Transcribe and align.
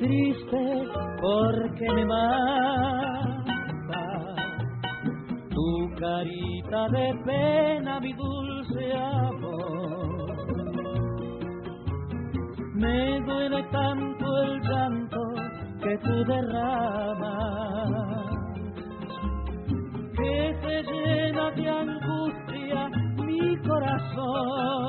Triste 0.00 0.88
porque 1.20 1.86
me 1.94 2.04
mata 2.06 3.44
tu 5.50 5.90
carita 6.00 6.88
de 6.88 7.14
pena, 7.26 8.00
mi 8.00 8.12
dulce 8.14 8.92
amor. 8.94 10.36
Me 12.74 13.20
duele 13.26 13.62
tanto 13.70 14.42
el 14.42 14.60
llanto 14.62 15.20
que 15.82 15.98
tú 15.98 16.24
derramas, 16.24 17.90
que 20.16 20.54
se 20.62 20.82
llena 20.90 21.50
de 21.50 21.68
angustia 21.68 22.88
mi 23.16 23.56
corazón. 23.68 24.80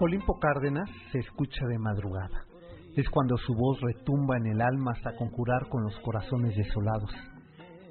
Olimpo 0.00 0.38
Cárdenas 0.40 0.88
se 1.12 1.18
escucha 1.18 1.66
de 1.66 1.78
madrugada. 1.78 2.53
Es 2.96 3.08
cuando 3.10 3.36
su 3.38 3.54
voz 3.54 3.80
retumba 3.80 4.36
en 4.36 4.46
el 4.46 4.60
alma 4.60 4.92
hasta 4.92 5.16
conjurar 5.16 5.68
con 5.68 5.82
los 5.82 5.98
corazones 6.00 6.54
desolados. 6.56 7.10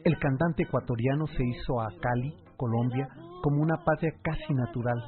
El 0.05 0.17
cantante 0.17 0.63
ecuatoriano 0.63 1.27
se 1.27 1.43
hizo 1.43 1.81
a 1.81 1.87
Cali, 1.99 2.33
Colombia, 2.57 3.07
como 3.41 3.61
una 3.61 3.83
patria 3.83 4.11
casi 4.21 4.53
natural. 4.53 5.01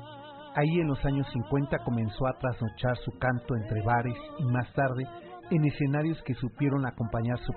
Ahí 0.56 0.80
en 0.80 0.88
los 0.88 1.04
años 1.06 1.28
50 1.32 1.78
comenzó 1.86 2.28
a 2.28 2.38
trasnochar 2.40 2.98
su 3.04 3.12
canto 3.20 3.56
entre 3.56 3.82
bares 3.84 4.18
y 4.40 4.46
más 4.46 4.72
tarde 4.74 5.06
en 5.52 5.66
escenarios 5.66 6.22
que 6.24 6.34
supieron 6.36 6.86
acompañar 6.86 7.38
su, 7.40 7.54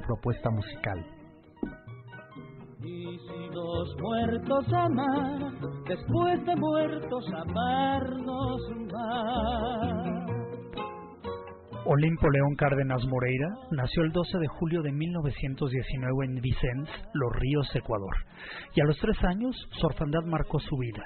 propuesta 0.00 0.50
musical. 0.50 1.04
Y 2.84 3.18
si 3.18 3.50
muertos 4.00 4.66
después 5.86 6.46
de 6.46 6.56
muertos 6.56 7.24
amarnos 7.32 8.60
más. 8.92 10.31
Olimpo 11.84 12.30
León 12.30 12.54
Cárdenas 12.54 13.04
Moreira 13.08 13.48
nació 13.72 14.04
el 14.04 14.12
12 14.12 14.38
de 14.38 14.46
julio 14.46 14.82
de 14.82 14.92
1919 14.92 16.26
en 16.26 16.40
Vicens, 16.40 16.88
Los 17.12 17.32
Ríos, 17.34 17.74
Ecuador, 17.74 18.14
y 18.72 18.80
a 18.80 18.84
los 18.84 18.96
tres 18.98 19.16
años 19.24 19.56
su 19.72 19.86
orfandad 19.86 20.22
marcó 20.24 20.60
su 20.60 20.76
vida. 20.76 21.02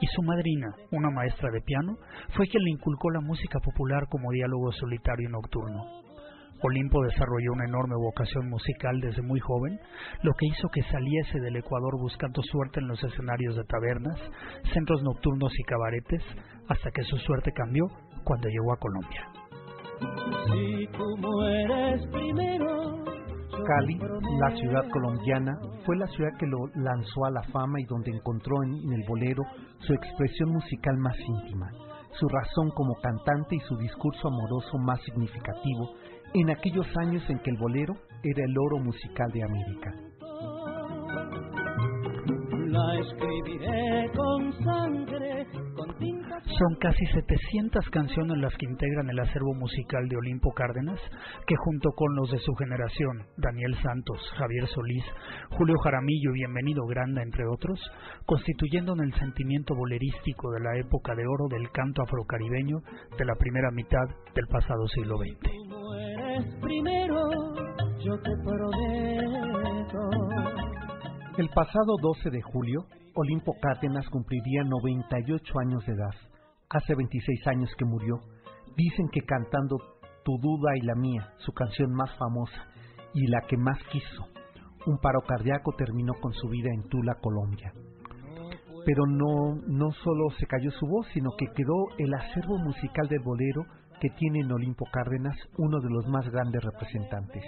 Y 0.00 0.06
su 0.06 0.22
madrina, 0.22 0.74
una 0.92 1.10
maestra 1.10 1.50
de 1.50 1.60
piano, 1.60 1.98
fue 2.34 2.46
quien 2.46 2.64
le 2.64 2.70
inculcó 2.70 3.10
la 3.10 3.20
música 3.20 3.58
popular 3.60 4.08
como 4.08 4.32
diálogo 4.32 4.72
solitario 4.72 5.28
y 5.28 5.32
nocturno. 5.32 5.84
Olimpo 6.62 7.02
desarrolló 7.02 7.52
una 7.52 7.66
enorme 7.66 7.96
vocación 7.96 8.48
musical 8.48 8.98
desde 9.02 9.20
muy 9.20 9.40
joven, 9.40 9.78
lo 10.22 10.32
que 10.32 10.46
hizo 10.46 10.68
que 10.68 10.82
saliese 10.84 11.38
del 11.38 11.56
Ecuador 11.56 12.00
buscando 12.00 12.40
suerte 12.42 12.80
en 12.80 12.88
los 12.88 13.02
escenarios 13.04 13.56
de 13.56 13.64
tabernas, 13.64 14.18
centros 14.72 15.02
nocturnos 15.02 15.52
y 15.58 15.62
cabaretes, 15.64 16.22
hasta 16.66 16.90
que 16.92 17.02
su 17.02 17.18
suerte 17.18 17.52
cambió 17.52 17.84
cuando 18.24 18.48
llegó 18.48 18.72
a 18.72 18.78
Colombia. 18.78 19.43
Si 19.98 20.86
tú 20.96 21.04
mueres 21.18 22.06
primero, 22.12 23.04
Cali, 23.50 23.98
la 24.40 24.56
ciudad 24.56 24.88
colombiana, 24.90 25.52
fue 25.84 25.96
la 25.96 26.06
ciudad 26.08 26.30
que 26.38 26.46
lo 26.46 26.58
lanzó 26.74 27.24
a 27.24 27.30
la 27.30 27.42
fama 27.44 27.80
y 27.80 27.84
donde 27.84 28.10
encontró 28.10 28.62
en, 28.64 28.74
en 28.74 28.92
el 28.92 29.04
bolero 29.08 29.42
su 29.78 29.94
expresión 29.94 30.50
musical 30.50 30.96
más 30.98 31.18
íntima, 31.18 31.70
su 32.12 32.28
razón 32.28 32.70
como 32.70 32.94
cantante 33.02 33.56
y 33.56 33.60
su 33.60 33.76
discurso 33.76 34.28
amoroso 34.28 34.78
más 34.78 35.00
significativo 35.02 35.90
en 36.34 36.50
aquellos 36.50 36.86
años 36.98 37.22
en 37.30 37.38
que 37.38 37.50
el 37.50 37.56
bolero 37.58 37.94
era 38.22 38.44
el 38.44 38.58
oro 38.58 38.78
musical 38.78 39.30
de 39.32 39.44
América. 39.44 39.92
la 42.74 42.98
escribiré 42.98 44.10
con 44.16 44.52
sangre, 44.64 45.46
con. 45.76 46.13
Son 46.46 46.76
casi 46.78 47.04
700 47.06 47.88
canciones 47.90 48.36
las 48.36 48.54
que 48.56 48.66
integran 48.66 49.08
el 49.08 49.18
acervo 49.18 49.54
musical 49.54 50.06
de 50.08 50.16
Olimpo 50.16 50.52
Cárdenas, 50.52 51.00
que 51.46 51.56
junto 51.56 51.90
con 51.92 52.14
los 52.14 52.30
de 52.30 52.38
su 52.38 52.54
generación, 52.54 53.26
Daniel 53.38 53.74
Santos, 53.82 54.20
Javier 54.36 54.66
Solís, 54.68 55.04
Julio 55.56 55.74
Jaramillo 55.82 56.30
y 56.30 56.40
Bienvenido 56.40 56.84
Granda, 56.86 57.22
entre 57.22 57.46
otros, 57.46 57.80
constituyendo 58.26 58.92
en 58.92 59.00
el 59.00 59.14
sentimiento 59.14 59.74
bolerístico 59.74 60.50
de 60.52 60.60
la 60.60 60.76
época 60.78 61.14
de 61.14 61.26
oro 61.26 61.48
del 61.48 61.70
canto 61.70 62.02
afrocaribeño 62.02 62.76
de 63.16 63.24
la 63.24 63.34
primera 63.36 63.70
mitad 63.70 64.06
del 64.34 64.46
pasado 64.46 64.86
siglo 64.88 65.16
XX. 65.16 65.50
Si 65.50 65.68
mueres 65.68 66.54
primero, 66.60 67.20
yo 68.04 68.18
te 68.20 68.30
prometo. 68.44 70.10
El 71.38 71.48
pasado 71.48 71.96
12 72.00 72.30
de 72.30 72.42
julio, 72.42 72.84
Olimpo 73.14 73.54
Cárdenas 73.60 74.08
cumpliría 74.10 74.62
98 74.62 75.58
años 75.58 75.84
de 75.86 75.92
edad. 75.94 76.33
Hace 76.70 76.94
26 76.94 77.46
años 77.46 77.70
que 77.78 77.84
murió. 77.84 78.20
Dicen 78.76 79.08
que 79.12 79.20
cantando 79.20 79.76
Tu 80.24 80.32
duda 80.38 80.76
y 80.76 80.80
la 80.80 80.94
mía, 80.94 81.32
su 81.38 81.52
canción 81.52 81.92
más 81.92 82.10
famosa 82.16 82.66
y 83.12 83.26
la 83.28 83.42
que 83.42 83.56
más 83.56 83.78
quiso, 83.92 84.26
un 84.86 84.98
paro 84.98 85.20
cardíaco 85.20 85.72
terminó 85.76 86.14
con 86.20 86.32
su 86.32 86.48
vida 86.48 86.70
en 86.74 86.88
Tula, 86.88 87.14
Colombia. 87.20 87.72
Pero 88.84 89.06
no, 89.06 89.54
no 89.66 89.92
solo 89.92 90.30
se 90.38 90.46
cayó 90.46 90.70
su 90.72 90.86
voz, 90.86 91.06
sino 91.14 91.30
que 91.38 91.46
quedó 91.54 91.88
el 91.98 92.12
acervo 92.12 92.58
musical 92.58 93.08
del 93.08 93.20
bolero 93.20 93.64
que 94.00 94.10
tiene 94.10 94.40
en 94.40 94.52
Olimpo 94.52 94.84
Cárdenas 94.92 95.36
uno 95.56 95.80
de 95.80 95.88
los 95.88 96.06
más 96.08 96.28
grandes 96.30 96.62
representantes. 96.62 97.42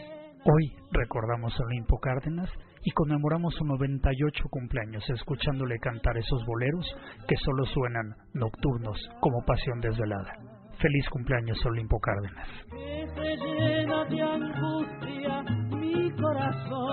Hoy 0.44 0.72
recordamos 0.92 1.52
a 1.58 1.64
Olimpo 1.64 1.98
Cárdenas 1.98 2.48
y 2.86 2.92
conmemoramos 2.92 3.52
su 3.54 3.64
98 3.64 4.44
cumpleaños 4.48 5.02
escuchándole 5.10 5.76
cantar 5.80 6.16
esos 6.16 6.46
boleros 6.46 6.86
que 7.26 7.34
solo 7.44 7.64
suenan 7.64 8.14
nocturnos 8.32 8.96
como 9.18 9.44
pasión 9.44 9.80
desvelada. 9.80 10.32
Feliz 10.78 11.04
cumpleaños 11.10 11.58
Olimpo 11.66 11.98
Cárdenas. 11.98 12.48
se 12.70 13.36
llena 13.38 14.04
de 14.04 14.22
angustia 14.22 15.42
mi 15.76 16.12
corazón. 16.12 16.86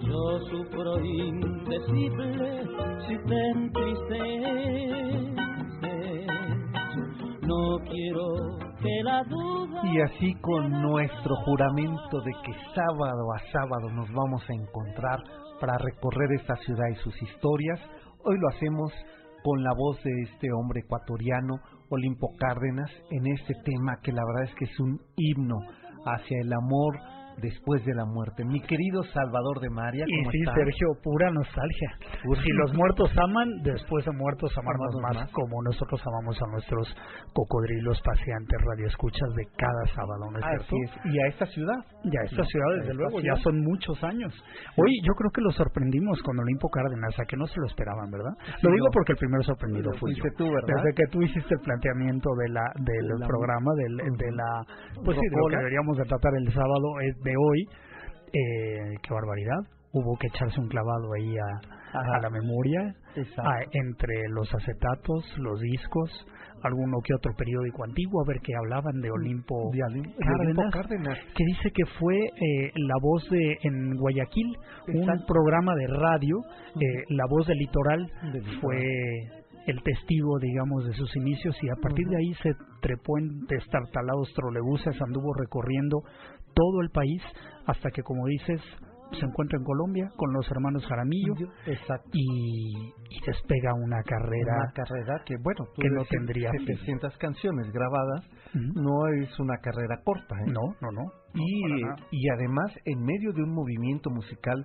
Yo 0.00 0.38
sufro 0.48 1.04
indecible 1.04 2.64
si 3.06 3.18
te 3.28 3.50
entristeces. 3.50 4.80
No 7.42 7.78
quiero. 7.90 8.69
Y 8.82 10.00
así 10.00 10.34
con 10.40 10.70
nuestro 10.70 11.36
juramento 11.44 12.20
de 12.22 12.32
que 12.44 12.52
sábado 12.74 13.32
a 13.34 13.38
sábado 13.52 13.90
nos 13.90 14.10
vamos 14.12 14.42
a 14.48 14.54
encontrar 14.54 15.18
para 15.60 15.76
recorrer 15.78 16.32
esta 16.32 16.56
ciudad 16.56 16.88
y 16.90 16.94
sus 16.96 17.14
historias, 17.22 17.80
hoy 18.24 18.38
lo 18.38 18.48
hacemos 18.48 18.92
con 19.42 19.62
la 19.62 19.72
voz 19.76 20.02
de 20.02 20.10
este 20.22 20.48
hombre 20.52 20.80
ecuatoriano, 20.80 21.60
Olimpo 21.90 22.28
Cárdenas, 22.38 22.90
en 23.10 23.26
este 23.26 23.54
tema 23.64 23.98
que 24.02 24.12
la 24.12 24.22
verdad 24.24 24.44
es 24.44 24.54
que 24.54 24.64
es 24.64 24.80
un 24.80 24.98
himno 25.16 25.56
hacia 26.06 26.40
el 26.40 26.52
amor 26.52 26.96
después 27.40 27.84
de 27.84 27.94
la 27.94 28.04
muerte. 28.04 28.44
Mi 28.44 28.60
querido 28.60 29.02
Salvador 29.12 29.60
de 29.60 29.70
María, 29.70 30.04
Y 30.06 30.18
¿cómo 30.18 30.30
sí? 30.32 30.38
Sergio, 30.54 30.88
pura 31.02 31.30
nostalgia. 31.30 31.90
Si 32.42 32.50
los 32.52 32.74
muertos 32.74 33.10
aman, 33.18 33.48
después 33.62 34.04
de 34.04 34.12
muertos 34.12 34.52
amarnos 34.58 34.94
más, 35.02 35.16
más. 35.16 35.32
como 35.32 35.62
nosotros 35.62 36.00
amamos 36.06 36.36
a 36.42 36.46
nuestros 36.52 36.96
cocodrilos 37.32 38.00
paseantes 38.02 38.58
radioescuchas 38.66 39.28
de 39.36 39.44
cada 39.56 39.84
sábado, 39.94 40.30
¿no 40.30 40.38
es 40.38 40.44
Así 40.44 40.66
cierto? 40.76 40.98
es. 41.04 41.14
Y 41.14 41.18
a 41.20 41.26
esta 41.28 41.46
ciudad. 41.46 41.78
Ya 42.04 42.20
esta 42.24 42.42
No, 42.42 42.44
ciudad, 42.44 42.66
a 42.68 42.74
desde 42.74 42.82
esta 42.90 42.94
luego, 42.94 43.20
ciudad. 43.20 43.36
ya 43.36 43.42
son 43.42 43.60
muchos 43.62 44.04
años. 44.04 44.32
Hoy 44.76 44.90
yo 45.04 45.12
creo 45.14 45.30
que 45.30 45.40
lo 45.42 45.50
sorprendimos 45.52 46.20
con 46.22 46.38
Olimpo 46.38 46.68
Cárdenas, 46.70 47.18
a 47.18 47.24
que 47.24 47.36
no 47.36 47.46
se 47.46 47.60
lo 47.60 47.66
esperaban, 47.66 48.10
¿verdad? 48.10 48.32
Sí, 48.44 48.66
lo 48.66 48.72
digo 48.72 48.86
no. 48.86 48.92
porque 48.92 49.12
el 49.12 49.18
primero 49.18 49.42
sorprendido 49.44 49.90
fui 49.98 50.14
yo. 50.14 50.24
tú, 50.36 50.44
¿verdad? 50.50 50.82
Desde 50.82 50.94
que 50.94 51.06
tú 51.10 51.22
hiciste 51.22 51.54
el 51.54 51.60
planteamiento 51.60 52.28
de 52.40 52.48
la, 52.48 52.64
del 52.80 53.06
la- 53.18 53.26
programa, 53.26 53.70
del, 53.76 53.96
de 53.96 54.30
la, 54.32 54.50
pues 55.04 55.16
sí, 55.18 55.26
de 55.28 55.36
lo 55.36 55.46
que 55.48 55.56
deberíamos 55.56 55.96
de 55.98 56.04
tratar 56.04 56.32
el 56.36 56.52
sábado 56.52 56.88
eh, 57.02 57.12
de 57.22 57.29
hoy, 57.36 57.68
eh, 58.32 58.96
qué 59.02 59.14
barbaridad. 59.14 59.60
hubo 59.92 60.16
que 60.18 60.28
echarse 60.28 60.60
un 60.60 60.68
clavado 60.68 61.12
ahí 61.14 61.36
a, 61.36 61.80
a 61.92 62.20
la 62.20 62.30
memoria, 62.30 62.94
entre 63.72 64.28
los 64.28 64.52
acetatos, 64.54 65.24
los 65.38 65.60
discos, 65.60 66.26
alguno 66.62 66.98
que 67.02 67.14
otro 67.14 67.32
periódico 67.36 67.84
antiguo, 67.84 68.22
a 68.22 68.28
ver 68.28 68.40
qué 68.42 68.52
hablaban 68.54 69.00
de 69.00 69.10
Olimpo, 69.10 69.70
Cárdenas, 70.72 71.18
que 71.34 71.44
dice 71.44 71.70
que 71.70 71.84
fue 71.98 72.16
eh, 72.16 72.72
la 72.76 72.94
voz 73.00 73.28
de 73.30 73.58
en 73.62 73.96
Guayaquil, 73.96 74.56
un 74.88 75.26
programa 75.26 75.74
de 75.74 75.86
radio, 75.88 76.36
eh, 76.76 77.04
la 77.08 77.24
voz 77.28 77.46
del 77.46 77.58
litoral, 77.58 78.06
fue 78.60 78.76
el 79.66 79.82
testigo, 79.82 80.38
digamos, 80.38 80.86
de 80.86 80.94
sus 80.94 81.14
inicios 81.16 81.56
y 81.62 81.68
a 81.68 81.76
partir 81.80 82.06
de 82.06 82.16
ahí 82.16 82.34
se 82.42 82.50
trepó 82.80 83.18
en 83.18 83.46
destartalados 83.46 84.32
trolebuses, 84.34 85.00
anduvo 85.00 85.32
recorriendo 85.34 86.02
todo 86.54 86.80
el 86.80 86.90
país 86.90 87.22
hasta 87.66 87.90
que, 87.90 88.02
como 88.02 88.26
dices, 88.26 88.60
se 89.18 89.26
encuentra 89.26 89.58
en 89.58 89.64
Colombia 89.64 90.08
con 90.16 90.32
los 90.32 90.48
hermanos 90.50 90.86
Jaramillo 90.86 91.34
Y, 92.12 92.92
despega 93.26 93.74
una 93.74 94.02
carrera 94.04 94.54
una 94.62 94.72
carrera 94.72 95.22
que 95.26 95.34
bueno 95.42 95.64
que 95.74 95.90
no 95.90 96.04
tendría 96.04 96.50
700 96.52 97.16
canciones 97.18 97.72
grabadas 97.72 98.24
no 98.54 99.08
es 99.08 99.38
una 99.40 99.56
carrera 99.58 100.00
corta 100.04 100.36
¿eh? 100.46 100.52
no 100.52 100.62
no 100.80 100.92
no 100.92 101.12
y, 101.34 101.82
y 102.12 102.28
además 102.30 102.72
en 102.84 103.02
medio 103.02 103.32
de 103.32 103.42
un 103.42 103.52
movimiento 103.52 104.10
musical 104.10 104.64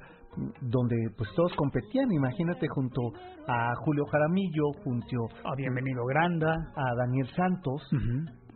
donde 0.62 0.96
pues 1.18 1.30
todos 1.36 1.54
competían, 1.56 2.12
imagínate 2.12 2.68
junto 2.68 3.02
a 3.48 3.74
Julio 3.84 4.06
Jaramillo, 4.06 4.72
junto 4.84 5.30
a 5.44 5.56
Bienvenido 5.56 6.06
Granda, 6.06 6.52
a 6.76 6.96
Daniel 6.96 7.28
Santos, 7.36 7.82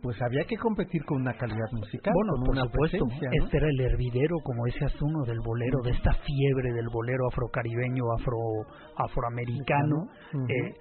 pues 0.02 0.20
había 0.22 0.44
que 0.44 0.56
competir 0.56 1.04
con 1.04 1.20
una 1.22 1.34
calidad 1.34 1.70
musical. 1.72 2.12
Bueno, 2.14 2.32
con 2.34 2.44
por 2.44 2.56
una 2.56 2.64
supuesto, 2.64 3.06
este 3.44 3.56
era 3.56 3.68
el 3.68 3.80
hervidero, 3.80 4.36
como 4.42 4.64
decías 4.64 4.94
uno, 5.00 5.24
del 5.24 5.40
bolero, 5.40 5.78
de 5.84 5.90
esta 5.90 6.12
fiebre 6.12 6.72
del 6.72 6.88
bolero 6.92 7.26
afrocaribeño, 7.28 8.04
afro 8.18 8.38
afroamericano. 8.96 10.08
eh, 10.48 10.74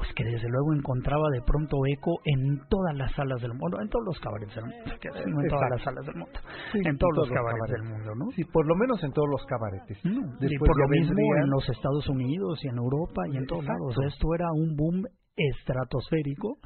pues 0.00 0.08
que 0.16 0.24
desde 0.24 0.48
luego 0.48 0.72
encontraba 0.72 1.28
de 1.28 1.42
pronto 1.42 1.76
eco 1.84 2.20
en 2.24 2.58
todas 2.70 2.96
las 2.96 3.12
salas 3.12 3.38
del 3.42 3.52
mundo, 3.52 3.76
en 3.82 3.88
todos 3.90 4.06
los 4.06 4.18
cabarets 4.18 4.54
del 4.54 4.64
mundo, 4.64 4.80
no 4.88 5.42
en 5.42 5.48
todas 5.48 5.70
las 5.70 5.82
salas 5.82 6.06
del 6.06 6.16
mundo, 6.16 6.40
en 6.72 6.96
todos, 6.96 7.16
los, 7.16 7.28
cabarets, 7.28 7.70
del 7.70 7.82
mundo, 7.84 8.14
¿no? 8.16 8.30
Sí, 8.32 8.44
por 8.44 8.66
lo 8.66 8.76
menos 8.76 9.04
en 9.04 9.12
todos 9.12 9.28
los 9.28 9.44
cabaretes. 9.44 9.98
y 10.02 10.58
por 10.58 10.78
lo 10.80 10.88
mismo 10.88 11.20
en 11.44 11.50
los 11.50 11.68
Estados 11.68 12.08
Unidos 12.08 12.64
y 12.64 12.68
en 12.68 12.78
Europa 12.78 13.22
y 13.30 13.36
en 13.36 13.44
todos 13.44 13.62
lados. 13.62 13.94
Esto 14.08 14.26
era 14.34 14.50
un 14.52 14.74
boom 14.74 15.04
estratosférico, 15.36 16.56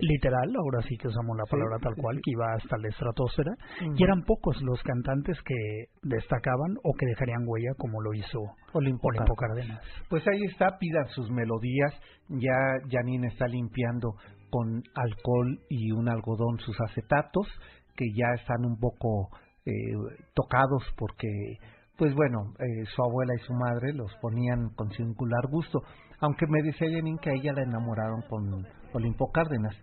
literal, 0.00 0.48
ahora 0.56 0.82
sí 0.88 0.96
que 0.96 1.08
usamos 1.08 1.36
la 1.36 1.44
palabra 1.50 1.78
tal 1.80 1.94
cual, 1.96 2.16
que 2.22 2.32
iba 2.32 2.46
hasta 2.54 2.76
la 2.78 2.88
estratosfera, 2.88 3.52
y 3.80 4.02
eran 4.02 4.22
pocos 4.22 4.60
los 4.62 4.82
cantantes 4.82 5.38
que 5.42 5.54
destacaban 6.02 6.76
o 6.82 6.94
que 6.94 7.06
dejarían 7.06 7.44
huella 7.46 7.70
como 7.76 8.00
lo 8.00 8.14
hizo 8.14 8.40
Olimpo, 8.72 9.08
Cárdenas. 9.36 9.80
Pues 10.08 10.26
ahí 10.28 10.42
está, 10.50 10.78
pidan 10.78 11.06
sus 11.08 11.30
melodías, 11.30 11.92
ya 12.28 12.56
Janine 12.90 13.28
está 13.28 13.46
limpiando 13.46 14.14
con 14.50 14.82
alcohol 14.94 15.60
y 15.68 15.92
un 15.92 16.08
algodón 16.08 16.58
sus 16.58 16.76
acetatos, 16.80 17.46
que 17.96 18.06
ya 18.14 18.40
están 18.40 18.64
un 18.64 18.78
poco 18.78 19.28
eh, 19.66 19.72
tocados 20.34 20.84
porque 20.96 21.28
pues 21.98 22.14
bueno, 22.14 22.54
eh, 22.60 22.84
su 22.94 23.02
abuela 23.02 23.34
y 23.34 23.44
su 23.44 23.52
madre 23.52 23.92
los 23.92 24.14
ponían 24.22 24.70
con 24.76 24.88
singular 24.92 25.48
gusto. 25.50 25.80
Aunque 26.20 26.46
me 26.46 26.62
dice 26.62 26.86
Janine 26.86 27.18
que 27.20 27.30
a 27.30 27.34
ella 27.34 27.52
la 27.52 27.64
enamoraron 27.64 28.22
con 28.30 28.64
Olimpo 28.92 29.30
Cárdenas. 29.32 29.76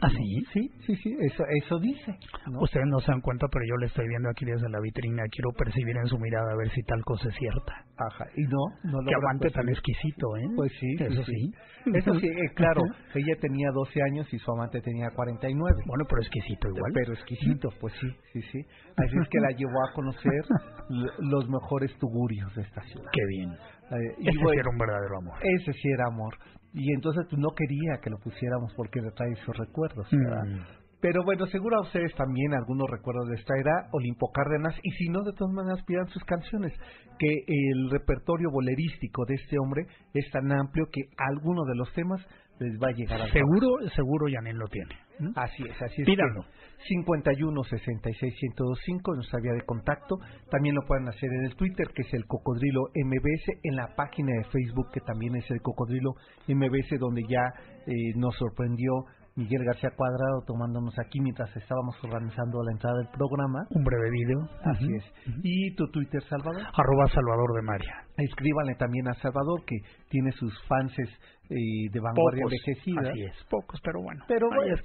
¿Ah, 0.00 0.10
sí? 0.10 0.44
Sí, 0.52 0.70
sí, 0.86 0.96
sí, 0.96 1.16
eso, 1.18 1.42
eso 1.64 1.78
dice. 1.80 2.14
Ustedes 2.60 2.86
no 2.86 3.00
se 3.00 3.10
dan 3.10 3.20
cuenta, 3.20 3.46
pero 3.50 3.64
yo 3.68 3.76
le 3.78 3.86
estoy 3.86 4.06
viendo 4.06 4.30
aquí 4.30 4.44
desde 4.44 4.68
la 4.68 4.78
vitrina. 4.80 5.24
Quiero 5.28 5.50
percibir 5.58 5.96
en 5.96 6.06
su 6.06 6.16
mirada 6.18 6.52
a 6.52 6.56
ver 6.56 6.70
si 6.70 6.82
tal 6.84 7.02
cosa 7.04 7.28
es 7.28 7.34
cierta. 7.34 7.84
Ajá, 7.98 8.26
y 8.36 8.42
no, 8.42 8.62
no 8.84 9.02
lo 9.02 9.08
Que 9.08 9.14
amante 9.16 9.50
tan 9.50 9.68
exquisito, 9.68 10.36
¿eh? 10.36 10.46
Pues 10.54 10.70
sí, 10.78 10.86
eso 11.00 11.24
sí. 11.24 11.52
Eso 11.92 12.14
sí, 12.20 12.28
eh, 12.28 12.50
claro, 12.54 12.82
ella 13.14 13.34
tenía 13.40 13.70
12 13.72 14.00
años 14.02 14.32
y 14.32 14.38
su 14.38 14.52
amante 14.52 14.80
tenía 14.82 15.10
49. 15.10 15.82
Bueno, 15.86 16.04
pero 16.08 16.22
exquisito 16.22 16.68
igual. 16.68 16.92
Pero 16.94 17.12
exquisito, 17.14 17.68
pues 17.80 17.92
sí, 18.00 18.08
sí, 18.32 18.42
sí. 18.52 18.60
Así 18.96 19.16
es 19.20 19.28
que 19.30 19.40
la 19.40 19.50
llevó 19.50 19.82
a 19.88 19.92
conocer 19.94 20.42
los 21.18 21.48
mejores 21.48 21.90
tugurios 21.98 22.54
de 22.54 22.62
esta 22.62 22.82
ciudad. 22.82 23.10
Qué 23.12 23.24
bien. 23.26 23.50
Eh, 23.50 24.14
ese 24.20 24.30
sí 24.30 24.58
era 24.58 24.70
un 24.70 24.78
verdadero 24.78 25.18
amor. 25.18 25.38
Ese 25.42 25.72
sí 25.72 25.88
era 25.88 26.04
amor. 26.06 26.34
Y 26.78 26.92
entonces 26.94 27.26
pues, 27.28 27.40
no 27.40 27.50
quería 27.56 28.00
que 28.00 28.10
lo 28.10 28.18
pusiéramos 28.18 28.72
porque 28.76 29.00
le 29.00 29.10
trae 29.10 29.34
sus 29.44 29.56
recuerdos. 29.56 30.06
Mm. 30.12 30.60
Pero 31.00 31.22
bueno, 31.24 31.46
seguro 31.46 31.76
a 31.76 31.82
ustedes 31.82 32.12
también 32.16 32.54
algunos 32.54 32.88
recuerdos 32.90 33.28
de 33.28 33.36
esta 33.36 33.54
era, 33.56 33.88
Olimpo 33.92 34.30
Cárdenas, 34.32 34.74
y 34.82 34.90
si 34.92 35.08
no, 35.08 35.22
de 35.22 35.32
todas 35.32 35.54
maneras 35.54 35.84
pidan 35.84 36.08
sus 36.08 36.24
canciones, 36.24 36.72
que 37.18 37.28
el 37.46 37.90
repertorio 37.90 38.50
bolerístico 38.50 39.24
de 39.26 39.34
este 39.34 39.58
hombre 39.60 39.86
es 40.14 40.28
tan 40.32 40.50
amplio 40.50 40.86
que 40.90 41.02
alguno 41.16 41.64
de 41.64 41.76
los 41.76 41.92
temas 41.92 42.20
les 42.60 42.78
va 42.80 42.88
a 42.88 42.92
llegar 42.92 43.22
a 43.22 43.28
Seguro, 43.32 43.78
seguro 43.94 44.28
Yanin 44.28 44.58
lo 44.58 44.66
tiene. 44.68 44.94
Así 45.34 45.64
es, 45.64 45.82
así 45.82 46.02
es. 46.02 46.06
Pídanlo. 46.06 46.44
51 46.86 47.64
66 47.64 48.34
1025 48.56 49.14
nuestra 49.14 49.40
vía 49.40 49.52
de 49.52 49.64
contacto. 49.66 50.16
También 50.50 50.74
lo 50.74 50.82
pueden 50.86 51.08
hacer 51.08 51.28
en 51.30 51.44
el 51.46 51.56
Twitter, 51.56 51.88
que 51.94 52.02
es 52.02 52.14
el 52.14 52.24
Cocodrilo 52.26 52.82
MBS, 52.94 53.58
en 53.64 53.76
la 53.76 53.94
página 53.96 54.32
de 54.32 54.44
Facebook, 54.44 54.90
que 54.92 55.00
también 55.00 55.34
es 55.36 55.50
el 55.50 55.60
Cocodrilo 55.60 56.12
MBS, 56.46 56.98
donde 56.98 57.22
ya 57.28 57.42
eh, 57.86 57.92
nos 58.16 58.36
sorprendió 58.36 58.92
Miguel 59.38 59.64
García 59.64 59.90
Cuadrado 59.96 60.42
tomándonos 60.48 60.98
aquí 60.98 61.20
mientras 61.20 61.48
estábamos 61.56 61.94
organizando 62.02 62.60
la 62.64 62.72
entrada 62.72 62.98
del 62.98 63.08
programa. 63.08 63.66
Un 63.70 63.84
breve 63.84 64.10
video. 64.10 64.40
Así 64.64 64.88
es. 64.96 65.04
¿Y 65.44 65.74
tu 65.76 65.88
Twitter, 65.92 66.20
Salvador? 66.28 66.62
Arroba 66.74 67.06
Salvador 67.14 67.54
de 67.54 67.62
María. 67.62 67.94
Escríbanle 68.16 68.74
también 68.74 69.06
a 69.06 69.14
Salvador, 69.14 69.64
que 69.64 69.76
tiene 70.10 70.32
sus 70.32 70.52
fanses 70.66 71.08
eh, 71.50 71.88
de 71.90 72.00
vanguardia 72.00 72.42
envejecida. 72.44 73.10
Así 73.10 73.22
es, 73.22 73.36
pocos, 73.48 73.80
pero 73.82 74.02
bueno. 74.02 74.22
Pero, 74.28 74.48
bueno, 74.48 74.76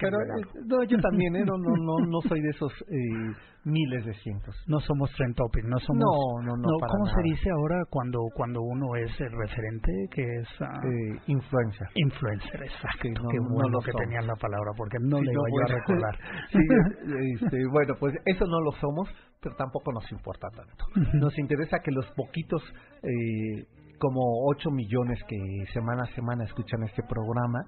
no, 0.65 0.83
yo 0.83 0.97
también, 0.99 1.35
¿eh? 1.35 1.43
no, 1.45 1.57
no, 1.57 1.75
no, 1.75 2.05
no 2.07 2.21
soy 2.21 2.41
de 2.41 2.49
esos 2.49 2.71
eh, 2.87 3.35
miles 3.65 4.05
de 4.05 4.13
cientos. 4.15 4.55
No 4.67 4.79
somos 4.79 5.11
trend 5.15 5.35
topic, 5.35 5.65
no 5.65 5.77
somos... 5.79 6.03
No, 6.03 6.41
no, 6.41 6.55
no, 6.55 6.69
¿Cómo 6.79 7.05
se 7.07 7.21
dice 7.23 7.49
ahora 7.49 7.83
cuando 7.89 8.19
cuando 8.33 8.61
uno 8.61 8.95
es 8.95 9.11
el 9.19 9.31
referente, 9.31 9.91
que 10.11 10.23
es... 10.23 10.47
Uh, 10.61 10.63
eh, 10.63 11.21
influencer. 11.27 11.87
Influencer, 11.95 12.63
exacto. 12.63 12.99
Que 13.01 13.11
no, 13.11 13.27
Qué 13.29 13.39
bueno 13.39 13.79
que 13.79 13.91
tenían 13.91 14.27
la 14.27 14.35
palabra, 14.35 14.71
porque 14.77 14.97
no 15.01 15.19
le 15.21 15.31
iba 15.31 15.43
yo 15.43 15.63
a 15.63 15.79
recordar. 15.79 16.15
sí, 16.51 16.59
este, 17.41 17.57
bueno, 17.71 17.95
pues 17.99 18.15
eso 18.25 18.45
no 18.45 18.61
lo 18.61 18.71
somos, 18.79 19.09
pero 19.41 19.55
tampoco 19.55 19.91
nos 19.91 20.09
importa 20.11 20.47
tanto. 20.55 20.85
Nos 21.13 21.37
interesa 21.37 21.79
que 21.83 21.91
los 21.91 22.05
poquitos... 22.11 22.63
Eh, 23.03 23.65
como 24.03 24.19
8 24.51 24.69
millones 24.69 25.17
que 25.29 25.37
semana 25.71 26.03
a 26.03 26.13
semana 26.13 26.43
escuchan 26.43 26.83
este 26.83 27.01
programa, 27.07 27.63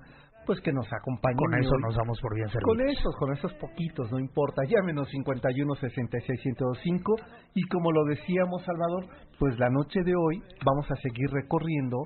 pues 0.46 0.60
que 0.60 0.74
nos 0.74 0.86
acompañen. 0.92 1.38
Con 1.38 1.56
eso 1.56 1.78
nos 1.80 1.96
damos 1.96 2.20
por 2.20 2.36
bien 2.36 2.50
servidos. 2.50 2.76
Con 2.76 2.90
esos, 2.90 3.16
con 3.16 3.32
esos 3.32 3.54
poquitos, 3.54 4.12
no 4.12 4.20
importa. 4.20 4.64
Llámenos 4.68 5.08
51 5.12 5.76
66 5.76 6.42
105 6.42 7.16
y 7.54 7.64
como 7.70 7.90
lo 7.94 8.04
decíamos, 8.04 8.66
Salvador, 8.66 9.08
pues 9.40 9.58
la 9.58 9.70
noche 9.70 10.04
de 10.04 10.14
hoy 10.14 10.44
vamos 10.66 10.92
a 10.92 10.96
seguir 10.98 11.30
recorriendo 11.32 12.04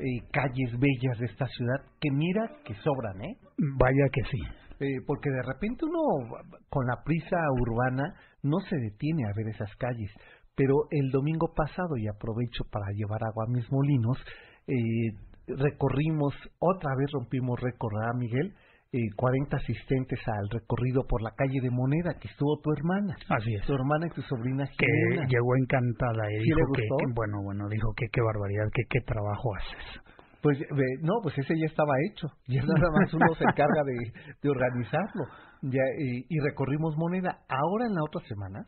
eh, 0.00 0.26
calles 0.32 0.72
bellas 0.74 1.18
de 1.20 1.26
esta 1.26 1.46
ciudad 1.46 1.78
que 2.00 2.10
mira 2.10 2.50
que 2.64 2.74
sobran, 2.82 3.22
¿eh? 3.22 3.38
Vaya 3.78 4.08
que 4.12 4.22
sí. 4.24 4.42
Eh, 4.80 5.02
porque 5.06 5.30
de 5.30 5.42
repente 5.42 5.86
uno 5.86 6.34
con 6.68 6.84
la 6.86 7.02
prisa 7.04 7.36
urbana 7.60 8.14
no 8.42 8.58
se 8.60 8.76
detiene 8.76 9.24
a 9.24 9.34
ver 9.36 9.48
esas 9.48 9.74
calles 9.76 10.10
pero 10.58 10.90
el 10.90 11.10
domingo 11.12 11.54
pasado, 11.54 11.96
y 11.96 12.08
aprovecho 12.08 12.64
para 12.72 12.90
llevar 12.92 13.22
agua 13.22 13.44
a 13.46 13.50
mis 13.50 13.70
molinos, 13.70 14.18
eh, 14.66 15.14
recorrimos, 15.46 16.34
otra 16.58 16.90
vez 16.98 17.12
rompimos 17.12 17.60
récord, 17.60 17.94
¿verdad, 17.94 18.18
Miguel? 18.18 18.52
Eh, 18.90 19.06
40 19.14 19.56
asistentes 19.56 20.18
al 20.26 20.50
recorrido 20.50 21.06
por 21.06 21.22
la 21.22 21.30
calle 21.30 21.60
de 21.62 21.70
Moneda, 21.70 22.18
que 22.18 22.26
estuvo 22.26 22.58
tu 22.58 22.72
hermana. 22.72 23.14
Así 23.28 23.54
es. 23.54 23.66
Tu 23.66 23.72
hermana 23.72 24.08
y 24.08 24.10
tu 24.10 24.22
sobrina 24.22 24.66
Que 24.76 24.86
llegó 25.28 25.54
encantada 25.62 26.26
y 26.32 26.42
dijo 26.42 26.72
que, 26.74 26.82
bueno, 27.14 27.38
bueno, 27.44 27.68
dijo 27.68 27.92
que 27.94 28.06
qué 28.10 28.20
barbaridad, 28.20 28.64
que 28.74 28.82
qué 28.90 29.00
trabajo 29.06 29.54
haces. 29.54 30.02
Pues 30.42 30.58
no, 31.02 31.20
pues 31.22 31.38
ese 31.38 31.54
ya 31.54 31.66
estaba 31.66 31.92
hecho, 32.10 32.28
ya 32.48 32.62
nada 32.62 32.88
más 32.98 33.14
uno 33.14 33.34
se 33.34 33.44
encarga 33.44 33.84
de, 33.84 33.94
de 34.42 34.50
organizarlo. 34.50 35.24
Ya, 35.62 35.82
y 35.98 36.38
recorrimos 36.40 36.96
Moneda. 36.96 37.42
Ahora 37.48 37.86
en 37.86 37.94
la 37.94 38.02
otra 38.02 38.26
semana 38.26 38.64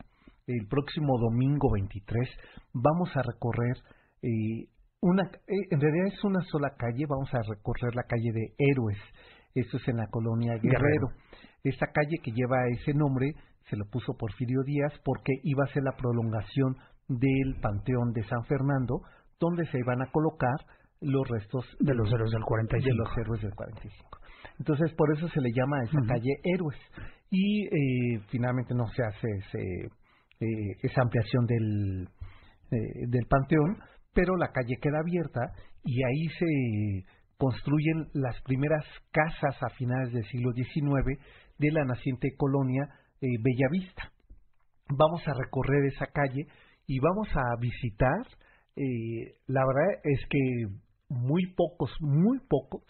el 0.47 0.67
próximo 0.67 1.17
domingo 1.19 1.71
23 1.73 2.29
vamos 2.73 3.09
a 3.15 3.21
recorrer 3.21 3.77
eh, 4.21 4.67
una, 5.01 5.23
eh, 5.23 5.67
en 5.71 5.81
realidad 5.81 6.07
es 6.13 6.23
una 6.23 6.41
sola 6.43 6.75
calle, 6.77 7.05
vamos 7.09 7.33
a 7.33 7.41
recorrer 7.41 7.95
la 7.95 8.03
calle 8.03 8.31
de 8.31 8.53
Héroes, 8.57 8.99
eso 9.55 9.77
es 9.77 9.87
en 9.87 9.97
la 9.97 10.07
colonia 10.07 10.53
Guerrero. 10.61 11.09
Esta 11.63 11.87
calle 11.87 12.19
que 12.23 12.31
lleva 12.31 12.67
ese 12.69 12.93
nombre 12.93 13.33
se 13.69 13.77
lo 13.77 13.85
puso 13.85 14.13
Porfirio 14.17 14.61
Díaz 14.63 14.93
porque 15.03 15.33
iba 15.43 15.63
a 15.63 15.73
ser 15.73 15.83
la 15.83 15.95
prolongación 15.97 16.77
del 17.07 17.59
Panteón 17.61 18.13
de 18.13 18.23
San 18.23 18.43
Fernando, 18.45 19.01
donde 19.39 19.65
se 19.67 19.79
iban 19.79 20.01
a 20.01 20.11
colocar 20.11 20.55
los 21.01 21.27
restos 21.27 21.65
de 21.79 21.95
los 21.95 22.07
héroes 22.11 22.31
del 22.31 22.43
45. 22.43 22.89
De 22.89 22.95
los 22.95 23.17
héroes 23.17 23.41
del 23.41 23.55
45. 23.55 24.19
Entonces, 24.59 24.93
por 24.93 25.11
eso 25.17 25.27
se 25.29 25.41
le 25.41 25.49
llama 25.51 25.79
a 25.79 25.83
esa 25.83 25.99
calle 26.07 26.37
Héroes. 26.43 26.77
Y 27.31 27.65
eh, 27.65 28.21
finalmente 28.29 28.75
no 28.75 28.87
se 28.89 29.03
hace 29.03 29.27
ese 29.39 29.89
eh, 30.41 30.77
esa 30.81 31.03
ampliación 31.03 31.45
del 31.45 32.09
eh, 32.71 33.05
del 33.09 33.25
panteón, 33.27 33.79
pero 34.13 34.37
la 34.37 34.53
calle 34.53 34.77
queda 34.81 34.99
abierta 34.99 35.41
y 35.83 36.03
ahí 36.05 36.27
se 36.39 37.05
construyen 37.37 38.07
las 38.13 38.41
primeras 38.43 38.85
casas 39.11 39.61
a 39.61 39.69
finales 39.71 40.13
del 40.13 40.23
siglo 40.27 40.53
XIX 40.53 41.19
de 41.57 41.71
la 41.71 41.83
naciente 41.83 42.33
colonia 42.37 42.87
eh, 43.19 43.27
Bellavista. 43.41 44.13
Vamos 44.87 45.21
a 45.27 45.33
recorrer 45.33 45.83
esa 45.93 46.05
calle 46.07 46.47
y 46.87 46.99
vamos 46.99 47.27
a 47.35 47.59
visitar, 47.59 48.25
eh, 48.77 49.35
la 49.47 49.65
verdad 49.65 49.99
es 50.05 50.25
que 50.29 50.39
muy 51.09 51.47
pocos, 51.53 51.91
muy 51.99 52.39
pocos 52.47 52.85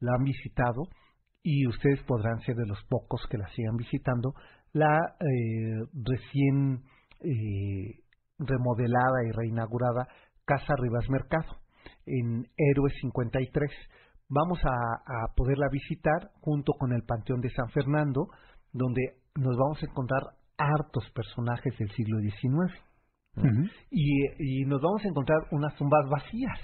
la 0.00 0.14
han 0.16 0.24
visitado 0.24 0.84
y 1.42 1.66
ustedes 1.66 2.02
podrán 2.04 2.40
ser 2.46 2.54
de 2.54 2.66
los 2.66 2.82
pocos 2.88 3.20
que 3.30 3.36
la 3.36 3.48
sigan 3.48 3.76
visitando, 3.76 4.32
la 4.72 5.16
eh, 5.20 5.86
recién 5.92 6.82
eh, 7.20 8.00
remodelada 8.38 9.24
y 9.26 9.32
reinaugurada 9.32 10.08
Casa 10.44 10.74
Rivas 10.78 11.08
Mercado 11.08 11.56
en 12.06 12.46
Héroes 12.56 12.94
53. 13.00 13.70
Vamos 14.28 14.58
a, 14.64 14.68
a, 14.68 15.34
poderla 15.34 15.68
visitar 15.70 16.30
junto 16.40 16.72
con 16.72 16.92
el 16.92 17.02
Panteón 17.02 17.40
de 17.40 17.50
San 17.50 17.68
Fernando, 17.70 18.28
donde 18.72 19.16
nos 19.34 19.56
vamos 19.56 19.82
a 19.82 19.86
encontrar 19.86 20.22
hartos 20.56 21.10
personajes 21.14 21.76
del 21.78 21.90
siglo 21.92 22.18
XIX. 22.20 22.84
y, 23.90 24.62
y 24.62 24.64
nos 24.64 24.80
vamos 24.82 25.04
a 25.04 25.08
encontrar 25.08 25.38
unas 25.52 25.74
tumbas 25.76 26.08
vacías, 26.10 26.58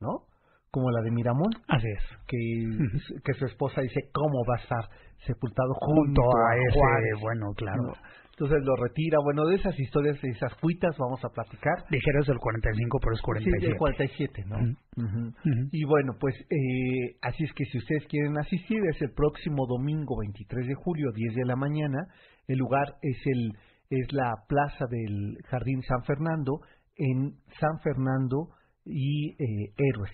¿no? 0.00 0.29
Como 0.70 0.90
la 0.90 1.02
de 1.02 1.10
Miramón. 1.10 1.50
Así 1.68 1.86
es. 1.88 2.02
Que, 2.26 3.20
que 3.24 3.32
su 3.34 3.46
esposa 3.46 3.80
dice, 3.80 4.08
¿cómo 4.12 4.44
va 4.48 4.56
a 4.56 4.62
estar 4.62 4.84
sepultado 5.26 5.74
junto, 5.74 6.22
a, 6.22 6.56
ese? 6.56 7.20
Bueno, 7.20 7.52
claro. 7.56 7.94
Entonces 8.30 8.64
lo 8.64 8.74
retira. 8.76 9.18
Bueno, 9.22 9.44
de 9.46 9.56
esas 9.56 9.78
historias, 9.78 10.20
de 10.22 10.30
esas 10.30 10.54
cuitas, 10.54 10.96
vamos 10.96 11.22
a 11.24 11.28
platicar. 11.28 11.84
Dijeras 11.90 12.26
el 12.28 12.38
45, 12.38 12.98
pero 13.02 13.14
es 13.14 13.20
47. 13.20 13.60
Sí, 13.60 13.72
el 13.72 13.76
47, 13.76 14.44
¿no? 14.46 15.68
Y 15.72 15.84
bueno, 15.84 16.14
pues 16.18 16.34
eh, 16.48 17.16
así 17.20 17.44
es 17.44 17.52
que 17.52 17.64
si 17.66 17.78
ustedes 17.78 18.06
quieren 18.06 18.38
asistir, 18.38 18.80
es 18.88 19.02
el 19.02 19.12
próximo 19.12 19.66
domingo 19.66 20.16
23 20.20 20.66
de 20.66 20.74
julio, 20.74 21.12
10 21.12 21.34
de 21.34 21.44
la 21.44 21.56
mañana. 21.56 22.06
El 22.48 22.58
lugar 22.58 22.96
es 23.02 23.18
el 23.26 23.52
es 23.90 24.12
la 24.12 24.32
plaza 24.48 24.86
del 24.88 25.36
Jardín 25.50 25.82
San 25.82 26.04
Fernando 26.04 26.60
en 26.96 27.34
San 27.58 27.80
Fernando 27.82 28.50
y 28.90 29.30
eh, 29.32 29.72
Héroes, 29.76 30.12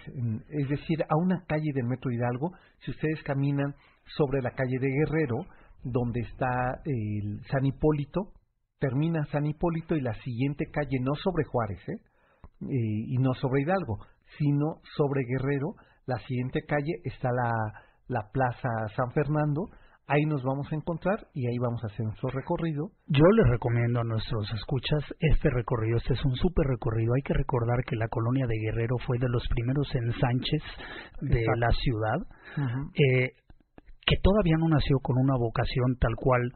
es 0.49 0.69
decir, 0.69 1.03
a 1.09 1.17
una 1.17 1.45
calle 1.47 1.73
del 1.75 1.87
Metro 1.87 2.11
Hidalgo, 2.11 2.53
si 2.85 2.91
ustedes 2.91 3.23
caminan 3.23 3.75
sobre 4.17 4.43
la 4.43 4.51
calle 4.51 4.79
de 4.79 4.89
Guerrero, 4.89 5.47
donde 5.83 6.21
está 6.21 6.81
el 6.85 7.41
San 7.51 7.65
Hipólito, 7.65 8.33
termina 8.79 9.25
San 9.33 9.47
Hipólito 9.47 9.97
y 9.97 10.01
la 10.01 10.15
siguiente 10.23 10.67
calle, 10.71 10.99
no 11.01 11.15
sobre 11.15 11.45
Juárez, 11.45 11.81
¿eh? 11.89 12.01
eh 12.63 13.05
y 13.09 13.17
no 13.19 13.33
sobre 13.35 13.63
Hidalgo, 13.63 13.99
sino 14.39 14.81
sobre 14.97 15.23
Guerrero, 15.25 15.75
la 16.07 16.19
siguiente 16.21 16.61
calle 16.67 17.01
está 17.05 17.31
la, 17.33 17.53
la 18.09 18.31
Plaza 18.31 18.69
San 18.95 19.11
Fernando, 19.13 19.71
ahí 20.07 20.25
nos 20.27 20.43
vamos 20.43 20.67
a 20.71 20.77
encontrar 20.77 21.27
y 21.35 21.47
ahí 21.47 21.59
vamos 21.59 21.83
a 21.83 21.89
hacer 21.89 22.05
nuestro 22.05 22.31
recorrido. 22.31 22.91
Yo 23.09 23.25
les 23.37 23.49
recomiendo 23.51 24.01
a 24.01 24.05
nuestros 24.05 24.51
escuchas 24.55 25.03
este 25.19 25.51
recorrido, 25.51 25.99
este 25.99 26.15
es 26.15 26.25
un 26.25 26.35
súper 26.37 26.67
recorrido. 26.67 27.13
Hay 27.15 27.23
que 27.23 27.35
recordar 27.35 27.85
que 27.85 27.97
la 27.97 28.09
colonia 28.09 28.47
de 28.47 28.59
Guerrero 28.59 28.97
fue 29.07 29.19
de 29.19 29.29
los 29.29 29.43
primeros 29.49 29.89
ensanches 29.95 30.63
de 31.21 31.45
la 31.59 31.71
ciudad, 31.71 32.19
eh, 32.95 33.33
que 34.07 34.17
todavía 34.23 34.57
no 34.59 34.69
nació 34.69 34.99
con 35.03 35.19
una 35.19 35.35
vocación 35.37 35.97
tal 35.99 36.15
cual 36.17 36.53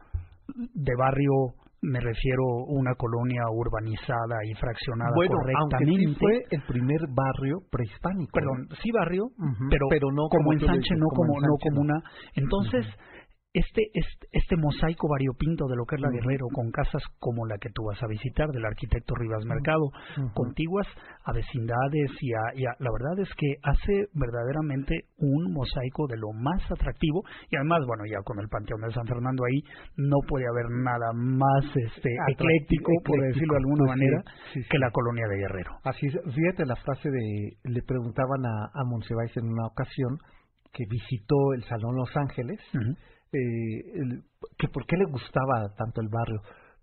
de 0.74 0.92
barrio 0.96 1.54
me 1.82 1.98
refiero 1.98 2.44
a 2.44 2.64
una 2.68 2.94
colonia 2.94 3.42
urbanizada 3.50 4.36
y 4.44 4.54
fraccionada 4.54 5.12
bueno, 5.14 5.34
correctamente. 5.36 6.04
Aunque 6.04 6.12
sí 6.12 6.16
fue 6.20 6.34
el 6.50 6.62
primer 6.62 7.00
barrio 7.08 7.60
prehispánico. 7.70 8.30
Perdón, 8.32 8.68
sí 8.82 8.90
barrio, 8.92 9.30
pero, 9.70 9.86
pero 9.88 10.12
no 10.12 10.28
como, 10.28 10.52
ensanche, 10.52 10.94
no 10.96 11.06
como, 11.08 11.40
no 11.40 11.56
como 11.58 11.80
una. 11.80 12.02
Entonces, 12.34 12.84
este, 13.52 13.82
este, 13.94 14.26
este, 14.30 14.56
mosaico 14.56 15.08
variopinto 15.08 15.66
de 15.66 15.74
lo 15.74 15.84
que 15.84 15.96
es 15.96 16.00
la 16.00 16.10
Guerrero, 16.10 16.46
con 16.54 16.70
casas 16.70 17.02
como 17.18 17.46
la 17.46 17.58
que 17.58 17.70
tú 17.74 17.82
vas 17.84 18.00
a 18.00 18.06
visitar, 18.06 18.48
del 18.50 18.64
arquitecto 18.64 19.14
Rivas 19.16 19.44
Mercado, 19.44 19.90
contiguas 20.34 20.86
a 21.24 21.32
vecindades 21.32 22.10
y 22.20 22.32
a, 22.32 22.74
la 22.78 22.90
verdad 22.92 23.18
es 23.18 23.28
que 23.34 23.56
hace 23.62 24.06
verdaderamente 24.14 25.10
un 25.18 25.52
mosaico 25.52 26.06
de 26.06 26.16
lo 26.16 26.30
más 26.32 26.62
atractivo 26.70 27.24
y 27.50 27.56
además, 27.56 27.80
bueno, 27.86 28.04
ya 28.06 28.22
con 28.22 28.38
el 28.38 28.48
Panteón 28.48 28.82
de 28.82 28.92
San 28.94 29.06
Fernando 29.06 29.42
ahí 29.44 29.60
no 29.96 30.18
puede 30.28 30.46
haber 30.46 30.70
nada 30.70 31.10
más 31.12 31.64
este 31.74 32.10
ecléctico, 32.30 32.92
por 33.04 33.20
decirlo 33.20 33.54
de 33.54 33.58
alguna 33.66 33.84
pues 33.86 33.98
manera, 33.98 34.22
que 34.70 34.78
la 34.78 34.90
colonia 34.90 35.26
de 35.26 35.36
Guerrero. 35.38 35.72
Así 35.82 36.06
es, 36.06 36.14
fíjate 36.34 36.66
la 36.66 36.76
frase 36.76 37.10
de, 37.10 37.56
le 37.64 37.82
preguntaban 37.82 38.46
a, 38.46 38.70
a 38.74 38.84
Monsiváis 38.84 39.36
en 39.36 39.48
una 39.48 39.66
ocasión 39.66 40.18
que 40.72 40.84
visitó 40.88 41.52
el 41.54 41.64
Salón 41.64 41.96
Los 41.96 42.16
Ángeles, 42.16 42.60
eh, 43.32 44.22
que 44.58 44.68
por 44.68 44.86
qué 44.86 44.96
le 44.96 45.04
gustaba 45.04 45.74
tanto 45.76 46.00
el 46.00 46.08
barrio. 46.08 46.40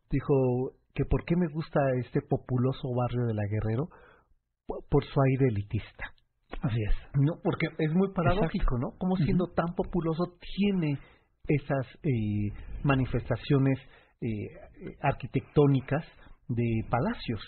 Dijo 0.09 0.71
que 0.93 1.05
por 1.05 1.25
qué 1.25 1.35
me 1.35 1.47
gusta 1.47 1.79
este 1.99 2.21
populoso 2.21 2.93
barrio 2.95 3.25
de 3.25 3.33
la 3.33 3.43
Guerrero 3.49 3.89
por 4.89 5.03
su 5.05 5.21
aire 5.21 5.47
elitista. 5.49 6.05
Así 6.61 6.81
es. 6.81 6.95
No, 7.13 7.39
porque 7.43 7.67
es 7.77 7.93
muy 7.93 8.11
paradójico, 8.13 8.77
¿no? 8.77 8.97
Como 8.97 9.15
siendo 9.17 9.47
tan 9.47 9.75
populoso 9.75 10.37
tiene 10.55 10.97
esas 11.47 11.85
eh, 12.03 12.51
manifestaciones 12.83 13.79
eh, 14.21 14.95
arquitectónicas 15.01 16.05
de 16.47 16.85
palacios. 16.89 17.41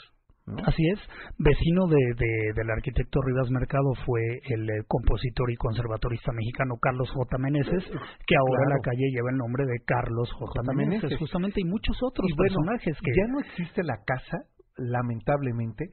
Así 0.66 0.84
es. 0.94 1.00
Vecino 1.38 1.88
de, 1.88 2.54
del 2.56 2.70
arquitecto 2.70 3.22
Rivas 3.22 3.50
Mercado 3.50 3.94
fue 4.06 4.22
el 4.50 4.70
eh, 4.70 4.84
compositor 4.88 5.52
y 5.52 5.56
conservatorista 5.56 6.32
mexicano 6.32 6.76
Carlos 6.82 7.10
J. 7.12 7.38
Meneses, 7.38 7.84
que 7.84 8.36
ahora 8.36 8.70
la 8.70 8.80
calle 8.82 9.12
lleva 9.12 9.32
el 9.32 9.38
nombre 9.38 9.66
de 9.66 9.80
Carlos 9.86 10.32
J. 10.34 10.62
Meneses, 10.74 11.18
justamente, 11.18 11.62
y 11.62 11.66
muchos 11.66 11.98
otros 12.02 12.30
personajes 12.38 12.98
que... 13.04 13.12
Ya 13.16 13.32
no 13.32 13.40
existe 13.40 13.84
la 13.84 13.98
casa, 14.06 14.38
lamentablemente, 14.78 15.90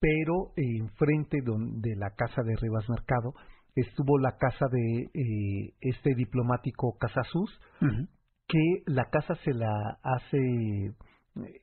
pero 0.00 0.52
enfrente 0.56 1.38
de 1.42 1.96
la 1.96 2.10
casa 2.10 2.42
de 2.42 2.56
Rivas 2.56 2.88
Mercado 2.88 3.32
estuvo 3.74 4.18
la 4.18 4.36
casa 4.38 4.66
de 4.70 5.02
eh, 5.12 5.74
este 5.80 6.14
diplomático 6.14 6.96
Casasus, 6.98 7.60
que 8.48 8.82
la 8.86 9.04
casa 9.10 9.34
se 9.44 9.52
la 9.52 9.98
hace 10.02 10.94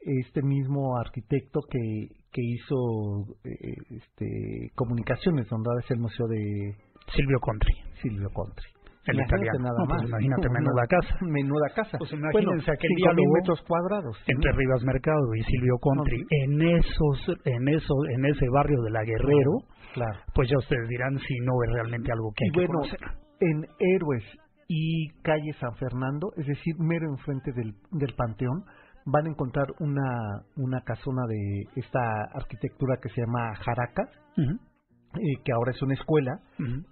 este 0.01 0.41
mismo 0.41 0.97
arquitecto 0.97 1.61
que, 1.69 2.07
que 2.31 2.41
hizo 2.41 3.25
eh, 3.43 3.75
este, 3.89 4.71
comunicaciones, 4.75 5.47
donde 5.49 5.69
ahora 5.69 5.83
es 5.83 5.91
el 5.91 5.99
museo 5.99 6.27
de 6.27 6.75
Silvio 7.15 7.39
Contri. 7.41 7.73
Silvio 8.01 8.29
Contri. 8.33 8.65
El 9.05 9.19
italiano. 9.19 9.59
Nada 9.59 9.85
más. 9.85 9.99
Pues 9.99 10.09
imagínate, 10.09 10.49
menuda 10.49 10.87
casa. 10.87 11.17
Menuda 11.21 11.67
casa. 11.75 11.97
Pues 11.97 12.13
imagínense 12.13 12.71
aquel 12.71 12.91
diálogo 12.95 13.33
metros 13.33 13.61
cuadrados. 13.67 14.17
Entre 14.27 14.51
Rivas 14.53 14.83
Mercado 14.83 15.35
y 15.35 15.43
Silvio 15.43 15.75
Contri, 15.81 16.23
en 16.29 16.61
esos, 16.61 17.17
en 17.43 17.67
eso, 17.67 17.93
en 18.15 18.25
ese 18.25 18.45
barrio 18.53 18.81
de 18.81 18.91
la 18.91 19.03
Guerrero, 19.03 19.67
claro. 19.93 20.19
pues 20.33 20.49
ya 20.49 20.57
ustedes 20.57 20.87
dirán 20.87 21.17
si 21.19 21.35
no 21.43 21.51
es 21.67 21.73
realmente 21.73 22.11
algo 22.13 22.31
que 22.31 22.45
hay 22.45 22.49
y 22.49 22.55
bueno, 22.55 22.79
conocer. 22.79 22.99
En 23.41 23.67
Héroes 23.77 24.23
y 24.69 25.09
calle 25.21 25.51
San 25.59 25.75
Fernando, 25.75 26.31
es 26.37 26.47
decir, 26.47 26.75
mero 26.79 27.09
enfrente 27.09 27.51
del, 27.51 27.73
del 27.91 28.15
Panteón, 28.15 28.63
van 29.05 29.25
a 29.25 29.29
encontrar 29.29 29.67
una, 29.79 30.43
una 30.55 30.81
casona 30.81 31.23
de 31.27 31.67
esta 31.75 31.99
arquitectura 32.33 32.97
que 33.01 33.09
se 33.09 33.21
llama 33.21 33.55
Jaraca, 33.55 34.09
eh, 34.37 35.41
que 35.43 35.51
ahora 35.53 35.71
es 35.71 35.81
una 35.81 35.93
escuela, 35.93 36.39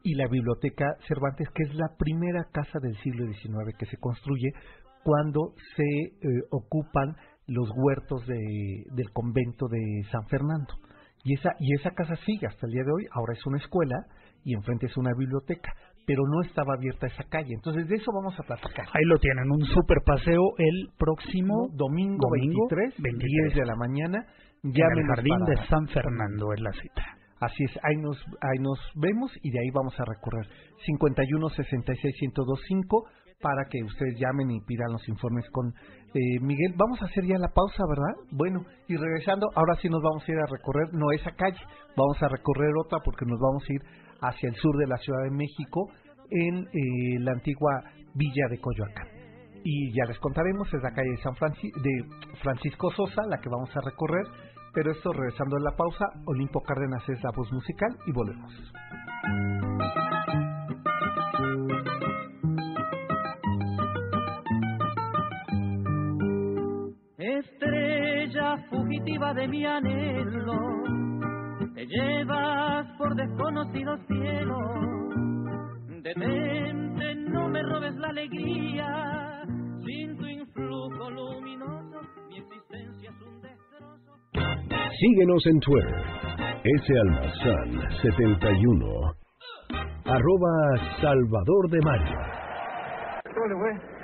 y 0.03 0.15
la 0.15 0.27
Biblioteca 0.27 0.95
Cervantes, 1.07 1.47
que 1.55 1.63
es 1.63 1.75
la 1.75 1.95
primera 1.97 2.45
casa 2.51 2.79
del 2.81 2.95
siglo 2.97 3.25
XIX 3.25 3.75
que 3.77 3.85
se 3.85 3.97
construye 3.97 4.51
cuando 5.03 5.53
se 5.75 5.83
eh, 5.83 6.43
ocupan 6.51 7.15
los 7.47 7.69
huertos 7.75 8.25
de, 8.27 8.85
del 8.95 9.11
convento 9.11 9.67
de 9.67 10.03
San 10.11 10.27
Fernando. 10.27 10.73
Y 11.23 11.35
esa, 11.35 11.51
y 11.59 11.73
esa 11.75 11.91
casa 11.91 12.15
sigue 12.25 12.47
hasta 12.47 12.65
el 12.65 12.73
día 12.73 12.83
de 12.83 12.91
hoy, 12.91 13.05
ahora 13.11 13.33
es 13.33 13.45
una 13.45 13.57
escuela 13.57 13.95
y 14.43 14.55
enfrente 14.55 14.87
es 14.87 14.97
una 14.97 15.13
biblioteca 15.13 15.71
pero 16.05 16.23
no 16.27 16.41
estaba 16.41 16.73
abierta 16.75 17.07
esa 17.07 17.23
calle. 17.23 17.53
Entonces 17.53 17.87
de 17.87 17.95
eso 17.95 18.11
vamos 18.13 18.37
a 18.39 18.43
platicar. 18.43 18.85
Ahí 18.93 19.05
lo 19.05 19.17
tienen, 19.19 19.51
un 19.51 19.65
super 19.65 19.97
paseo 20.05 20.53
el 20.57 20.89
próximo 20.97 21.69
domingo, 21.73 22.29
23, 22.31 22.95
10 22.97 23.55
de 23.55 23.65
la 23.65 23.75
mañana. 23.75 24.25
Ya 24.63 24.85
en 24.93 24.99
el 24.99 25.07
jardín 25.07 25.39
de 25.47 25.67
San 25.67 25.87
Fernando 25.87 26.53
es 26.53 26.61
la 26.61 26.71
cita. 26.73 27.17
Así 27.39 27.63
es, 27.63 27.71
ahí 27.81 27.97
nos, 27.97 28.17
ahí 28.39 28.59
nos 28.59 28.77
vemos 28.93 29.31
y 29.41 29.49
de 29.49 29.59
ahí 29.59 29.71
vamos 29.73 29.99
a 29.99 30.05
recorrer 30.05 30.45
51 30.85 31.49
66 31.49 32.15
1025 32.21 33.05
para 33.41 33.65
que 33.65 33.83
ustedes 33.83 34.19
llamen 34.19 34.51
y 34.51 34.61
pidan 34.61 34.91
los 34.91 35.07
informes 35.09 35.49
con 35.51 35.73
eh, 36.13 36.39
Miguel. 36.39 36.75
Vamos 36.77 37.01
a 37.01 37.05
hacer 37.05 37.25
ya 37.25 37.39
la 37.39 37.49
pausa, 37.49 37.83
¿verdad? 37.89 38.13
Bueno, 38.31 38.63
y 38.87 38.95
regresando, 38.95 39.47
ahora 39.55 39.75
sí 39.81 39.89
nos 39.89 40.01
vamos 40.01 40.23
a 40.27 40.31
ir 40.31 40.37
a 40.37 40.45
recorrer, 40.45 40.93
no 40.93 41.11
esa 41.11 41.31
calle, 41.31 41.59
vamos 41.97 42.21
a 42.21 42.27
recorrer 42.27 42.69
otra 42.77 42.99
porque 43.03 43.25
nos 43.25 43.39
vamos 43.39 43.63
a 43.67 43.73
ir 43.73 43.81
hacia 44.21 44.49
el 44.49 44.55
sur 44.55 44.77
de 44.77 44.87
la 44.87 44.97
Ciudad 44.97 45.23
de 45.23 45.31
México, 45.31 45.89
en 46.29 46.65
eh, 46.65 47.19
la 47.19 47.33
antigua 47.33 47.83
villa 48.15 48.47
de 48.49 48.59
Coyoacán. 48.59 49.07
Y 49.63 49.93
ya 49.93 50.05
les 50.05 50.17
contaremos, 50.19 50.67
es 50.73 50.81
la 50.81 50.91
calle 50.91 51.11
de, 51.11 51.17
San 51.17 51.35
de 51.35 52.05
Francisco 52.41 52.91
Sosa, 52.91 53.21
la 53.27 53.39
que 53.39 53.49
vamos 53.49 53.69
a 53.75 53.81
recorrer, 53.81 54.25
Pero 54.73 54.91
esto 54.91 55.11
regresando 55.11 55.57
a 55.57 55.59
la 55.59 55.75
pausa, 55.75 56.05
Olimpo 56.25 56.61
Cárdenas 56.61 57.03
es 57.09 57.21
la 57.21 57.31
voz 57.35 57.51
musical 57.51 57.97
y 58.07 58.11
volvemos. 58.13 58.53
Estrella 67.17 68.65
fugitiva 68.69 69.33
de 69.33 69.47
mi 69.49 69.65
anhelo, 69.65 70.55
te 71.81 71.87
llevas 71.87 72.85
por 72.97 73.15
desconocidos 73.15 73.99
cielos. 74.07 74.59
Detente, 76.03 77.15
no 77.29 77.47
me 77.49 77.61
robes 77.63 77.95
la 77.95 78.09
alegría, 78.09 79.43
sin 79.85 80.17
tu 80.17 80.25
influjo 80.27 81.09
luminoso, 81.09 82.01
mi 82.29 82.37
existencia 82.37 83.09
es 83.09 83.21
un 83.21 83.41
destrozo. 83.41 84.11
Síguenos 84.99 85.45
en 85.47 85.59
Twitter, 85.59 86.03
S. 86.63 86.99
Almazán 86.99 87.81
71, 88.01 89.13
arroba 90.05 90.77
Salvador 91.01 91.69
de 91.69 91.81
Mayo. 91.81 92.41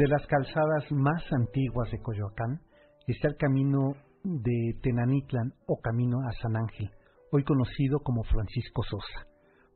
De 0.00 0.08
las 0.08 0.26
calzadas 0.28 0.90
más 0.92 1.22
antiguas 1.30 1.90
de 1.90 2.00
Coyoacán 2.00 2.58
está 3.06 3.28
el 3.28 3.36
camino 3.36 3.92
de 4.24 4.74
Tenanitlan 4.82 5.52
o 5.66 5.78
camino 5.78 6.16
a 6.26 6.32
San 6.40 6.56
Ángel, 6.56 6.90
hoy 7.30 7.44
conocido 7.44 7.98
como 7.98 8.22
Francisco 8.22 8.82
Sosa. 8.82 9.28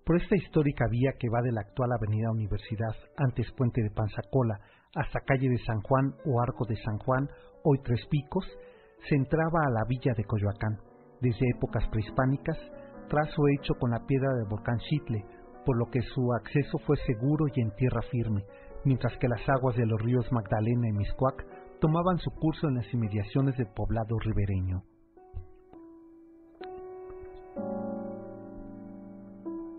Por 0.03 0.17
esta 0.17 0.35
histórica 0.35 0.87
vía 0.91 1.11
que 1.19 1.29
va 1.29 1.43
de 1.43 1.53
la 1.53 1.61
actual 1.61 1.91
Avenida 1.93 2.31
Universidad, 2.31 2.97
antes 3.19 3.53
Puente 3.53 3.83
de 3.83 3.91
Panzacola, 3.91 4.59
hasta 4.95 5.21
calle 5.27 5.51
de 5.51 5.59
San 5.59 5.83
Juan 5.83 6.15
o 6.25 6.41
Arco 6.41 6.65
de 6.65 6.77
San 6.77 6.97
Juan, 7.01 7.29
hoy 7.63 7.77
Tres 7.85 8.01
Picos, 8.09 8.47
se 9.07 9.17
entraba 9.17 9.61
a 9.67 9.73
la 9.73 9.85
villa 9.87 10.15
de 10.17 10.25
Coyoacán, 10.25 10.79
desde 11.21 11.51
épocas 11.55 11.87
prehispánicas, 11.89 12.57
trazo 13.11 13.43
hecho 13.59 13.75
con 13.75 13.91
la 13.91 14.01
piedra 14.07 14.33
del 14.33 14.49
volcán 14.49 14.79
Chitle, 14.89 15.23
por 15.67 15.77
lo 15.77 15.85
que 15.91 16.01
su 16.01 16.33
acceso 16.33 16.79
fue 16.87 16.97
seguro 17.05 17.45
y 17.55 17.61
en 17.61 17.75
tierra 17.77 18.01
firme, 18.11 18.43
mientras 18.85 19.17
que 19.19 19.29
las 19.29 19.47
aguas 19.49 19.77
de 19.77 19.87
los 19.87 20.01
ríos 20.01 20.31
Magdalena 20.33 20.89
y 20.89 20.93
Miscuac 20.93 21.45
tomaban 21.81 22.19
su 22.19 22.31
curso 22.31 22.69
en 22.69 22.77
las 22.77 22.95
inmediaciones 22.95 23.57
del 23.57 23.69
poblado 23.75 24.19
ribereño. 24.19 24.83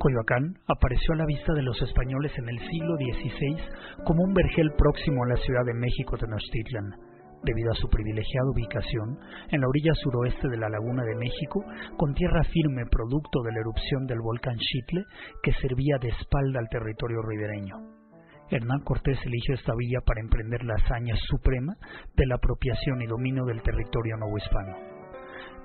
Coyoacán 0.05 0.53
apareció 0.67 1.15
a 1.15 1.17
la 1.17 1.25
vista 1.25 1.51
de 1.53 1.63
los 1.63 1.81
españoles 1.81 2.31
en 2.37 2.47
el 2.47 2.59
siglo 2.59 2.95
XVI 2.95 4.03
como 4.05 4.23
un 4.23 4.35
vergel 4.35 4.71
próximo 4.77 5.23
a 5.23 5.29
la 5.29 5.35
Ciudad 5.37 5.65
de 5.65 5.73
México 5.73 6.15
Tenochtitlan, 6.15 6.93
debido 7.43 7.71
a 7.71 7.75
su 7.75 7.89
privilegiada 7.89 8.51
ubicación 8.51 9.17
en 9.49 9.61
la 9.61 9.67
orilla 9.67 9.93
suroeste 9.95 10.47
de 10.47 10.57
la 10.57 10.69
Laguna 10.69 11.03
de 11.03 11.15
México, 11.15 11.63
con 11.97 12.13
tierra 12.13 12.43
firme 12.43 12.85
producto 12.85 13.41
de 13.41 13.51
la 13.53 13.61
erupción 13.61 14.05
del 14.05 14.21
volcán 14.21 14.57
Chitle 14.57 15.05
que 15.41 15.53
servía 15.53 15.97
de 15.99 16.09
espalda 16.09 16.59
al 16.59 16.69
territorio 16.69 17.23
ribereño. 17.23 17.94
Hernán 18.49 18.81
Cortés 18.81 19.17
eligió 19.25 19.55
esta 19.55 19.73
villa 19.75 20.01
para 20.05 20.21
emprender 20.21 20.63
la 20.63 20.75
hazaña 20.75 21.15
suprema 21.27 21.75
de 22.15 22.25
la 22.27 22.35
apropiación 22.35 23.01
y 23.01 23.07
dominio 23.07 23.43
del 23.45 23.61
territorio 23.63 24.17
novohispano. 24.17 24.77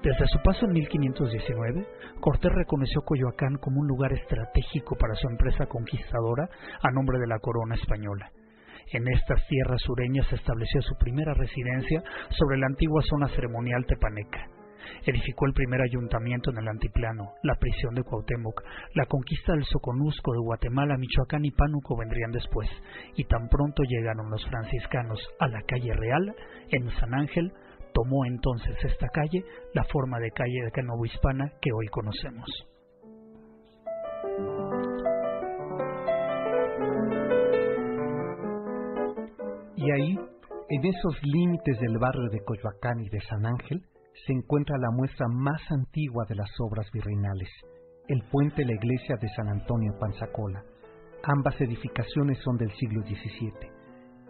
Desde 0.03 0.27
su 0.29 0.39
paso 0.43 0.65
en 0.65 0.73
1519, 0.73 1.87
Cortés 2.21 2.53
reconoció 2.53 3.03
Coyoacán 3.03 3.57
como 3.61 3.81
un 3.81 3.87
lugar 3.87 4.13
estratégico 4.15 4.97
para 4.97 5.15
su 5.15 5.29
empresa 5.29 5.67
conquistadora 5.67 6.49
a 6.83 6.91
nombre 6.91 7.19
de 7.19 7.27
la 7.27 7.39
corona 7.39 7.75
española. 7.75 8.31
En 8.93 9.07
estas 9.09 9.47
tierras 9.47 9.83
sureñas 9.83 10.33
estableció 10.33 10.81
su 10.81 10.97
primera 10.97 11.35
residencia 11.35 12.03
sobre 12.31 12.57
la 12.57 12.67
antigua 12.67 13.03
zona 13.03 13.29
ceremonial 13.29 13.85
tepaneca 13.85 14.60
edificó 15.05 15.47
el 15.47 15.53
primer 15.53 15.81
ayuntamiento 15.83 16.51
en 16.51 16.59
el 16.59 16.69
Antiplano, 16.69 17.35
la 17.43 17.55
prisión 17.57 17.95
de 17.95 18.03
Cuauhtémoc, 18.03 18.63
la 18.95 19.07
conquista 19.07 19.53
del 19.53 19.65
Soconusco 19.65 20.33
de 20.33 20.41
Guatemala, 20.41 20.97
Michoacán 20.97 21.45
y 21.45 21.51
Pánuco 21.51 21.97
vendrían 21.97 22.33
después, 22.33 22.69
y 23.17 23.25
tan 23.25 23.49
pronto 23.49 23.83
llegaron 23.83 24.31
los 24.31 24.45
franciscanos 24.47 25.21
a 25.39 25.49
la 25.49 25.63
calle 25.63 25.93
Real, 25.95 26.35
en 26.71 26.91
San 26.99 27.15
Ángel, 27.15 27.53
tomó 27.93 28.25
entonces 28.25 28.77
esta 28.85 29.09
calle 29.09 29.45
la 29.75 29.85
forma 29.85 30.19
de 30.19 30.31
calle 30.31 30.63
de 30.63 30.71
Hispana 31.07 31.53
que 31.61 31.71
hoy 31.73 31.87
conocemos. 31.89 32.49
Y 39.77 39.91
ahí, 39.93 40.19
en 40.69 40.85
esos 40.85 41.19
límites 41.23 41.81
del 41.81 41.99
barrio 41.99 42.29
de 42.31 42.45
Coyoacán 42.45 43.01
y 43.01 43.09
de 43.09 43.21
San 43.21 43.47
Ángel, 43.47 43.83
se 44.27 44.33
encuentra 44.33 44.77
la 44.79 44.91
muestra 44.91 45.27
más 45.29 45.61
antigua 45.71 46.25
de 46.29 46.35
las 46.35 46.51
obras 46.61 46.91
virreinales, 46.93 47.49
el 48.09 48.23
puente 48.31 48.63
de 48.63 48.67
la 48.67 48.75
iglesia 48.75 49.17
de 49.21 49.29
San 49.31 49.49
Antonio 49.49 49.93
Panzacola. 49.99 50.63
Ambas 51.23 51.61
edificaciones 51.61 52.39
son 52.45 52.57
del 52.57 52.71
siglo 52.73 53.03
XVII. 53.03 53.71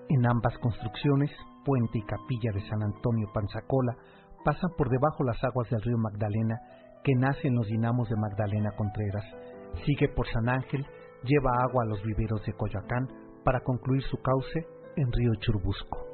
En 0.09 0.27
ambas 0.27 0.57
construcciones, 0.59 1.31
puente 1.65 1.99
y 1.99 2.03
capilla 2.03 2.53
de 2.53 2.69
San 2.69 2.83
Antonio 2.83 3.29
Panzacola, 3.33 3.97
pasan 4.45 4.71
por 4.77 4.89
debajo 4.89 5.25
las 5.25 5.43
aguas 5.45 5.69
del 5.71 5.83
río 5.83 5.99
Magdalena, 5.99 6.61
que 7.05 7.15
nace 7.15 7.49
en 7.49 7.55
los 7.55 7.67
dinamos 7.67 8.09
de 8.09 8.17
Magdalena 8.17 8.73
Contreras, 8.77 9.25
sigue 9.87 10.09
por 10.09 10.27
San 10.29 10.49
Ángel, 10.49 10.85
lleva 11.25 11.51
agua 11.63 11.85
a 11.85 11.87
los 11.87 12.03
viveros 12.03 12.45
de 12.45 12.53
Coyoacán 12.53 13.09
para 13.45 13.61
concluir 13.61 14.03
su 14.03 14.17
cauce 14.19 14.67
en 14.97 15.13
río 15.13 15.35
Churbusco. 15.41 16.10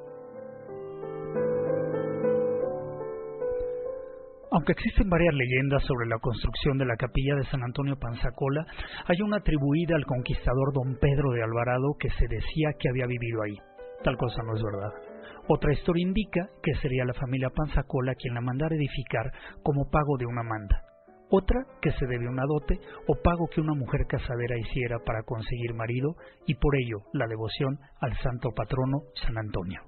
Aunque 4.57 4.73
existen 4.73 5.11
varias 5.11 5.35
leyendas 5.35 5.85
sobre 5.85 6.09
la 6.09 6.19
construcción 6.19 6.79
de 6.79 6.87
la 6.87 6.97
capilla 6.97 7.35
de 7.35 7.45
San 7.51 7.63
Antonio 7.63 7.99
Panzacola, 7.99 8.65
hay 9.05 9.21
una 9.21 9.37
atribuida 9.37 9.97
al 9.97 10.07
conquistador 10.07 10.73
don 10.73 10.97
Pedro 10.97 11.33
de 11.33 11.43
Alvarado 11.43 11.93
que 12.01 12.09
se 12.09 12.27
decía 12.27 12.71
que 12.79 12.89
había 12.89 13.05
vivido 13.05 13.43
ahí. 13.43 13.55
Tal 14.03 14.17
cosa 14.17 14.43
no 14.45 14.57
es 14.57 14.63
verdad. 14.63 14.93
Otra 15.49 15.75
historia 15.75 16.07
indica 16.07 16.49
que 16.63 16.75
sería 16.77 17.05
la 17.05 17.13
familia 17.13 17.51
Panzacola 17.51 18.15
quien 18.15 18.33
la 18.33 18.41
mandara 18.41 18.75
edificar 18.75 19.31
como 19.63 19.91
pago 19.91 20.17
de 20.17 20.25
una 20.25 20.43
manda. 20.43 20.81
Otra 21.29 21.61
que 21.83 21.91
se 21.91 22.07
debe 22.07 22.27
una 22.27 22.47
dote 22.49 22.81
o 23.09 23.15
pago 23.23 23.49
que 23.53 23.61
una 23.61 23.75
mujer 23.75 24.07
casadera 24.09 24.57
hiciera 24.57 24.97
para 25.05 25.23
conseguir 25.25 25.75
marido 25.75 26.17
y 26.47 26.55
por 26.55 26.77
ello 26.77 27.05
la 27.13 27.27
devoción 27.27 27.79
al 28.01 28.17
santo 28.23 28.49
patrono 28.57 29.03
San 29.21 29.37
Antonio. 29.37 29.83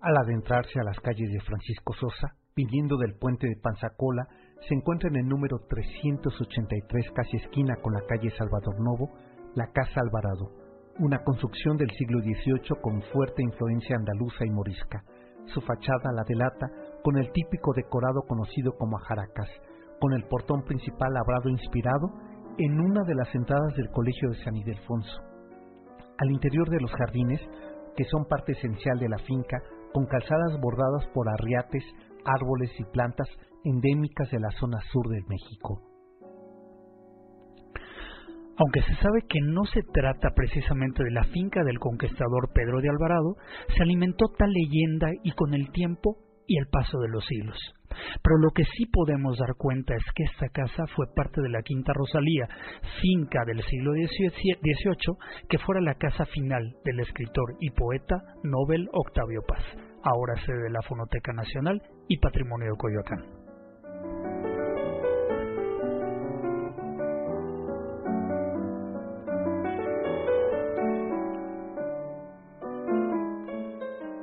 Al 0.00 0.16
adentrarse 0.16 0.80
a 0.80 0.84
las 0.84 0.98
calles 1.00 1.30
de 1.30 1.40
Francisco 1.40 1.92
Sosa, 1.92 2.40
viniendo 2.64 2.96
del 2.98 3.14
puente 3.14 3.48
de 3.48 3.56
Panzacola, 3.56 4.26
se 4.68 4.74
encuentra 4.74 5.08
en 5.08 5.16
el 5.16 5.26
número 5.26 5.60
383, 5.68 7.10
casi 7.14 7.38
esquina 7.38 7.76
con 7.76 7.94
la 7.94 8.02
calle 8.06 8.30
Salvador 8.36 8.78
Novo, 8.80 9.10
la 9.54 9.66
Casa 9.72 10.00
Alvarado, 10.00 10.50
una 10.98 11.24
construcción 11.24 11.78
del 11.78 11.90
siglo 11.92 12.20
XVIII 12.20 12.82
con 12.82 13.00
fuerte 13.12 13.42
influencia 13.42 13.96
andaluza 13.96 14.44
y 14.44 14.50
morisca. 14.50 15.02
Su 15.46 15.62
fachada 15.62 16.12
la 16.12 16.22
delata 16.28 16.66
con 17.02 17.16
el 17.16 17.32
típico 17.32 17.72
decorado 17.74 18.22
conocido 18.28 18.76
como 18.76 18.98
ajaracas, 18.98 19.48
con 19.98 20.12
el 20.12 20.24
portón 20.24 20.62
principal 20.64 21.14
labrado 21.14 21.48
inspirado 21.48 22.10
en 22.58 22.78
una 22.78 23.02
de 23.04 23.14
las 23.14 23.34
entradas 23.34 23.74
del 23.74 23.88
Colegio 23.90 24.28
de 24.30 24.44
San 24.44 24.54
Ildefonso. 24.54 25.22
Al 26.18 26.30
interior 26.30 26.68
de 26.68 26.80
los 26.80 26.92
jardines, 26.92 27.40
que 27.96 28.04
son 28.04 28.26
parte 28.26 28.52
esencial 28.52 28.98
de 28.98 29.08
la 29.08 29.18
finca, 29.18 29.62
con 29.94 30.04
calzadas 30.06 30.60
bordadas 30.60 31.06
por 31.14 31.26
arriates, 31.28 31.84
árboles 32.24 32.70
y 32.78 32.84
plantas 32.84 33.28
endémicas 33.64 34.30
de 34.30 34.40
la 34.40 34.50
zona 34.58 34.78
sur 34.92 35.08
de 35.08 35.22
México. 35.28 35.90
Aunque 38.60 38.82
se 38.82 38.94
sabe 38.96 39.22
que 39.26 39.40
no 39.40 39.64
se 39.64 39.82
trata 39.82 40.30
precisamente 40.34 41.02
de 41.02 41.10
la 41.12 41.24
finca 41.24 41.64
del 41.64 41.78
conquistador 41.78 42.50
Pedro 42.52 42.80
de 42.82 42.90
Alvarado, 42.90 43.36
se 43.74 43.82
alimentó 43.82 44.26
tal 44.36 44.50
leyenda 44.52 45.08
y 45.22 45.32
con 45.32 45.54
el 45.54 45.70
tiempo 45.70 46.18
y 46.46 46.58
el 46.58 46.66
paso 46.66 46.98
de 46.98 47.08
los 47.08 47.24
siglos. 47.24 47.56
Pero 48.22 48.36
lo 48.36 48.50
que 48.50 48.64
sí 48.64 48.84
podemos 48.92 49.38
dar 49.38 49.54
cuenta 49.56 49.94
es 49.94 50.04
que 50.14 50.24
esta 50.24 50.48
casa 50.48 50.84
fue 50.94 51.06
parte 51.14 51.40
de 51.40 51.48
la 51.48 51.62
Quinta 51.62 51.92
Rosalía, 51.94 52.48
finca 53.00 53.44
del 53.46 53.62
siglo 53.62 53.92
XVIII, 53.92 55.16
que 55.48 55.58
fuera 55.58 55.80
la 55.80 55.94
casa 55.94 56.26
final 56.26 56.76
del 56.84 57.00
escritor 57.00 57.56
y 57.60 57.70
poeta 57.70 58.16
Nobel 58.42 58.90
Octavio 58.92 59.40
Paz, 59.48 59.62
ahora 60.02 60.34
sede 60.44 60.64
de 60.64 60.70
la 60.70 60.82
Fonoteca 60.82 61.32
Nacional 61.32 61.80
y 62.10 62.18
Patrimonio 62.18 62.72
de 62.72 62.76
Coyoacán. 62.76 63.24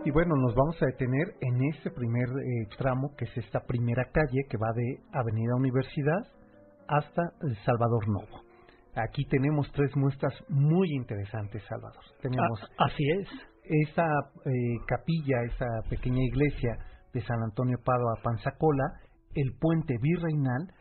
Y 0.03 0.11
bueno, 0.11 0.35
nos 0.35 0.53
vamos 0.53 0.75
a 0.81 0.85
detener 0.87 1.35
en 1.39 1.63
este 1.73 1.89
primer 1.91 2.27
eh, 2.27 2.67
tramo, 2.77 3.15
que 3.17 3.23
es 3.23 3.37
esta 3.37 3.61
primera 3.61 4.03
calle 4.11 4.43
que 4.49 4.57
va 4.57 4.73
de 4.75 4.99
Avenida 5.13 5.55
Universidad 5.55 6.27
hasta 6.89 7.21
El 7.41 7.55
Salvador 7.63 8.07
Novo. 8.09 8.41
Aquí 8.95 9.23
tenemos 9.29 9.71
tres 9.71 9.95
muestras 9.95 10.33
muy 10.49 10.89
interesantes, 10.91 11.63
Salvador. 11.69 12.03
Tenemos 12.21 12.59
ah, 12.63 12.85
así 12.85 13.03
es. 13.21 13.29
Esta 13.63 14.03
eh, 14.45 14.51
capilla, 14.87 15.43
esa 15.43 15.67
pequeña 15.89 16.23
iglesia 16.23 16.77
de 17.17 17.25
San 17.25 17.41
Antonio 17.41 17.77
Padua 17.83 18.19
Panzacola, 18.23 19.01
el 19.33 19.53
puente 19.59 19.95
virreinal, 19.99 20.71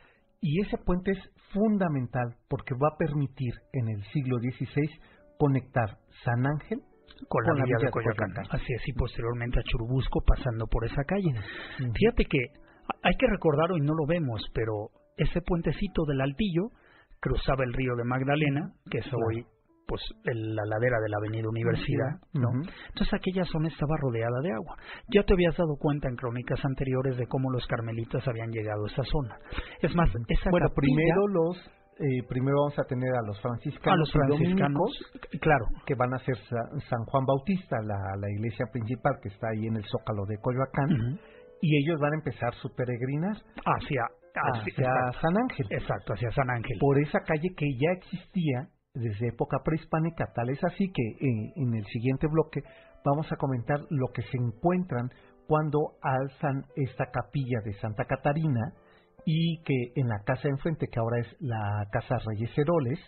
y 0.41 0.61
ese 0.61 0.77
puente 0.79 1.13
es 1.13 1.19
fundamental 1.53 2.37
porque 2.49 2.75
va 2.75 2.89
a 2.93 2.99
permitir 2.99 3.55
en 3.73 3.89
el 3.89 4.05
siglo 4.13 4.37
XVI 4.39 4.91
conectar 5.39 5.97
San 6.25 6.47
Ángel 6.47 6.83
con, 7.29 7.43
la, 7.45 7.65
vía, 7.65 7.77
de 7.81 7.91
Coyoacán. 7.91 8.33
Así 8.51 8.73
es, 8.75 8.83
y 8.87 8.93
posteriormente 8.93 9.61
a 9.61 9.63
Churubusco 9.63 10.21
pasando 10.27 10.67
por 10.67 10.85
esa 10.85 11.03
calle. 11.05 11.33
Fíjate 11.79 12.25
que 12.25 12.39
hay 13.03 13.17
que 13.17 13.27
recordarlo 13.27 13.79
y 13.79 13.81
no 13.81 13.95
lo 13.95 14.07
vemos, 14.07 14.43
pero 14.53 14.91
ese 15.17 15.41
puentecito 15.41 16.05
del 16.05 16.21
Altillo 16.21 16.69
cruzaba 17.21 17.65
el 17.65 17.73
río 17.73 17.97
de 17.97 18.05
Magdalena, 18.05 18.73
que 18.91 18.99
es 18.99 19.07
hoy 19.07 19.47
pues 19.87 20.03
la 20.25 20.65
ladera 20.67 20.99
de 21.01 21.09
la 21.09 21.19
Avenida 21.19 21.49
Universidad, 21.49 22.19
¿no? 22.35 22.51
Entonces 22.89 23.15
aquella 23.15 23.45
zona 23.45 23.69
estaba 23.69 23.97
rodeada 24.01 24.41
de 24.43 24.53
agua. 24.53 24.77
Ya 25.09 25.23
te 25.23 25.35
habías 25.35 25.57
dado 25.57 25.77
cuenta 25.79 26.09
en 26.09 26.17
crónicas 26.17 26.65
anteriores 26.65 27.17
de 27.17 27.27
cómo 27.27 27.51
los 27.51 27.67
carmelitas 27.67 28.27
habían 28.27 28.51
llegado 28.51 28.85
a 28.85 28.93
esa 28.93 29.05
zona. 29.05 29.39
Es 29.81 29.95
más, 29.95 30.11
esa 30.29 30.51
bueno, 30.51 30.69
primero 30.75 31.29
los 31.29 31.57
eh, 31.99 32.23
primero 32.29 32.57
vamos 32.61 32.79
a 32.79 32.85
tener 32.85 33.09
a 33.09 33.23
los 33.27 33.41
franciscanos, 33.41 34.01
los 34.01 34.13
franciscanos 34.13 34.91
claro, 35.41 35.65
que 35.87 35.95
van 35.95 36.13
a 36.13 36.19
ser 36.19 36.37
San 36.91 37.05
Juan 37.07 37.25
Bautista, 37.25 37.77
la, 37.83 37.97
la, 38.21 38.31
iglesia 38.31 38.67
principal 38.71 39.15
que 39.23 39.31
está 39.31 39.49
ahí 39.49 39.67
en 39.67 39.77
el 39.77 39.85
Zócalo 39.85 40.27
de 40.27 40.37
Coyoacán, 40.37 41.19
y 41.63 41.77
ellos 41.79 41.99
van 41.99 42.13
a 42.13 42.17
empezar 42.17 42.53
su 42.61 42.69
peregrinar 42.75 43.37
hacia, 43.65 44.03
hacia, 44.35 44.91
San 45.23 45.39
Ángel. 45.39 45.67
Exacto, 45.71 46.13
hacia 46.13 46.31
San 46.33 46.51
Ángel. 46.51 46.77
Por 46.79 47.01
esa 47.01 47.21
calle 47.21 47.49
que 47.57 47.67
ya 47.81 47.93
existía 47.93 48.69
desde 48.97 49.29
época 49.29 49.59
prehispánica, 49.65 50.33
tal 50.35 50.51
es 50.51 50.63
así 50.65 50.91
que 50.93 51.03
eh, 51.03 51.53
en 51.57 51.75
el 51.75 51.85
siguiente 51.87 52.27
bloque 52.27 52.63
vamos 53.05 53.31
a 53.31 53.37
comentar 53.37 53.81
lo 53.91 54.09
que 54.13 54.23
se 54.23 54.37
encuentran 54.37 55.11
cuando 55.47 55.93
alzan 56.03 56.65
esta 56.75 57.07
capilla 57.13 57.61
de 57.65 57.75
Santa 57.75 58.05
Catarina, 58.05 58.73
y 59.27 59.61
que 59.65 59.93
en 59.97 60.09
la 60.09 60.21
casa 60.25 60.43
de 60.45 60.51
enfrente, 60.51 60.87
que 60.87 61.01
ahora 61.01 61.19
es 61.19 61.27
la 61.41 61.85
Casa 61.91 62.17
Reyes 62.25 62.57
Heroles, 62.57 62.99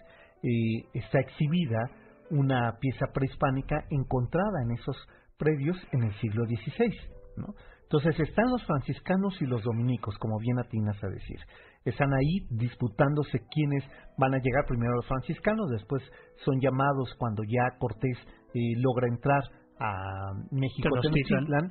eh, 0.43 0.85
está 0.93 1.21
exhibida 1.21 1.91
una 2.31 2.77
pieza 2.81 3.07
prehispánica 3.15 3.85
encontrada 3.91 4.63
en 4.65 4.73
esos 4.73 4.97
predios 5.39 5.77
en 5.93 6.03
el 6.03 6.13
siglo 6.21 6.45
XVI. 6.45 6.93
¿no? 7.37 7.55
Entonces 7.85 8.19
están 8.19 8.51
los 8.51 8.65
franciscanos 8.67 9.41
y 9.41 9.47
los 9.47 9.63
dominicos, 9.63 10.19
como 10.19 10.39
bien 10.39 10.59
atinas 10.59 11.03
a 11.03 11.09
decir. 11.09 11.39
Están 11.85 12.13
ahí 12.13 12.47
disputándose 12.51 13.41
quiénes 13.51 13.85
van 14.19 14.35
a 14.35 14.39
llegar 14.39 14.67
primero 14.67 14.95
los 14.97 15.07
franciscanos, 15.07 15.71
después 15.71 16.03
son 16.45 16.61
llamados 16.61 17.15
cuando 17.19 17.43
ya 17.45 17.79
Cortés 17.79 18.19
eh, 18.55 18.61
logra 18.77 19.07
entrar 19.09 19.43
a 19.81 20.33
México 20.51 20.89
Tenochtitlan 21.01 21.71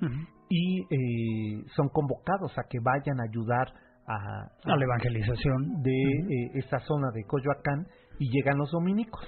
y 0.49 0.81
eh, 0.81 1.63
son 1.75 1.89
convocados 1.89 2.57
a 2.57 2.63
que 2.69 2.79
vayan 2.81 3.19
a 3.19 3.23
ayudar 3.29 3.67
a, 4.07 4.49
la 4.63 4.83
evangelización 4.83 5.81
de 5.83 5.91
eh, 5.91 6.51
esta 6.55 6.79
zona 6.79 7.11
de 7.13 7.25
Coyoacán 7.25 7.85
y 8.19 8.29
llegan 8.31 8.57
los 8.57 8.71
dominicos. 8.71 9.25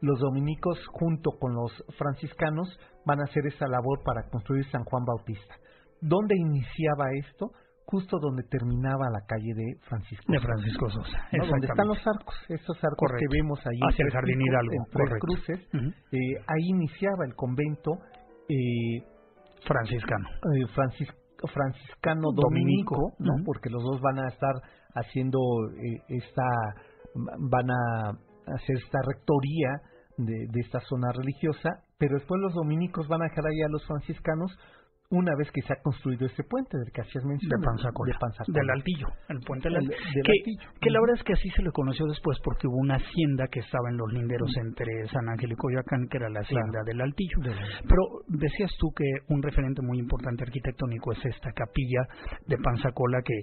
Los 0.00 0.18
dominicos 0.18 0.78
junto 0.88 1.32
con 1.38 1.54
los 1.54 1.70
franciscanos 1.98 2.68
van 3.04 3.20
a 3.20 3.24
hacer 3.24 3.46
esa 3.46 3.68
labor 3.68 4.02
para 4.02 4.28
construir 4.30 4.64
San 4.70 4.84
Juan 4.84 5.04
Bautista. 5.04 5.54
¿Dónde 6.00 6.34
iniciaba 6.36 7.12
esto? 7.12 7.52
Justo 7.86 8.18
donde 8.18 8.44
terminaba 8.44 9.10
la 9.10 9.20
calle 9.26 9.52
de 9.54 9.76
Francisco. 9.88 10.32
De 10.32 10.40
Francisco 10.40 10.88
Sosa. 10.90 11.28
Donde 11.32 11.66
están 11.66 11.88
los 11.88 12.06
arcos, 12.06 12.34
estos 12.48 12.76
arcos 12.82 13.12
que 13.18 13.26
vemos 13.30 13.58
ahí. 13.66 13.78
Hacia 13.90 14.04
el 14.04 14.12
Jardín 14.12 14.40
Hidalgo. 14.40 14.72
En 14.72 14.84
tres 14.90 15.20
cruces. 15.20 15.60
Eh, 16.12 16.44
ahí 16.46 16.68
iniciaba 16.68 17.24
el 17.26 17.34
convento 17.34 17.92
eh, 18.48 19.04
franciscano. 19.66 20.28
francisco 20.74 21.22
franciscano 21.48 22.30
dominico, 22.32 23.14
¿no? 23.18 23.32
Porque 23.44 23.68
los 23.70 23.82
dos 23.82 24.00
van 24.00 24.18
a 24.20 24.28
estar 24.28 24.54
haciendo 24.94 25.38
eh, 25.74 26.02
esta, 26.08 26.44
van 27.14 27.70
a 27.70 28.10
hacer 28.54 28.76
esta 28.76 28.98
rectoría 29.06 29.80
de, 30.18 30.46
de, 30.50 30.60
esta 30.60 30.80
zona 30.80 31.10
religiosa, 31.12 31.70
pero 31.98 32.16
después 32.16 32.40
los 32.40 32.54
dominicos 32.54 33.08
van 33.08 33.22
a 33.22 33.24
dejar 33.24 33.46
ahí 33.46 33.62
a 33.62 33.68
los 33.68 33.84
franciscanos 33.86 34.56
una 35.12 35.36
vez 35.36 35.50
que 35.52 35.60
se 35.62 35.72
ha 35.72 35.82
construido 35.82 36.26
este 36.26 36.42
puente 36.42 36.78
del 36.78 36.90
que 36.90 37.02
hacías 37.02 37.24
mención. 37.24 37.48
De 37.48 37.64
Panzacola. 37.64 38.16
Del 38.48 38.70
Altillo, 38.70 39.06
el 39.28 39.40
puente 39.40 39.68
del, 39.68 39.88
que, 39.88 40.56
que, 40.80 40.90
la 40.90 41.00
verdad 41.00 41.16
es 41.18 41.22
que 41.22 41.34
así 41.34 41.50
se 41.50 41.62
le 41.62 41.70
conoció 41.70 42.06
después 42.06 42.38
porque 42.42 42.66
hubo 42.66 42.78
una 42.78 42.96
hacienda 42.96 43.46
que 43.48 43.60
estaba 43.60 43.90
en 43.90 43.98
los 43.98 44.10
linderos 44.12 44.50
entre 44.56 45.06
San 45.08 45.28
Ángel 45.28 45.52
y 45.52 45.56
Coyoacán, 45.56 46.08
que 46.10 46.16
era 46.16 46.30
la 46.30 46.40
hacienda 46.40 46.80
del 46.86 47.00
Altillo. 47.00 47.38
Pero 47.42 48.02
decías 48.28 48.72
tú 48.78 48.90
que 48.96 49.04
un 49.28 49.42
referente 49.42 49.82
muy 49.82 49.98
importante 49.98 50.44
arquitectónico 50.44 51.12
es 51.12 51.24
esta 51.26 51.52
capilla 51.52 52.08
de 52.46 52.56
Panzacola 52.56 53.20
que 53.22 53.34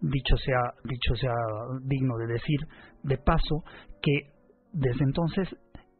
dicho 0.00 0.36
sea 0.36 0.60
dicho 0.84 1.14
sea 1.14 1.34
digno 1.82 2.16
de 2.16 2.26
decir 2.26 2.60
de 3.04 3.16
paso 3.18 3.62
que 4.02 4.32
desde 4.72 5.04
entonces 5.04 5.48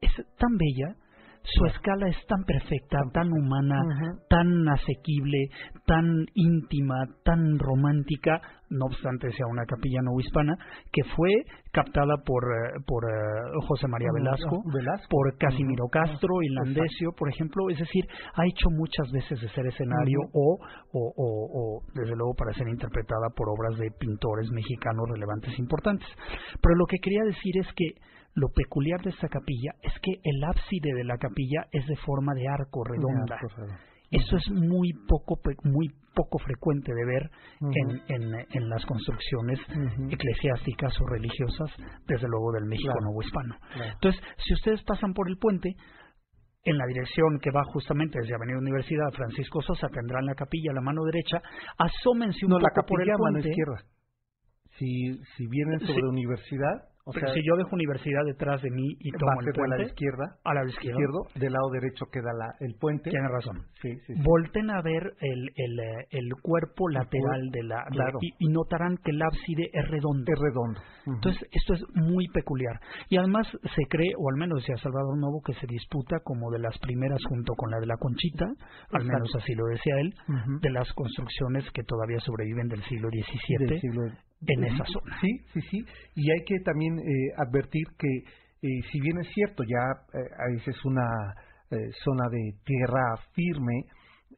es 0.00 0.12
tan 0.36 0.56
bella 0.56 0.96
su 1.42 1.64
escala 1.66 2.08
es 2.08 2.16
tan 2.26 2.44
perfecta, 2.44 2.98
tan 3.12 3.32
humana, 3.32 3.80
tan 4.28 4.68
asequible, 4.68 5.48
tan 5.86 6.26
íntima, 6.34 7.06
tan 7.24 7.58
romántica, 7.58 8.40
no 8.68 8.86
obstante 8.86 9.32
sea 9.32 9.46
una 9.46 9.64
capilla 9.64 10.00
no 10.02 10.18
hispana, 10.20 10.54
que 10.92 11.02
fue 11.16 11.30
captada 11.72 12.14
por, 12.24 12.44
eh, 12.44 12.80
por 12.86 13.04
eh, 13.04 13.66
José 13.66 13.88
María 13.88 14.10
Velasco, 14.14 14.62
por 15.08 15.36
Casimiro 15.38 15.86
Castro 15.90 16.42
y 16.42 16.48
Landesio, 16.50 17.10
por 17.16 17.28
ejemplo, 17.28 17.68
es 17.70 17.78
decir, 17.78 18.04
ha 18.34 18.46
hecho 18.46 18.68
muchas 18.70 19.10
veces 19.10 19.40
de 19.40 19.48
ser 19.48 19.66
escenario 19.66 20.20
o, 20.32 20.58
o, 20.92 21.12
o, 21.16 21.82
desde 21.94 22.14
luego, 22.16 22.34
para 22.34 22.52
ser 22.52 22.68
interpretada 22.68 23.28
por 23.34 23.48
obras 23.48 23.78
de 23.78 23.90
pintores 23.98 24.50
mexicanos 24.50 25.08
relevantes 25.10 25.52
e 25.58 25.62
importantes. 25.62 26.08
Pero 26.60 26.76
lo 26.76 26.86
que 26.86 26.98
quería 26.98 27.24
decir 27.24 27.58
es 27.58 27.66
que 27.74 28.09
lo 28.34 28.48
peculiar 28.48 29.00
de 29.02 29.10
esta 29.10 29.28
capilla 29.28 29.72
es 29.82 29.92
que 30.02 30.12
el 30.22 30.44
ábside 30.44 30.94
de 30.94 31.04
la 31.04 31.18
capilla 31.18 31.66
es 31.72 31.86
de 31.86 31.96
forma 31.96 32.34
de 32.34 32.48
arco 32.48 32.84
redonda. 32.84 33.38
Eso 34.10 34.36
es 34.36 34.50
muy 34.50 34.92
poco 35.06 35.38
muy 35.64 35.88
poco 36.14 36.38
frecuente 36.38 36.92
de 36.92 37.04
ver 37.06 37.30
en, 38.08 38.34
en, 38.34 38.68
las 38.68 38.84
construcciones 38.84 39.58
eclesiásticas 40.10 40.92
o 41.00 41.06
religiosas, 41.06 41.70
desde 42.06 42.26
luego 42.28 42.52
del 42.52 42.64
México 42.64 42.92
nuevo 43.00 43.22
hispano. 43.22 43.56
Entonces, 43.94 44.20
si 44.44 44.54
ustedes 44.54 44.82
pasan 44.82 45.14
por 45.14 45.28
el 45.28 45.38
puente, 45.38 45.76
en 46.64 46.76
la 46.76 46.86
dirección 46.86 47.38
que 47.40 47.50
va 47.50 47.62
justamente 47.72 48.18
desde 48.20 48.34
Avenida 48.34 48.58
Universidad 48.58 49.10
Francisco 49.12 49.62
Sosa, 49.62 49.88
tendrán 49.88 50.26
la 50.26 50.34
capilla 50.34 50.72
a 50.72 50.74
la 50.74 50.82
mano 50.82 51.04
derecha, 51.04 51.40
asómense 51.78 52.44
un 52.44 52.50
no, 52.50 52.58
poco 52.58 52.68
la 52.76 52.82
por 52.82 53.00
el 53.00 53.08
puente. 53.16 53.22
A 53.22 53.32
mano 53.32 53.38
izquierda. 53.38 53.84
Si, 54.76 55.24
si 55.36 55.46
vienen 55.46 55.80
sobre 55.80 56.08
Universidad, 56.08 56.89
o 57.04 57.12
sea, 57.12 57.32
si 57.32 57.40
yo 57.42 57.56
dejo 57.56 57.74
universidad 57.74 58.24
detrás 58.26 58.60
de 58.62 58.70
mí 58.70 58.86
y 59.00 59.10
tomo 59.12 59.40
el 59.40 59.52
puente, 59.52 59.74
a 59.74 59.78
la 59.78 59.84
izquierda, 59.84 60.36
a 60.44 60.54
la 60.54 60.64
izquierda, 60.64 61.20
del 61.34 61.52
lado 61.52 61.70
derecho 61.72 62.06
queda 62.12 62.32
la, 62.36 62.54
el 62.60 62.74
puente. 62.74 63.10
Tiene 63.10 63.28
razón. 63.28 63.62
Sí, 63.80 63.96
sí, 64.06 64.14
Volten 64.22 64.70
a 64.70 64.82
ver 64.82 65.14
el, 65.20 65.50
el, 65.56 65.80
eh, 65.80 66.06
el 66.10 66.30
cuerpo 66.42 66.88
lateral 66.88 67.50
de 67.50 67.62
la 67.64 67.84
claro. 67.90 68.18
y, 68.20 68.48
notarán 68.48 68.98
que 68.98 69.12
el 69.12 69.22
ábside 69.22 69.70
es 69.72 69.88
redondo. 69.88 70.24
Es 70.30 70.38
redondo. 70.38 70.80
Entonces, 71.06 71.48
esto 71.52 71.74
es 71.74 71.84
muy 71.94 72.28
peculiar. 72.28 72.78
Y 73.08 73.16
además 73.16 73.46
se 73.74 73.82
cree, 73.88 74.12
o 74.18 74.30
al 74.30 74.36
menos 74.36 74.60
decía 74.60 74.76
Salvador 74.76 75.18
Novo, 75.18 75.40
que 75.44 75.54
se 75.54 75.66
disputa 75.66 76.18
como 76.22 76.50
de 76.50 76.58
las 76.58 76.78
primeras 76.78 77.20
junto 77.28 77.54
con 77.54 77.70
la 77.70 77.80
de 77.80 77.86
la 77.86 77.96
Conchita, 77.96 78.46
al 78.92 79.04
menos 79.04 79.34
así 79.36 79.54
lo 79.54 79.64
decía 79.66 79.94
él, 79.98 80.14
de 80.60 80.70
las 80.70 80.92
construcciones 80.92 81.64
que 81.72 81.82
todavía 81.82 82.20
sobreviven 82.20 82.68
del 82.68 82.82
siglo 82.84 83.08
XVII. 83.08 83.66
Del 83.66 83.80
siglo 83.80 84.02
en 84.46 84.64
esa 84.64 84.84
zona. 84.84 85.18
Sí, 85.20 85.28
sí, 85.52 85.60
sí. 85.70 85.84
Y 86.14 86.30
hay 86.30 86.44
que 86.44 86.60
también 86.60 86.98
eh, 86.98 87.32
advertir 87.36 87.86
que, 87.98 88.08
eh, 88.62 88.82
si 88.90 89.00
bien 89.00 89.18
es 89.18 89.28
cierto, 89.34 89.62
ya 89.64 90.18
eh, 90.18 90.22
a 90.38 90.52
veces 90.52 90.76
es 90.76 90.84
una 90.84 91.06
zona 92.02 92.28
de 92.28 92.52
tierra 92.64 93.16
firme, 93.32 93.84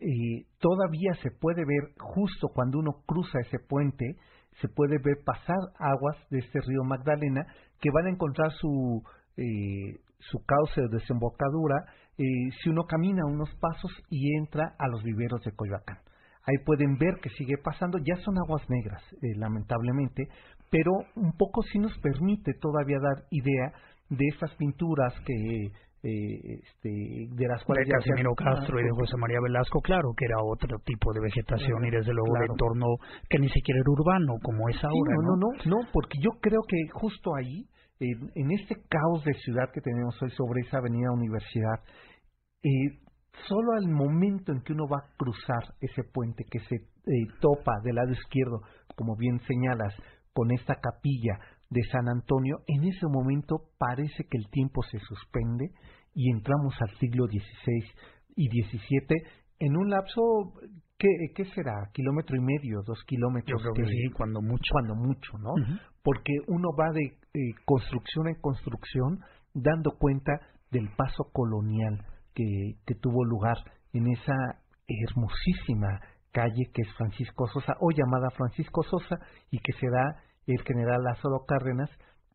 eh, 0.03 0.47
todavía 0.59 1.15
se 1.23 1.31
puede 1.31 1.65
ver, 1.65 1.93
justo 1.99 2.49
cuando 2.53 2.79
uno 2.79 3.03
cruza 3.07 3.39
ese 3.41 3.59
puente, 3.61 4.17
se 4.61 4.69
puede 4.69 4.97
ver 4.99 5.23
pasar 5.25 5.57
aguas 5.79 6.17
de 6.31 6.41
este 6.41 6.61
río 6.61 6.83
Magdalena 6.83 7.47
que 7.81 7.91
van 7.93 8.07
a 8.07 8.11
encontrar 8.11 8.51
su, 8.53 9.03
eh, 9.37 10.01
su 10.19 10.45
cauce 10.45 10.81
de 10.81 10.99
desembocadura 10.99 11.85
eh, 12.19 12.25
si 12.63 12.71
uno 12.71 12.85
camina 12.85 13.25
unos 13.27 13.49
pasos 13.61 13.93
y 14.11 14.37
entra 14.37 14.75
a 14.79 14.89
los 14.89 15.03
viveros 15.05 15.43
de 15.45 15.53
Coyoacán. 15.53 15.99
Ahí 16.45 16.57
pueden 16.65 16.99
ver 16.99 17.15
que 17.23 17.31
sigue 17.31 17.57
pasando, 17.63 17.99
ya 17.99 18.17
son 18.25 18.37
aguas 18.39 18.69
negras, 18.69 19.03
eh, 19.23 19.37
lamentablemente, 19.37 20.27
pero 20.71 20.91
un 21.15 21.33
poco 21.37 21.63
sí 21.63 21.79
nos 21.79 21.97
permite 21.99 22.55
todavía 22.61 22.99
dar 23.01 23.25
idea 23.31 23.73
de 24.11 24.27
esas 24.35 24.55
pinturas 24.57 25.15
que 25.25 25.71
eh, 26.05 26.59
este, 26.59 26.91
de 27.31 27.47
las 27.47 27.63
cuales 27.63 27.87
de 27.87 27.93
Casimiro 27.93 28.35
Castro 28.35 28.81
y 28.81 28.83
de 28.83 28.91
José 28.91 29.17
María 29.19 29.39
Velasco, 29.41 29.81
claro, 29.81 30.11
que 30.17 30.25
era 30.25 30.35
otro 30.43 30.79
tipo 30.85 31.13
de 31.13 31.21
vegetación 31.21 31.85
y 31.85 31.91
desde 31.91 32.13
luego 32.13 32.35
de 32.41 32.47
entorno 32.47 32.87
que 33.31 33.39
ni 33.39 33.49
siquiera 33.49 33.79
era 33.79 33.91
urbano 33.91 34.35
como 34.43 34.69
es 34.69 34.83
ahora. 34.83 35.15
no, 35.15 35.37
no, 35.37 35.47
no, 35.47 35.77
no, 35.77 35.89
porque 35.93 36.19
yo 36.21 36.31
creo 36.41 36.63
que 36.67 36.77
justo 36.93 37.37
ahí, 37.37 37.67
en, 38.01 38.51
este 38.51 38.83
caos 38.89 39.23
de 39.25 39.33
ciudad 39.35 39.71
que 39.73 39.81
tenemos 39.81 40.21
hoy 40.21 40.31
sobre 40.31 40.63
esa 40.63 40.79
avenida 40.79 41.13
Universidad, 41.13 41.79
eh, 42.65 42.99
solo 43.49 43.73
al 43.73 43.89
momento 43.89 44.53
en 44.53 44.63
que 44.63 44.73
uno 44.73 44.87
va 44.89 44.99
a 44.99 45.17
cruzar 45.17 45.75
ese 45.81 46.03
puente 46.05 46.45
que 46.51 46.61
se 46.61 46.77
eh, 46.77 47.27
topa 47.41 47.81
del 47.83 47.97
lado 47.97 48.13
izquierdo, 48.13 48.63
como 48.95 49.17
bien 49.17 49.41
señalas, 49.47 49.95
con 50.33 50.51
esta 50.51 50.77
capilla 50.77 51.39
de 51.71 51.83
San 51.91 52.09
Antonio, 52.09 52.61
en 52.67 52.85
ese 52.85 53.07
momento 53.07 53.71
parece 53.79 54.25
que 54.31 54.39
el 54.39 54.49
tiempo 54.51 54.83
se 54.83 54.99
suspende 54.99 55.71
y 56.15 56.31
entramos 56.31 56.75
al 56.81 56.91
siglo 56.99 57.27
XVI 57.27 57.85
y 58.37 58.49
XVII 58.49 59.23
en 59.59 59.77
un 59.77 59.91
lapso 59.91 60.53
¿qué, 60.99 61.09
qué 61.35 61.45
será? 61.47 61.91
Kilómetro 61.93 62.37
y 62.37 62.41
medio, 62.41 62.83
dos 62.87 63.03
kilómetros. 63.07 63.63
Yo 63.63 63.73
creo 63.73 63.87
que, 63.87 63.93
sí, 63.93 64.11
cuando 64.17 64.41
mucho. 64.41 64.71
Cuando 64.73 64.95
mucho, 64.95 65.39
¿no? 65.39 65.53
Porque 66.03 66.33
uno 66.49 66.69
va 66.79 66.93
de 66.93 67.19
construcción 67.65 68.29
en 68.29 68.41
construcción 68.41 69.21
dando 69.55 69.93
cuenta 69.99 70.33
del 70.71 70.89
paso 70.97 71.25
colonial 71.33 72.05
que, 72.35 72.77
tuvo 73.01 73.25
lugar 73.25 73.57
en 73.93 74.09
esa 74.09 74.35
hermosísima 74.87 76.01
calle 76.33 76.71
que 76.73 76.83
es 76.83 76.93
Francisco 76.97 77.47
Sosa, 77.49 77.75
o 77.81 77.91
llamada 77.91 78.31
Francisco 78.31 78.83
Sosa, 78.83 79.19
y 79.51 79.59
que 79.59 79.73
se 79.73 79.87
da 79.89 80.23
el 80.47 80.63
general 80.63 81.03
Lázaro 81.03 81.45
Cárdenas, 81.47 81.91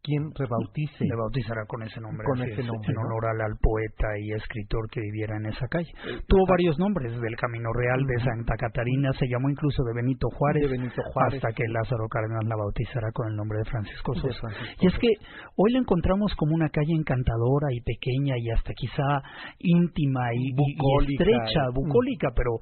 quien 0.08 0.32
rebautice. 0.32 1.04
Le 1.04 1.15
bautizará 1.20 1.67
con 1.67 1.84
ese 1.84 2.00
nombre. 2.00 2.24
Con 2.24 2.39
ese 2.39 2.63
nombre. 2.63 2.88
En 2.88 2.98
honor 2.98 3.28
al, 3.28 3.60
poeta 3.60 4.08
y 4.17 4.32
escritor 4.32 4.88
que 4.89 5.02
viviera 5.02 5.36
en 5.36 5.48
esa 5.48 5.67
calle. 5.67 5.91
Tuvo 6.28 6.48
varios 6.48 6.80
nombres, 6.80 7.12
del 7.20 7.36
Camino 7.36 7.67
Real, 7.76 8.00
de 8.08 8.24
Santa 8.24 8.56
Catarina, 8.56 9.12
se 9.20 9.28
llamó 9.28 9.50
incluso 9.50 9.84
de 9.84 9.93
Benito 9.93 10.30
Juárez, 10.32 10.63
de 10.63 10.78
Benito 10.78 11.02
Juárez. 11.12 11.43
hasta 11.43 11.52
que 11.52 11.67
Lázaro 11.67 12.08
Cárdenas 12.08 12.46
la 12.48 12.56
bautizará 12.56 13.12
con 13.12 13.28
el 13.28 13.36
nombre 13.36 13.60
de 13.60 13.70
Francisco 13.70 14.15
Sosa. 14.15 14.48
y 14.80 14.88
es 14.88 14.93
que 15.00 15.10
hoy 15.58 15.74
la 15.74 15.80
encontramos 15.80 16.34
como 16.36 16.56
una 16.56 16.70
calle 16.70 16.93
encantadora 16.96 17.67
y 17.72 17.82
pequeña 17.82 18.36
y 18.38 18.50
hasta 18.52 18.72
quizá 18.74 19.22
íntima 19.60 20.34
y, 20.34 20.56
y 20.56 21.12
estrecha, 21.12 21.67
bucólica, 21.74 22.30
pero 22.34 22.60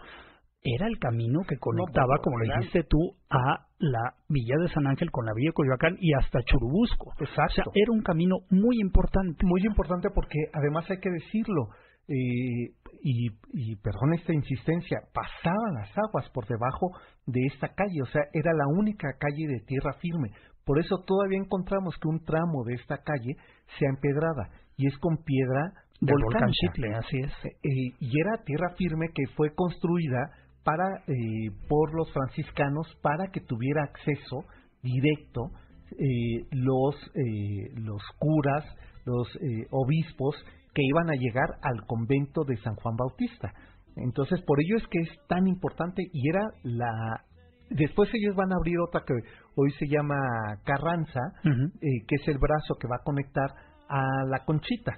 era 0.66 0.88
el 0.88 0.98
camino 0.98 1.42
que 1.48 1.58
conectaba, 1.58 2.18
como 2.24 2.40
lo 2.40 2.56
dijiste 2.56 2.84
tú, 2.90 2.98
a 3.30 3.68
la 3.78 4.16
Villa 4.28 4.56
de 4.60 4.70
San 4.70 4.88
Ángel 4.88 5.12
con 5.12 5.26
la 5.26 5.34
Villa 5.36 5.50
de 5.50 5.54
Coyoacán 5.54 5.96
y 6.00 6.14
hasta 6.14 6.42
Churubusco. 6.44 7.14
Exacto. 7.20 7.44
O 7.44 7.50
sea, 7.50 7.64
era 7.76 7.92
un 7.92 8.02
camino 8.02 8.38
muy 8.50 8.82
importante. 8.82 9.46
Muy 9.46 9.62
importante 9.64 10.10
porque 10.10 10.40
además 10.54 10.90
hay 10.90 11.00
que 11.00 11.12
decirlo, 11.12 11.68
eh, 12.08 12.74
y, 13.04 13.28
y 13.54 13.76
perdón 13.76 14.16
esta 14.16 14.34
insistencia, 14.34 15.02
pasaban 15.14 15.76
las 15.76 15.92
aguas 15.96 16.28
por 16.34 16.48
debajo 16.48 16.92
de 17.28 17.42
esta 17.54 17.70
calle, 17.70 18.02
o 18.02 18.08
sea, 18.08 18.24
era 18.34 18.52
la 18.54 18.68
única 18.68 19.08
calle 19.20 19.48
de 19.48 19.60
tierra 19.68 19.94
firme. 20.02 20.32
Por 20.66 20.80
eso 20.80 20.98
todavía 21.06 21.38
encontramos 21.38 21.96
que 22.02 22.08
un 22.08 22.24
tramo 22.24 22.64
de 22.66 22.74
esta 22.74 22.98
calle 22.98 23.38
sea 23.78 23.90
empedrada 23.90 24.50
y 24.78 24.88
es 24.88 24.98
con 24.98 25.18
piedra 25.24 25.74
volcán 26.02 26.50
Chicle, 26.52 26.94
así 26.96 27.18
es. 27.20 27.32
Eh, 27.46 27.96
y 28.00 28.20
era 28.20 28.44
tierra 28.44 28.74
firme 28.76 29.08
que 29.14 29.28
fue 29.36 29.54
construida 29.54 30.32
para 30.66 31.04
eh, 31.08 31.52
por 31.70 31.94
los 31.94 32.12
franciscanos 32.12 32.88
para 33.02 33.28
que 33.28 33.40
tuviera 33.40 33.84
acceso 33.84 34.44
directo 34.82 35.52
eh, 35.92 36.48
los 36.52 36.96
eh, 37.16 37.72
los 37.78 38.02
curas 38.18 38.66
los 39.06 39.28
obispos 39.70 40.36
que 40.74 40.82
iban 40.82 41.12
a 41.12 41.14
llegar 41.14 41.60
al 41.62 41.86
convento 41.86 42.44
de 42.44 42.58
San 42.58 42.74
Juan 42.74 42.96
Bautista. 42.98 43.54
Entonces 43.96 44.42
por 44.42 44.60
ello 44.60 44.78
es 44.78 44.88
que 44.88 45.00
es 45.00 45.28
tan 45.28 45.48
importante 45.48 46.02
y 46.12 46.28
era 46.28 46.42
la 46.64 47.24
después 47.70 48.10
ellos 48.16 48.36
van 48.36 48.52
a 48.52 48.56
abrir 48.56 48.80
otra 48.80 49.04
que 49.06 49.14
hoy 49.56 49.72
se 49.78 49.88
llama 49.88 50.18
Carranza 50.66 51.22
que 51.44 52.16
es 52.16 52.28
el 52.28 52.40
brazo 52.40 52.76
que 52.80 52.88
va 52.88 52.96
a 52.96 53.04
conectar 53.04 53.52
a 53.88 54.26
la 54.28 54.44
Conchita 54.44 54.98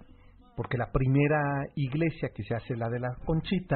porque 0.56 0.78
la 0.78 0.92
primera 0.92 1.66
iglesia 1.76 2.30
que 2.34 2.44
se 2.44 2.56
hace 2.56 2.78
la 2.78 2.90
de 2.90 3.00
la 3.00 3.14
Conchita 3.26 3.76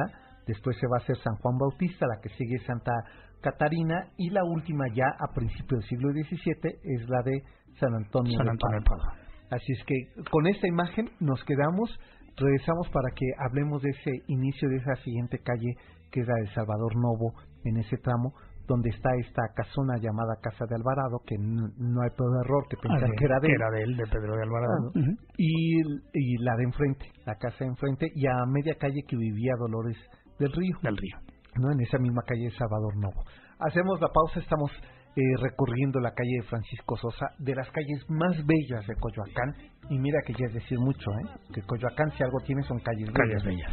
después 0.52 0.76
se 0.78 0.86
va 0.86 0.98
a 0.98 1.02
hacer 1.02 1.16
San 1.18 1.36
Juan 1.36 1.58
Bautista, 1.58 2.06
la 2.06 2.20
que 2.20 2.28
sigue 2.36 2.58
Santa 2.66 2.92
Catarina 3.40 4.08
y 4.16 4.30
la 4.30 4.44
última 4.44 4.84
ya 4.94 5.06
a 5.18 5.34
principios 5.34 5.80
del 5.80 5.88
siglo 5.88 6.12
XVII 6.12 6.78
es 6.82 7.08
la 7.08 7.22
de 7.22 7.42
San 7.78 7.94
Antonio, 7.94 8.38
San 8.38 8.48
Antonio 8.48 8.78
de 8.78 8.84
Padua. 8.84 9.16
Así 9.50 9.72
es 9.72 9.84
que 9.84 10.22
con 10.30 10.46
esta 10.46 10.66
imagen 10.66 11.10
nos 11.20 11.42
quedamos, 11.44 11.90
regresamos 12.36 12.88
para 12.88 13.10
que 13.14 13.26
hablemos 13.38 13.82
de 13.82 13.90
ese 13.90 14.10
inicio 14.28 14.68
de 14.68 14.76
esa 14.76 14.94
siguiente 15.02 15.38
calle 15.38 15.76
que 16.10 16.20
es 16.20 16.26
la 16.26 16.34
de 16.36 16.54
Salvador 16.54 16.94
Novo 16.96 17.34
en 17.64 17.78
ese 17.78 17.96
tramo 17.98 18.32
donde 18.66 18.90
está 18.90 19.10
esta 19.16 19.42
casona 19.54 19.98
llamada 19.98 20.38
Casa 20.40 20.64
de 20.68 20.76
Alvarado, 20.76 21.20
que 21.26 21.36
no, 21.38 22.00
hay 22.00 22.10
todo 22.16 22.40
error 22.44 22.64
que 22.70 22.76
pensar 22.76 23.10
ah, 23.10 23.14
que 23.18 23.24
era 23.24 23.40
de 23.40 23.48
él. 23.48 23.54
era 23.54 23.70
de 23.70 23.82
él, 23.82 23.96
de 23.96 24.06
Pedro 24.06 24.36
de 24.36 24.42
Alvarado. 24.42 24.92
y, 25.36 25.80
y 26.12 26.38
la 26.38 26.56
de 26.56 26.64
enfrente, 26.64 27.06
la 27.26 27.34
casa 27.36 27.56
de 27.60 27.66
enfrente, 27.66 28.06
y 28.14 28.26
a 28.26 28.46
media 28.46 28.76
calle 28.78 29.02
que 29.06 29.16
vivía 29.16 29.54
Dolores 29.58 29.96
del 30.42 30.52
río. 30.52 30.76
Del 30.82 30.96
río. 30.96 31.16
¿no? 31.60 31.70
En 31.72 31.80
esa 31.80 31.98
misma 31.98 32.22
calle 32.26 32.44
de 32.44 32.56
Salvador 32.56 32.96
Novo. 32.96 33.24
Hacemos 33.58 34.00
la 34.00 34.08
pausa, 34.08 34.40
estamos 34.40 34.70
eh, 35.14 35.20
recorriendo 35.40 36.00
la 36.00 36.12
calle 36.12 36.40
de 36.40 36.42
Francisco 36.48 36.96
Sosa, 36.96 37.26
de 37.38 37.54
las 37.54 37.70
calles 37.70 38.04
más 38.08 38.34
bellas 38.46 38.86
de 38.86 38.94
Coyoacán, 38.96 39.54
y 39.90 39.98
mira 39.98 40.18
que 40.26 40.32
ya 40.32 40.46
es 40.46 40.54
decir 40.54 40.78
mucho, 40.78 41.10
¿eh? 41.10 41.28
que 41.54 41.62
Coyoacán 41.62 42.10
si 42.16 42.22
algo 42.22 42.38
tiene 42.46 42.62
son 42.62 42.78
calles, 42.78 43.10
calles 43.12 43.44
bellas. 43.44 43.70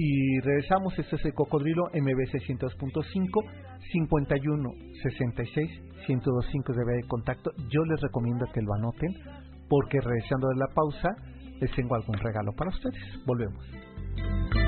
Y 0.00 0.40
regresamos, 0.40 0.96
este 0.96 1.16
es 1.16 1.24
el 1.24 1.34
Cocodrilo 1.34 1.86
MBC 1.92 2.40
102.5 2.46 3.78
51 3.92 4.70
66 5.02 5.82
1025 6.08 6.72
de 6.72 7.08
contacto. 7.08 7.50
Yo 7.68 7.84
les 7.84 8.00
recomiendo 8.00 8.46
que 8.54 8.62
lo 8.62 8.74
anoten 8.74 9.12
porque 9.68 10.00
regresando 10.00 10.48
de 10.48 10.56
la 10.56 10.68
pausa 10.72 11.08
les 11.60 11.70
tengo 11.72 11.96
algún 11.96 12.16
regalo 12.16 12.52
para 12.52 12.70
ustedes. 12.70 13.26
Volvemos. 13.26 14.67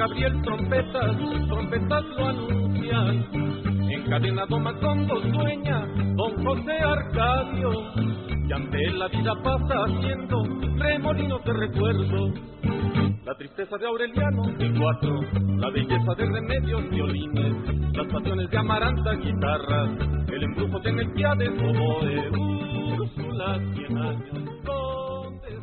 Gabriel 0.00 0.40
trompetas, 0.40 1.16
trompetas 1.46 2.04
lo 2.16 2.26
anuncian. 2.26 3.22
En 3.34 3.90
encadenado 3.90 4.58
Macondo 4.58 5.20
sueña 5.34 5.86
don 6.16 6.42
José 6.42 6.72
Arcadio, 6.72 7.70
y 8.48 8.50
ante 8.50 8.90
la 8.92 9.08
vida 9.08 9.34
pasa 9.44 9.74
haciendo 9.84 10.42
remolinos 10.78 11.44
de 11.44 11.52
recuerdo. 11.52 12.32
La 13.26 13.34
tristeza 13.34 13.76
de 13.76 13.86
Aureliano 13.88 14.42
y 14.58 14.78
cuatro, 14.78 15.20
la 15.58 15.68
belleza 15.68 16.14
de 16.16 16.24
remedios 16.24 16.88
violines, 16.88 17.94
las 17.94 18.06
pasiones 18.06 18.48
de 18.48 18.56
Amaranta 18.56 19.12
guitarras, 19.16 19.90
el 20.32 20.42
embrujo 20.44 20.78
de 20.80 20.92
Melquiades 20.92 21.50
oboe, 21.50 22.30
Úrsula 22.98 23.58
cien 23.74 23.98
años. 23.98 24.50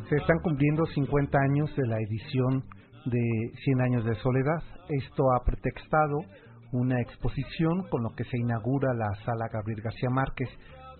Se 0.08 0.14
están 0.14 0.38
cumpliendo 0.44 0.86
50 0.86 1.38
años 1.50 1.74
de 1.74 1.86
la 1.88 1.96
edición 1.98 2.62
de 3.04 3.52
100 3.64 3.80
años 3.80 4.04
de 4.04 4.14
soledad. 4.16 4.62
Esto 4.88 5.24
ha 5.32 5.44
pretextado 5.44 6.18
una 6.72 7.00
exposición 7.00 7.88
con 7.90 8.02
lo 8.02 8.10
que 8.10 8.24
se 8.24 8.38
inaugura 8.38 8.92
la 8.94 9.14
sala 9.24 9.48
Gabriel 9.52 9.80
García 9.82 10.10
Márquez 10.10 10.48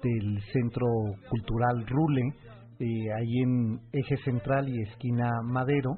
del 0.02 0.40
Centro 0.52 0.86
Cultural 1.28 1.86
Rule, 1.86 2.22
eh, 2.78 3.12
ahí 3.18 3.38
en 3.42 3.80
Eje 3.92 4.16
Central 4.18 4.68
y 4.68 4.82
esquina 4.82 5.30
Madero. 5.42 5.96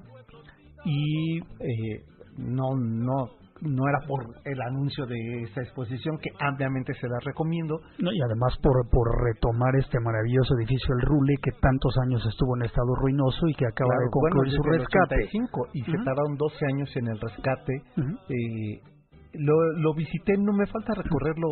Y 0.85 1.39
eh, 1.39 2.05
no, 2.39 2.75
no, 2.75 3.29
no 3.63 3.83
era 3.89 3.99
por 4.07 4.21
el 4.45 4.61
anuncio 4.63 5.07
de 5.07 5.43
esta 5.43 5.63
exposición 5.63 6.19
que 6.19 6.31
ampliamente 6.41 6.93
se 6.95 7.09
la 7.09 7.19
recomiendo. 7.25 7.79
No, 7.99 8.13
y 8.13 8.21
además 8.23 8.57
por, 8.63 8.73
por 8.91 9.07
retomar 9.25 9.75
este 9.77 9.99
maravilloso 10.01 10.55
edificio 10.59 10.95
El 11.01 11.07
Rule 11.07 11.35
que 11.43 11.53
tantos 11.61 11.95
años 12.07 12.25
estuvo 12.27 12.57
en 12.57 12.65
estado 12.65 12.95
ruinoso 13.03 13.47
y 13.49 13.55
que 13.55 13.67
acaba 13.67 13.91
Claro, 13.91 14.05
de 14.05 14.11
concluir 14.11 14.53
bueno, 14.59 14.63
su 14.63 14.63
rescate. 14.79 15.15
85, 15.31 15.67
y 15.75 15.83
se 15.85 15.91
Ujú. 15.97 16.05
tardaron 16.05 16.37
12 16.37 16.67
años 16.67 16.97
en 16.97 17.07
el 17.09 17.21
rescate. 17.21 17.75
Eh, 18.29 18.81
lo, 19.35 19.55
lo 19.79 19.95
visité, 19.95 20.35
no 20.39 20.53
me 20.53 20.67
falta 20.67 20.93
recorrerlo 20.95 21.47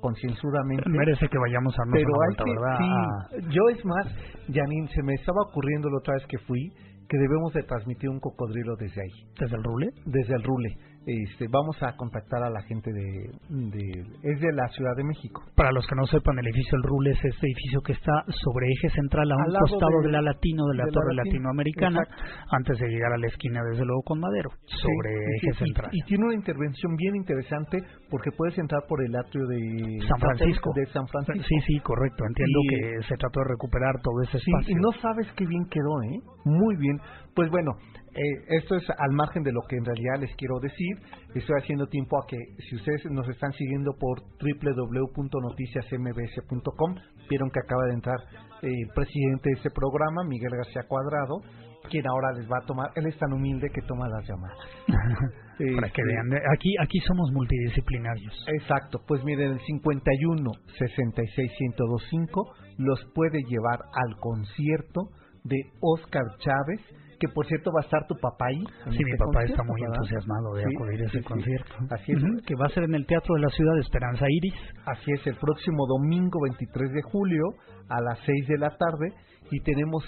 concienzudamente. 0.00 0.88
Merece 0.88 1.28
que 1.28 1.38
vayamos 1.38 1.74
a 1.78 1.82
pero 1.92 2.08
hay 2.08 2.34
vuelta, 2.34 2.44
que, 2.44 2.50
¿verdad? 2.50 2.78
Ah, 2.80 3.26
sí, 3.30 3.46
yo 3.54 3.62
es 3.70 3.84
más, 3.84 4.06
Janine, 4.52 4.88
se 4.88 5.02
me 5.02 5.14
estaba 5.14 5.42
ocurriendo 5.48 5.88
la 5.90 5.98
otra 5.98 6.14
vez 6.14 6.26
que 6.26 6.38
fui 6.38 6.72
que 7.08 7.18
debemos 7.18 7.52
de 7.54 7.62
transmitir 7.64 8.08
un 8.08 8.20
cocodrilo 8.20 8.76
desde 8.78 9.00
ahí, 9.02 9.24
¿Desde 9.40 9.56
el 9.56 9.64
Rule? 9.64 9.88
desde 10.06 10.34
el 10.34 10.42
Rule. 10.44 10.76
Este, 11.10 11.46
vamos 11.50 11.76
a 11.82 11.96
contactar 11.96 12.42
a 12.44 12.50
la 12.50 12.62
gente 12.62 12.92
de, 12.92 13.02
de 13.48 13.82
es 14.22 14.40
de 14.40 14.52
la 14.52 14.68
Ciudad 14.68 14.94
de 14.96 15.02
México. 15.04 15.42
Para 15.56 15.72
los 15.72 15.86
que 15.86 15.96
no 15.96 16.06
sepan, 16.06 16.38
el 16.38 16.46
edificio 16.46 16.76
El 16.78 16.84
Rule 16.84 17.10
es 17.10 17.18
este 17.24 17.46
edificio 17.46 17.80
que 17.82 17.92
está 17.94 18.12
sobre 18.46 18.66
eje 18.70 18.90
central 18.94 19.26
a 19.32 19.36
un 19.36 19.52
costado 19.58 20.00
de- 20.02 20.06
de, 20.06 20.12
la 20.12 20.22
Latino, 20.22 20.62
de 20.70 20.76
la 20.78 20.84
de 20.84 20.90
la 20.90 20.94
Torre 20.94 21.14
Latino, 21.14 21.34
Latinoamericana, 21.50 21.98
exacto. 22.02 22.22
antes 22.52 22.78
de 22.78 22.86
llegar 22.88 23.12
a 23.12 23.18
la 23.18 23.26
esquina, 23.26 23.60
desde 23.64 23.84
luego, 23.84 24.02
con 24.02 24.20
Madero, 24.20 24.50
sobre 24.66 25.10
Sí, 25.10 25.32
eje 25.34 25.40
sí, 25.40 25.48
y- 25.50 25.64
central. 25.66 25.90
Y, 25.92 26.02
tiene 26.04 26.24
una 26.26 26.34
intervención 26.34 26.94
bien 26.96 27.16
interesante 27.16 27.82
porque 28.08 28.30
puedes 28.36 28.56
entrar 28.58 28.82
por 28.88 29.02
el 29.04 29.14
atrio 29.16 29.42
de 29.46 29.98
San 30.06 30.18
Francisco. 30.20 30.70
De 30.76 30.86
San 30.92 31.06
Francisco. 31.08 31.42
Sí, 31.48 31.56
sí, 31.66 31.80
correcto. 31.80 32.22
Entiendo 32.26 32.58
Y- 32.62 32.68
que 32.68 33.02
se 33.08 33.16
trató 33.16 33.40
de 33.40 33.48
recuperar 33.50 33.94
todo 34.02 34.22
ese 34.22 34.38
espacio. 34.38 34.70
y 34.70 34.74
no 34.80 34.92
sabes 35.02 35.26
qué 35.36 35.46
bien 35.46 35.64
quedó, 35.70 36.02
¿eh? 36.06 36.20
Muy 36.44 36.76
bien. 36.76 36.96
Pues 37.34 37.50
bueno, 37.50 37.72
eh, 38.14 38.56
esto 38.58 38.76
es 38.76 38.84
al 38.90 39.12
margen 39.12 39.42
de 39.42 39.52
lo 39.52 39.62
que 39.68 39.76
en 39.76 39.84
realidad 39.84 40.20
les 40.20 40.34
quiero 40.36 40.58
decir. 40.60 40.96
Estoy 41.34 41.56
haciendo 41.62 41.86
tiempo 41.86 42.18
a 42.18 42.26
que, 42.26 42.36
si 42.68 42.76
ustedes 42.76 43.04
nos 43.10 43.28
están 43.28 43.52
siguiendo 43.52 43.92
por 43.98 44.20
www.noticiasmbs.com, 44.40 46.94
vieron 47.28 47.50
que 47.50 47.60
acaba 47.60 47.84
de 47.86 47.92
entrar 47.94 48.16
eh, 48.62 48.68
el 48.68 48.88
presidente 48.94 49.50
de 49.50 49.56
este 49.56 49.70
programa, 49.70 50.24
Miguel 50.24 50.52
García 50.56 50.82
Cuadrado, 50.88 51.40
quien 51.88 52.06
ahora 52.06 52.32
les 52.32 52.46
va 52.46 52.58
a 52.62 52.66
tomar, 52.66 52.90
él 52.94 53.06
es 53.06 53.16
tan 53.18 53.32
humilde 53.32 53.70
que 53.72 53.80
toma 53.82 54.06
las 54.08 54.26
llamadas. 54.28 54.58
Para 55.76 55.90
que 55.90 56.00
Este, 56.00 56.04
vean, 56.04 56.32
aquí, 56.54 56.74
aquí 56.82 56.98
somos 57.06 57.30
multidisciplinarios. 57.32 58.34
Exacto, 58.48 59.00
pues 59.06 59.22
miren, 59.24 59.52
el 59.52 59.60
51 59.60 60.50
66 60.78 61.50
1025 61.60 62.54
los 62.78 63.04
puede 63.14 63.42
llevar 63.46 63.80
al 63.92 64.16
concierto 64.20 65.10
de 65.44 65.56
Oscar 65.80 66.24
Chávez, 66.38 66.80
que 67.20 67.28
por 67.28 67.46
cierto 67.46 67.70
va 67.70 67.82
a 67.82 67.84
estar 67.84 68.06
tu 68.06 68.16
papá 68.16 68.46
ahí. 68.46 68.64
Sí, 68.90 69.04
mi 69.04 69.12
este 69.12 69.24
papá 69.24 69.44
está 69.44 69.62
muy 69.62 69.80
¿verdad? 69.80 69.96
entusiasmado 69.96 70.54
de 70.54 70.64
Sí, 70.64 70.74
acudir 70.74 71.02
a 71.02 71.04
ese 71.04 71.18
sí, 71.18 71.24
concierto. 71.24 71.74
Así 71.90 72.12
es. 72.12 72.46
Que 72.46 72.54
va 72.56 72.66
a 72.66 72.70
ser 72.70 72.84
en 72.84 72.94
el 72.94 73.06
Teatro 73.06 73.34
de 73.34 73.42
la 73.42 73.50
Ciudad 73.50 73.74
de 73.74 73.80
Esperanza 73.80 74.24
Iris. 74.26 74.54
Así 74.86 75.12
es, 75.12 75.26
el 75.26 75.36
próximo 75.36 75.86
domingo 75.86 76.40
23 76.42 76.92
de 76.92 77.02
julio 77.02 77.44
a 77.90 78.00
las 78.00 78.18
6 78.24 78.48
de 78.48 78.58
la 78.58 78.70
tarde 78.70 79.12
y 79.50 79.60
tenemos 79.60 80.02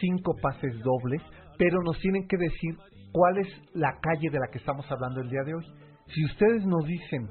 cinco 0.00 0.36
pases 0.42 0.78
dobles, 0.84 1.22
pero 1.58 1.80
nos 1.82 1.98
tienen 1.98 2.28
que 2.28 2.36
decir 2.36 2.76
cuál 3.12 3.38
es 3.38 3.48
la 3.74 3.98
calle 4.00 4.28
de 4.30 4.38
la 4.38 4.48
que 4.52 4.58
estamos 4.58 4.84
hablando 4.92 5.20
el 5.22 5.30
día 5.30 5.42
de 5.44 5.54
hoy. 5.54 5.64
Si 6.08 6.24
ustedes 6.26 6.66
nos 6.66 6.84
dicen 6.84 7.28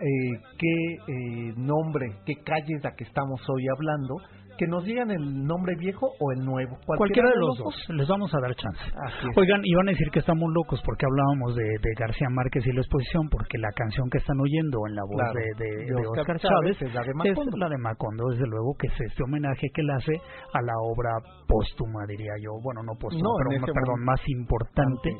eh, 0.00 0.40
qué 0.58 0.94
eh, 0.94 1.54
nombre, 1.56 2.06
qué 2.26 2.34
calle 2.44 2.74
es 2.76 2.82
la 2.82 2.94
que 2.96 3.04
estamos 3.04 3.40
hoy 3.48 3.64
hablando, 3.68 4.16
que 4.58 4.66
nos 4.66 4.84
digan 4.84 5.10
el 5.10 5.44
nombre 5.46 5.74
viejo 5.78 6.06
o 6.20 6.32
el 6.32 6.44
nuevo. 6.44 6.76
Cualquiera 6.86 7.28
de 7.30 7.36
los 7.38 7.58
dos. 7.58 7.74
Les 7.90 8.08
vamos 8.08 8.32
a 8.34 8.40
dar 8.40 8.54
chance. 8.54 8.80
Es. 8.86 9.36
Oigan, 9.36 9.60
iban 9.64 9.88
a 9.88 9.92
decir 9.92 10.08
que 10.10 10.20
estamos 10.20 10.50
locos 10.52 10.80
porque 10.84 11.06
hablábamos 11.06 11.54
de, 11.56 11.62
de 11.64 11.90
García 11.98 12.28
Márquez 12.30 12.66
y 12.66 12.72
la 12.72 12.80
exposición, 12.80 13.28
porque 13.30 13.58
la 13.58 13.70
canción 13.76 14.08
que 14.10 14.18
están 14.18 14.38
oyendo 14.40 14.78
en 14.88 14.94
la 14.96 15.02
voz 15.04 15.16
Claro, 15.20 15.34
de, 15.34 15.64
de- 15.64 15.76
de 15.76 15.84
de 15.86 16.06
Oscar 16.06 16.20
Oscar 16.20 16.40
Chávez 16.40 16.76
Chávez 16.78 16.82
es 16.82 16.94
la 16.94 17.02
de 17.02 17.10
es 17.10 17.16
Macondo. 17.16 17.56
la 17.56 17.68
de 17.68 17.78
Macondo, 17.78 18.24
desde 18.30 18.46
luego, 18.46 18.74
que 18.78 18.86
es 18.88 19.00
este 19.00 19.22
homenaje 19.22 19.66
que 19.74 19.80
él 19.82 19.90
hace 19.90 20.12
a 20.52 20.60
la 20.62 20.74
obra 20.82 21.10
póstuma, 21.46 22.00
diría 22.08 22.32
yo. 22.42 22.52
Bueno, 22.62 22.82
no 22.82 22.92
póstuma, 22.98 23.22
No, 23.22 23.30
pero 23.38 23.62
ese 23.64 23.72
perdón, 23.72 24.04
más 24.04 24.20
importante 24.28 25.10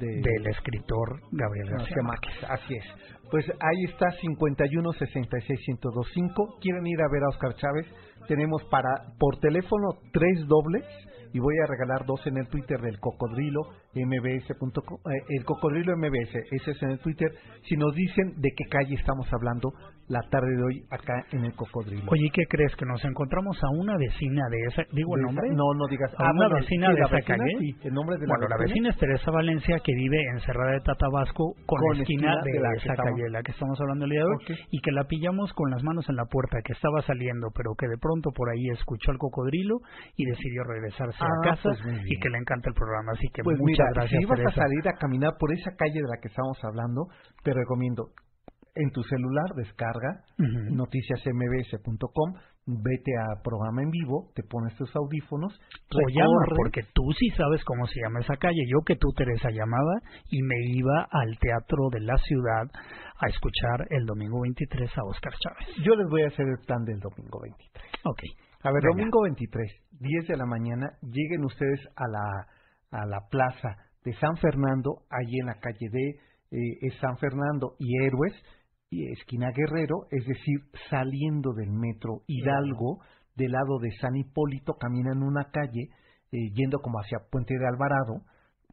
De- 0.00 0.20
del 0.22 0.46
escritor 0.48 1.20
Gabriel 1.32 1.70
García. 1.70 2.02
Márquez, 2.02 2.34
así 2.48 2.74
es. 2.74 2.84
Pues 3.30 3.44
ahí 3.50 3.84
está 3.90 4.10
51 4.20 4.92
66 4.92 5.58
1025. 5.66 6.58
¿Quieren 6.60 6.86
ir 6.86 7.00
a 7.00 7.08
ver 7.10 7.22
a 7.24 7.28
Oscar 7.30 7.54
Chávez? 7.54 7.86
Tenemos 8.26 8.62
para 8.64 8.88
por 9.18 9.38
teléfono 9.38 9.98
tres 10.12 10.46
dobles 10.46 10.84
y 11.32 11.38
voy 11.38 11.54
a 11.62 11.66
regalar 11.66 12.06
dos 12.06 12.26
en 12.26 12.38
el 12.38 12.48
Twitter 12.48 12.80
del 12.80 12.98
cocodrilo 12.98 13.60
mbs.com, 13.94 14.98
eh, 15.12 15.22
el 15.28 15.44
cocodrilo 15.44 15.96
mbs, 15.96 16.34
ese 16.50 16.70
es 16.70 16.82
en 16.82 16.90
el 16.90 16.98
Twitter. 17.00 17.30
Si 17.68 17.76
nos 17.76 17.94
dicen 17.94 18.40
de 18.40 18.50
qué 18.56 18.64
calle 18.70 18.94
estamos 18.94 19.26
hablando 19.32 19.72
la 20.08 20.20
tarde 20.30 20.54
de 20.56 20.62
hoy 20.62 20.84
acá 20.90 21.14
en 21.32 21.44
el 21.44 21.54
cocodrilo. 21.54 22.04
Oye, 22.10 22.30
¿qué 22.32 22.42
crees? 22.48 22.74
Que 22.76 22.84
nos 22.86 23.04
encontramos 23.04 23.56
a 23.62 23.68
una 23.76 23.96
vecina 23.98 24.42
de 24.50 24.58
esa, 24.68 24.82
digo 24.92 25.16
el 25.16 25.22
nombre. 25.22 25.48
No, 25.50 25.74
no 25.74 25.86
digas. 25.88 26.12
A 26.18 26.30
una 26.30 26.46
bueno, 26.46 26.54
vecina 26.62 26.88
sí, 26.90 26.94
de 26.94 27.00
esa 27.02 27.16
vecina, 27.16 27.36
calle. 27.38 27.52
sí, 27.58 27.76
el 27.88 27.94
nombre 27.94 28.16
de 28.18 28.26
la 28.26 28.34
bueno, 28.38 28.48
la 28.48 28.56
vecina 28.56 28.88
es 28.90 28.96
Teresa 28.98 29.30
Valencia, 29.32 29.78
que 29.82 29.92
vive 29.94 30.18
encerrada 30.34 30.72
de 30.72 30.80
Tatabasco 30.80 31.54
con, 31.66 31.78
Con 31.80 31.96
la 31.96 32.02
esquina, 32.02 32.32
esquina 32.34 32.42
de, 32.44 32.52
de 32.52 32.60
la 32.60 32.70
esa 32.76 32.92
estamos- 32.92 33.10
calle 33.18 33.30
la 33.30 33.42
que 33.42 33.52
estamos 33.52 33.80
hablando 33.80 34.04
el 34.04 34.10
día 34.10 34.20
de 34.20 34.26
hoy, 34.26 34.58
y 34.70 34.80
que 34.80 34.92
la 34.92 35.04
pillamos 35.04 35.52
con 35.54 35.70
las 35.70 35.82
manos 35.82 36.08
en 36.08 36.16
la 36.16 36.24
puerta, 36.26 36.58
que 36.64 36.72
estaba 36.72 37.02
saliendo, 37.02 37.48
pero 37.54 37.74
que 37.74 37.88
de 37.88 37.98
pronto 37.98 38.30
por 38.30 38.48
ahí 38.50 38.68
escuchó 38.70 39.10
al 39.10 39.18
cocodrilo 39.18 39.78
y 40.16 40.24
decidió 40.24 40.62
regresarse 40.64 41.18
Ah, 41.20 41.26
a 41.26 41.50
casa 41.50 41.70
pues 41.74 41.80
y 42.06 42.18
que 42.20 42.30
le 42.30 42.38
encanta 42.38 42.68
el 42.68 42.74
programa. 42.74 43.12
Así 43.12 43.28
que 43.34 43.42
Pues 43.42 43.58
muchas 43.58 43.78
mira, 43.78 43.90
gracias, 43.94 44.18
si 44.20 44.22
ibas 44.24 44.38
Teresa. 44.38 44.60
a 44.60 44.64
salir 44.64 44.88
a 44.88 44.92
caminar 44.98 45.32
por 45.38 45.52
esa 45.52 45.70
calle 45.76 45.98
de 46.00 46.08
la 46.08 46.18
que 46.22 46.28
estábamos 46.28 46.62
hablando, 46.64 47.06
te 47.42 47.52
recomiendo 47.52 48.10
en 48.76 48.90
tu 48.90 49.02
celular 49.04 49.54
descarga 49.56 50.22
Ujú. 50.38 50.74
noticiasmbs.com, 50.76 52.34
vete 52.66 53.12
a 53.16 53.42
programa 53.42 53.82
en 53.82 53.90
vivo, 53.90 54.30
te 54.34 54.42
pones 54.42 54.74
tus 54.76 54.94
audífonos, 54.96 55.52
O 55.94 56.08
llama, 56.08 56.46
porque 56.56 56.82
tú 56.94 57.02
sí 57.18 57.30
sabes 57.36 57.62
cómo 57.64 57.86
se 57.86 58.00
llama 58.02 58.20
esa 58.20 58.36
calle. 58.36 58.62
Yo 58.68 58.80
que 58.84 58.96
tú, 58.96 59.08
Teresa, 59.16 59.50
llamaba 59.50 60.00
y 60.30 60.42
me 60.42 60.56
iba 60.74 61.06
al 61.10 61.38
Teatro 61.38 61.88
de 61.90 62.00
la 62.00 62.16
Ciudad 62.18 62.64
a 63.18 63.26
escuchar 63.28 63.86
el 63.90 64.04
domingo 64.04 64.40
23 64.42 64.90
a 64.98 65.04
Oscar 65.04 65.32
Chávez. 65.38 65.76
yo 65.84 65.94
les 65.94 66.08
voy 66.08 66.22
a 66.22 66.28
hacer 66.28 66.46
el 66.46 66.58
plan 66.66 66.84
del 66.84 67.00
domingo 67.00 67.40
23. 67.40 67.84
Ok. 68.04 68.22
A 68.62 68.72
ver, 68.72 68.82
Venga. 68.82 68.96
domingo 68.96 69.22
23, 69.22 69.72
10 70.00 70.28
de 70.28 70.36
la 70.36 70.46
mañana, 70.46 70.90
lleguen 71.02 71.44
ustedes 71.44 71.80
a 71.94 72.08
la, 72.08 72.46
a 72.90 73.06
la 73.06 73.20
plaza 73.30 73.76
de 74.04 74.12
San 74.14 74.36
Fernando, 74.38 75.02
allí 75.10 75.38
en 75.40 75.46
la 75.46 75.54
calle 75.60 75.88
de 75.90 76.10
eh, 76.50 76.90
San 77.00 77.16
Fernando 77.18 77.74
y 77.78 78.02
Héroes, 78.04 78.32
y 78.90 79.10
esquina 79.12 79.50
Guerrero, 79.50 80.06
es 80.10 80.24
decir, 80.26 80.60
saliendo 80.90 81.52
del 81.52 81.70
metro 81.70 82.22
Hidalgo, 82.26 83.00
del 83.34 83.52
lado 83.52 83.78
de 83.80 83.90
San 84.00 84.16
Hipólito, 84.16 84.74
caminan 84.74 85.22
una 85.22 85.50
calle, 85.50 85.90
eh, 86.32 86.50
yendo 86.54 86.78
como 86.78 86.98
hacia 86.98 87.18
Puente 87.30 87.54
de 87.58 87.66
Alvarado, 87.66 88.22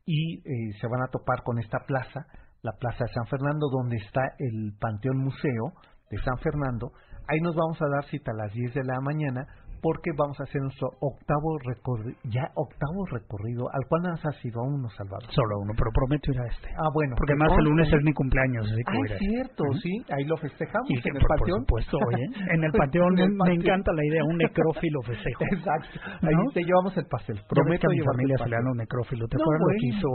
y 0.06 0.40
eh, 0.40 0.74
se 0.80 0.88
van 0.88 1.02
a 1.02 1.12
topar 1.12 1.44
con 1.44 1.60
esta 1.60 1.80
plaza, 1.86 2.28
la 2.62 2.74
Plaza 2.74 3.06
de 3.06 3.14
San 3.14 3.28
Fernando, 3.28 3.68
donde 3.70 3.98
está 3.98 4.22
el 4.40 4.74
Panteón 4.80 5.18
Museo 5.18 5.74
de 6.10 6.18
San 6.24 6.38
Fernando. 6.38 6.92
Ahí 7.28 7.40
nos 7.42 7.56
vamos 7.56 7.82
a 7.82 7.90
dar 7.90 8.06
cita 8.10 8.32
a 8.32 8.36
las 8.36 8.54
10 8.54 8.74
de 8.74 8.84
la 8.84 9.00
mañana 9.02 9.48
porque 9.84 10.12
vamos 10.18 10.40
a 10.40 10.44
hacer 10.44 10.62
nuestro 10.62 10.88
octavo 11.02 11.60
recorrido, 11.68 12.16
ya 12.32 12.48
octavo 12.56 13.06
recorrido, 13.12 13.68
al 13.74 13.84
cual 13.90 14.02
no 14.04 14.14
has 14.16 14.46
ido 14.46 14.62
aún, 14.62 14.88
Salvador. 14.96 15.28
Solo 15.36 15.60
uno, 15.60 15.74
pero 15.78 15.92
prometo 15.94 16.32
ir 16.32 16.40
a 16.40 16.48
este. 16.48 16.70
Ah, 16.80 16.88
bueno. 16.94 17.14
Porque 17.20 17.36
más 17.36 17.52
el 17.60 17.66
lunes 17.66 17.92
es 17.92 18.02
mi 18.04 18.14
cumpleaños, 18.14 18.64
así 18.66 18.82
que 18.82 18.96
Ah, 18.96 18.96
a 18.96 19.06
es 19.06 19.12
a 19.12 19.16
este. 19.16 19.26
cierto, 19.28 19.64
sí, 19.84 19.94
ahí 20.10 20.24
lo 20.26 20.38
festejamos 20.38 20.90
Y 20.90 20.94
en 20.96 21.04
el 21.04 21.22
por, 21.22 21.28
por 21.28 21.38
panteón. 21.38 21.60
supuesto, 21.68 21.98
oye, 22.08 22.26
en 22.56 22.64
el 22.64 22.72
panteón, 22.80 23.20
En 23.20 23.26
el 23.26 23.36
me 23.36 23.54
encanta 23.54 23.92
la 23.94 24.06
idea, 24.06 24.24
un 24.24 24.38
necrófilo 24.38 25.02
festejo. 25.04 25.44
Exacto, 25.52 26.00
ahí 26.24 26.34
¿No? 26.36 26.52
te 26.54 26.64
llevamos 26.64 26.96
el 26.98 27.06
pastel. 27.06 27.36
Ves 27.36 27.44
que 27.44 27.56
Prometo 27.56 27.88
a 27.88 27.92
mi 27.92 28.00
familia 28.02 28.38
se 28.40 28.50
le 28.50 28.56
un 28.64 28.78
necrófilo. 28.78 29.28
¿Te 29.28 29.36
No, 29.38 29.44
acuerdas 29.44 29.68
lo 29.68 29.76
que 29.80 29.88
hizo, 29.92 30.10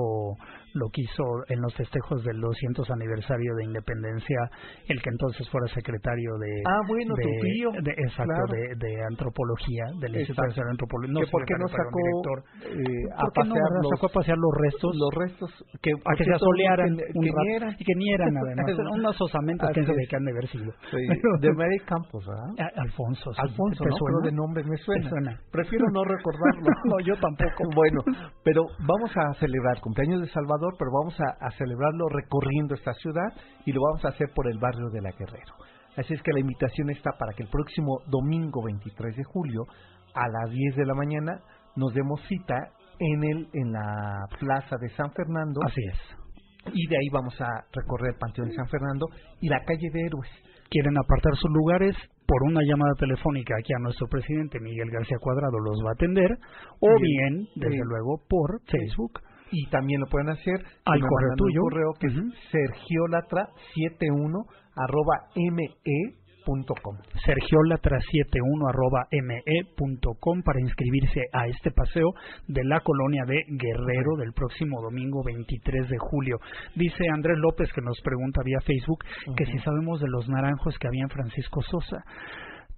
lo 0.75 0.87
que 0.89 1.01
hizo 1.03 1.25
en 1.49 1.61
los 1.61 1.75
festejos 1.75 2.25
del 2.25 2.41
200 2.41 2.91
aniversario 2.91 3.55
de 3.57 3.65
independencia 3.65 4.39
el 4.89 5.03
que 5.03 5.11
entonces 5.11 5.49
fuera 5.51 5.67
secretario 5.69 6.31
de... 6.39 6.63
Ah, 6.67 6.81
bueno, 6.89 7.15
de, 7.15 7.23
tu 7.23 7.31
tío. 7.43 7.71
de- 7.83 7.97
exacto, 8.09 8.33
Claro. 8.33 8.47
de, 8.49 8.87
de 8.87 8.97
antropología, 9.11 9.58
del 10.01 10.15
Instituto. 10.17 10.47
Nacional 10.49 10.69
de 10.69 10.75
Antropología. 10.79 11.15
No 11.15 11.21
por 11.31 11.43
qué 11.45 11.55
no 11.59 11.69
sacó 11.69 11.99
director. 11.99 12.39
eh, 12.65 13.05
a 13.15 13.23
¿Por 13.27 13.33
qué 13.33 13.41
no, 13.45 13.55
pasear 13.55 13.69
verdad? 13.69 13.83
los, 13.83 13.91
sacó 13.91 14.07
a 14.07 14.13
pasear 14.15 14.39
los 14.39 14.53
restos 14.59 14.91
los 14.97 15.13
restos 15.15 15.51
que, 15.83 15.91
a 15.93 16.13
que 16.17 16.25
se 16.25 16.33
asolearan 16.33 16.91
que, 16.97 17.03
que 17.03 17.31
rato, 17.31 17.43
ni 17.43 17.53
eran. 17.55 17.71
y 17.79 17.85
que 17.85 17.95
ni 17.97 18.07
eran 18.13 18.33
además 18.39 18.67
eran 18.69 18.89
unas 18.95 19.21
osamentas 19.21 19.71
que 19.75 19.81
ve 19.83 20.07
que 20.09 20.17
han 20.17 20.25
de 20.25 20.33
haber 20.33 20.47
sido 20.49 20.71
Sí, 20.91 21.03
de 21.41 21.53
Mary 21.53 21.79
Campos, 21.85 22.25
¿verdad? 22.27 22.71
Alfonso 22.77 23.33
sí. 23.33 23.41
Alfonso, 23.43 23.85
¿Te 23.85 23.91
¿no? 23.91 23.97
Pero 24.05 24.19
de 24.25 24.33
nombre 24.33 24.63
me 24.65 24.77
suena. 24.79 25.09
suena? 25.11 25.33
Prefiero 25.51 25.85
no 25.93 26.05
recordarlo. 26.09 26.69
No, 26.85 27.01
yo 27.01 27.15
tampoco. 27.21 27.65
bueno, 27.75 28.01
pero 28.45 28.63
vamos 28.87 29.11
a 29.17 29.35
celebrar 29.41 29.77
el 29.77 29.83
cumpleaños 29.83 30.21
de 30.21 30.29
Salvador, 30.29 30.75
pero 30.79 30.91
vamos 30.93 31.17
a, 31.21 31.47
a 31.47 31.51
celebrarlo 31.53 32.09
recorriendo 32.09 32.75
esta 32.75 32.93
ciudad 32.95 33.29
y 33.67 33.73
lo 33.73 33.81
vamos 33.83 34.05
a 34.05 34.09
hacer 34.09 34.29
por 34.35 34.47
el 34.51 34.59
barrio 34.59 34.89
de 34.91 35.01
la 35.03 35.11
Guerrero. 35.13 35.55
Así 35.99 36.15
es 36.15 36.23
que 36.23 36.33
la 36.33 36.41
invitación 36.41 36.91
está 36.91 37.11
para 37.19 37.33
que 37.35 37.43
el 37.43 37.49
próximo 37.51 38.01
domingo 38.07 38.63
23 38.65 39.17
de 39.17 39.25
julio 39.25 39.65
a 40.15 40.29
las 40.29 40.51
10 40.51 40.77
de 40.77 40.87
la 40.87 40.95
mañana 40.95 41.41
nos 41.77 41.93
demos 41.93 42.21
cita 42.29 42.55
en 43.01 43.25
el 43.25 43.49
en 43.53 43.73
la 43.73 44.25
plaza 44.41 44.77
de 44.81 44.89
San 44.97 45.13
Fernando 45.13 45.61
Así 45.67 45.81
es. 45.93 45.99
y 46.75 46.87
de 46.89 46.97
ahí 46.97 47.09
vamos 47.13 47.35
a 47.41 47.49
recorrer 47.73 48.15
el 48.15 48.19
Panteón 48.19 48.49
de 48.49 48.55
San 48.55 48.69
Fernando 48.69 49.07
y 49.41 49.49
la 49.49 49.61
calle 49.65 49.91
de 49.93 50.01
Héroes. 50.07 50.31
quieren 50.71 50.97
apartar 50.99 51.35
sus 51.37 51.51
lugares 51.53 51.95
por 52.27 52.43
una 52.45 52.61
llamada 52.63 52.93
telefónica 52.99 53.55
aquí 53.59 53.73
a 53.75 53.79
nuestro 53.83 54.07
presidente 54.09 54.59
Miguel 54.61 54.91
García 54.91 55.17
Cuadrado 55.21 55.59
los 55.61 55.79
va 55.85 55.91
a 55.91 55.95
atender 55.95 56.31
o 56.81 56.89
Bien. 57.01 57.47
bien 57.47 57.49
desde 57.57 57.85
luego 57.85 58.21
por 58.29 58.61
Facebook 58.67 59.21
Y 59.51 59.65
también 59.71 60.01
lo 60.01 60.07
pueden 60.09 60.29
hacer 60.29 60.59
Al 60.85 61.01
correo 61.01 61.35
tuyo. 61.39 61.61
correo 61.63 61.91
que 62.01 62.07
Ujú. 62.09 62.21
es 62.29 62.35
sergiolatra71 62.53 64.45
arroba 64.79 65.29
me.com. 65.35 66.97
sergiolatra71 67.27 68.69
arroba 68.69 69.07
me.com 69.11 70.43
para 70.43 70.61
inscribirse 70.61 71.21
a 71.33 71.47
este 71.49 71.71
paseo 71.71 72.15
de 72.47 72.65
la 72.65 72.81
colonia 72.81 73.25
de 73.27 73.45
Guerrero 73.49 74.17
del 74.17 74.33
próximo 74.33 74.81
domingo 74.81 75.23
23 75.25 75.89
de 75.89 75.99
julio. 75.99 76.39
Dice 76.75 77.05
Andrés 77.13 77.37
López 77.39 77.71
que 77.73 77.83
nos 77.83 78.01
pregunta 78.03 78.43
vía 78.45 78.61
Facebook 78.61 79.05
que 79.37 79.47
si 79.47 79.59
sabemos 79.59 80.01
de 80.01 80.09
los 80.09 80.29
naranjos 80.29 80.79
que 80.79 80.89
había 80.89 81.03
en 81.03 81.11
Francisco 81.11 81.61
Sosa. 81.63 82.05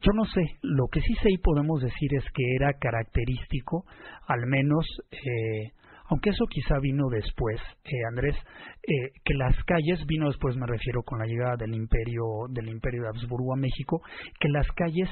Yo 0.03 0.13
no 0.15 0.25
sé, 0.25 0.41
lo 0.63 0.87
que 0.91 1.01
sí 1.01 1.15
sé 1.23 1.29
y 1.31 1.37
podemos 1.37 1.83
decir 1.83 2.15
es 2.17 2.25
que 2.33 2.55
era 2.57 2.73
característico, 2.73 3.85
al 4.27 4.47
menos, 4.47 4.87
eh, 5.13 5.73
aunque 6.11 6.31
eso 6.31 6.45
quizá 6.47 6.79
vino 6.81 7.09
después, 7.09 7.61
eh, 7.85 8.05
Andrés, 8.09 8.35
eh, 8.83 9.13
que 9.25 9.35
las 9.35 9.55
calles, 9.65 10.05
vino 10.07 10.27
después 10.27 10.57
me 10.57 10.67
refiero 10.67 11.03
con 11.05 11.21
la 11.21 11.25
llegada 11.25 11.57
del 11.57 11.73
imperio, 11.73 12.25
del 12.51 12.69
imperio 12.69 13.03
de 13.03 13.09
Habsburgo 13.09 13.55
a 13.55 13.57
México, 13.57 14.03
que 14.41 14.49
las 14.49 14.67
calles 14.73 15.09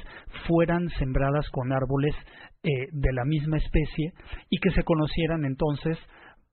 fueran 0.49 0.89
sembradas 0.99 1.49
con 1.51 1.73
árboles 1.73 2.15
eh, 2.65 2.89
de 2.91 3.13
la 3.13 3.25
misma 3.25 3.59
especie 3.59 4.13
y 4.51 4.59
que 4.59 4.73
se 4.73 4.83
conocieran 4.83 5.45
entonces 5.45 5.97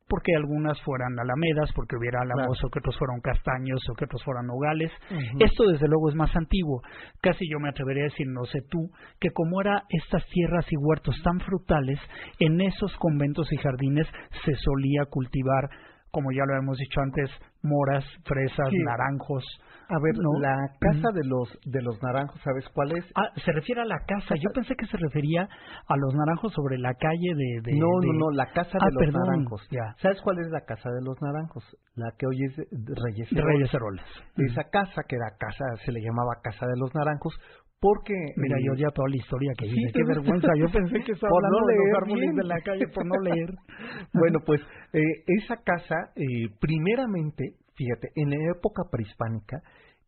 porque 0.07 0.35
algunas 0.35 0.79
fueran 0.83 1.17
alamedas, 1.19 1.71
porque 1.73 1.95
hubiera 1.97 2.21
álamos 2.21 2.63
o 2.63 2.69
que 2.69 2.79
otros 2.79 2.97
fueran 2.97 3.21
castaños 3.21 3.81
o 3.89 3.95
que 3.95 4.05
otros 4.05 4.23
fueran 4.23 4.45
nogales. 4.47 4.91
Esto 5.39 5.63
desde 5.65 5.87
luego 5.87 6.09
es 6.09 6.15
más 6.15 6.35
antiguo. 6.35 6.81
Casi 7.21 7.49
yo 7.49 7.59
me 7.59 7.69
atrevería 7.69 8.03
a 8.03 8.11
decir, 8.11 8.27
no 8.27 8.45
sé 8.45 8.59
tú, 8.69 8.91
que 9.19 9.31
como 9.31 9.61
era 9.61 9.83
estas 9.89 10.25
tierras 10.27 10.65
y 10.71 10.77
huertos 10.77 11.15
tan 11.23 11.39
frutales, 11.39 11.99
en 12.39 12.61
esos 12.61 12.95
conventos 12.97 13.51
y 13.51 13.57
jardines 13.57 14.07
se 14.45 14.55
solía 14.55 15.05
cultivar, 15.09 15.69
como 16.11 16.31
ya 16.31 16.45
lo 16.45 16.55
hemos 16.57 16.77
dicho 16.77 17.01
antes, 17.01 17.29
moras, 17.63 18.05
fresas, 18.23 18.69
Sí. 18.69 18.77
naranjos. 18.85 19.43
A 19.87 19.99
ver, 20.01 20.15
¿no? 20.17 20.39
la 20.39 20.55
casa 20.79 21.09
de 21.13 21.21
los 21.25 21.47
de 21.65 21.81
los 21.81 22.01
naranjos, 22.01 22.41
¿sabes 22.41 22.67
cuál 22.73 22.91
es? 22.97 23.05
Ah, 23.15 23.29
se 23.43 23.51
refiere 23.51 23.81
a 23.81 23.85
la 23.85 23.99
casa. 24.07 24.35
Yo 24.35 24.49
pensé 24.53 24.73
que 24.75 24.87
se 24.87 24.97
refería 24.97 25.43
a 25.87 25.97
los 25.97 26.13
naranjos 26.15 26.53
sobre 26.53 26.77
la 26.79 26.93
calle 26.95 27.31
de... 27.35 27.61
de- 27.61 27.77
no, 27.77 27.87
de- 28.01 28.07
no, 28.07 28.13
no, 28.25 28.31
la 28.31 28.47
casa 28.51 28.77
Ah, 28.81 28.85
de 28.87 28.93
los 28.93 29.03
perdón, 29.03 29.21
naranjos. 29.27 29.61
ya. 29.69 29.93
¿Sabes 30.01 30.21
cuál 30.21 30.39
es 30.39 30.49
la 30.49 30.61
casa 30.61 30.89
de 30.89 31.01
los 31.03 31.21
naranjos? 31.21 31.63
La 31.95 32.11
que 32.17 32.25
hoy 32.27 32.37
es 32.49 32.55
de 32.57 32.93
Reyes 32.95 33.31
Heroles. 33.31 33.45
Reyes 33.53 33.73
Heroles. 33.73 34.05
Esa 34.37 34.63
casa, 34.69 35.01
que 35.07 35.15
era 35.15 35.37
casa, 35.37 35.63
se 35.85 35.91
le 35.91 36.01
llamaba 36.01 36.41
Casa 36.43 36.65
de 36.65 36.77
los 36.79 36.93
Naranjos, 36.95 37.33
porque... 37.79 38.13
Mira, 38.37 38.57
eh, 38.57 38.63
yo 38.65 38.73
ya 38.75 38.89
toda 38.89 39.07
la 39.09 39.15
historia 39.17 39.51
que 39.57 39.65
Sí, 39.67 39.71
dice, 39.75 39.91
qué 39.93 40.03
vergüenza, 40.07 40.47
yo 40.57 40.65
pensé 40.73 40.99
que 41.05 41.11
estaba 41.13 41.29
hablando 41.37 41.59
no 41.61 41.67
de 41.67 41.75
los 41.75 41.83
leer 41.85 41.95
árboles 41.95 42.21
bien. 42.21 42.35
de 42.35 42.43
la 42.43 42.59
calle 42.61 42.87
por 42.93 43.05
no 43.05 43.15
leer. 43.21 43.49
Bueno, 44.13 44.39
pues 44.45 44.61
eh, 44.93 44.99
esa 45.43 45.57
casa, 45.57 45.95
eh, 46.15 46.49
primeramente, 46.59 47.43
fíjate, 47.75 48.09
en 48.15 48.29
la 48.31 48.37
época 48.57 48.83
prehispánica, 48.91 49.61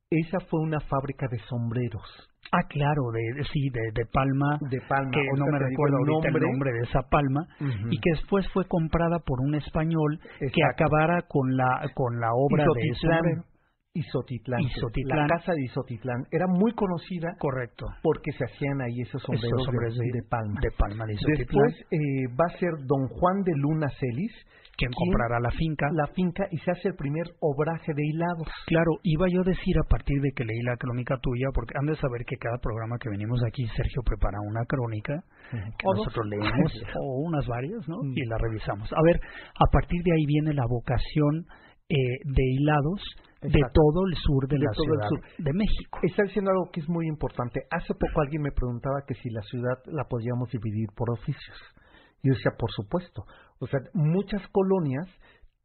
esa 0.10 0.40
fue 0.50 0.62
una 0.62 0.80
fábrica 0.82 1.28
de 1.30 1.38
sombreros. 1.50 2.04
Ah, 2.54 2.64
claro, 2.70 3.12
de, 3.12 3.44
sí, 3.52 3.70
de, 3.74 3.92
de 3.94 4.06
Palma, 4.06 4.58
De 4.72 4.80
palma. 4.88 5.12
que 5.12 5.22
no 5.38 5.46
me 5.52 5.60
recuerdo 5.60 5.98
el 6.00 6.42
nombre. 6.48 6.72
de 6.72 6.80
esa 6.88 7.02
palma, 7.10 7.46
y 7.92 8.00
que 8.00 8.12
después 8.12 8.48
fue 8.54 8.66
comprada 8.70 9.20
por 9.20 9.42
un 9.42 9.56
español 9.56 10.18
que 10.40 10.64
acabara 10.72 11.24
con 11.28 11.58
la 11.58 11.90
con 11.94 12.20
la 12.22 12.30
obra 12.34 12.64
de. 12.64 13.44
Izotitlán. 13.94 14.62
Izotitlán. 14.62 15.20
La 15.28 15.28
casa 15.28 15.54
de 15.54 15.64
Izotitlán 15.64 16.26
era 16.32 16.46
muy 16.48 16.72
conocida 16.74 17.34
Correcto. 17.40 17.88
porque 18.04 18.32
se 18.34 18.46
hacían 18.46 18.80
ahí 18.82 19.02
esos 19.02 19.22
sombreros, 19.24 19.50
Esos 19.52 19.66
sombreros 19.66 19.98
de, 19.98 20.06
de, 20.06 20.12
de 20.22 20.24
palma. 20.30 20.60
de 20.62 20.72
Palma 20.78 21.06
de. 21.08 21.14
Después 21.36 21.76
eh, 21.90 21.98
va 22.40 22.46
a 22.46 22.58
ser 22.60 22.70
don 22.86 23.08
Juan 23.08 23.42
de 23.44 23.54
Luna 23.56 23.88
Celis 24.00 24.32
quien 24.78 24.92
quien 24.92 25.10
comprará 25.10 25.40
la 25.42 25.52
finca. 25.52 25.88
la 25.92 26.08
finca 26.14 26.48
y 26.52 26.58
se 26.60 26.72
hace 26.72 26.90
el 26.90 26.96
primer 26.96 27.26
obraje 27.42 27.94
de 27.94 28.04
hilados. 28.06 28.48
Claro, 28.68 28.92
iba 29.04 29.28
yo 29.28 29.42
a 29.42 29.50
decir 29.50 29.76
a 29.84 29.88
partir 29.90 30.22
de 30.22 30.32
que 30.36 30.46
leí 30.46 30.62
la 30.62 30.78
crónica 30.78 31.18
tuya, 31.18 31.48
porque 31.54 31.74
han 31.78 31.88
de 31.88 31.96
saber 31.98 32.24
que 32.26 32.38
cada 32.38 32.58
programa 32.60 32.98
que 33.00 33.10
venimos 33.10 33.42
aquí, 33.44 33.66
Sergio 33.76 34.02
prepara 34.06 34.38
una 34.48 34.64
crónica 34.66 35.24
que 35.52 35.84
O 35.84 35.94
dos. 35.96 36.06
nosotros 36.08 36.28
leemos, 36.30 36.72
o 37.02 37.22
unas 37.28 37.46
varias, 37.48 37.88
¿no? 37.90 37.98
Mm. 38.04 38.14
Y 38.16 38.26
la 38.26 38.38
revisamos. 38.38 38.88
A 38.94 39.02
ver, 39.04 39.20
a 39.20 39.66
partir 39.72 40.02
de 40.04 40.14
ahí 40.14 40.26
viene 40.26 40.54
la 40.54 40.66
vocación 40.70 41.46
eh, 41.90 41.96
de 42.26 42.44
hilados 42.44 43.02
de 43.42 43.62
todo 43.72 44.06
el 44.10 44.16
sur 44.16 44.48
de, 44.48 44.58
De 44.58 44.66
la 44.66 44.72
ciudad 44.74 45.08
sur. 45.10 45.22
de 45.38 45.54
México. 45.54 46.00
Está 46.04 46.24
diciendo 46.24 46.52
algo 46.52 46.70
que 46.72 46.82
es 46.82 46.90
muy 46.90 47.08
importante. 47.08 47.62
Hace 47.72 47.94
poco 47.94 48.22
alguien 48.22 48.42
me 48.42 48.52
preguntaba 48.52 49.02
que 49.08 49.14
si 49.16 49.30
la 49.30 49.42
ciudad 49.44 49.78
la 49.86 50.04
podíamos 50.06 50.50
dividir 50.52 50.90
por 50.96 51.12
oficios. 51.12 51.58
Yo 52.24 52.34
decía, 52.34 52.52
por 52.58 52.72
supuesto. 52.72 53.26
O 53.60 53.68
sea, 53.68 53.80
muchas 53.94 54.42
colonias 54.52 55.08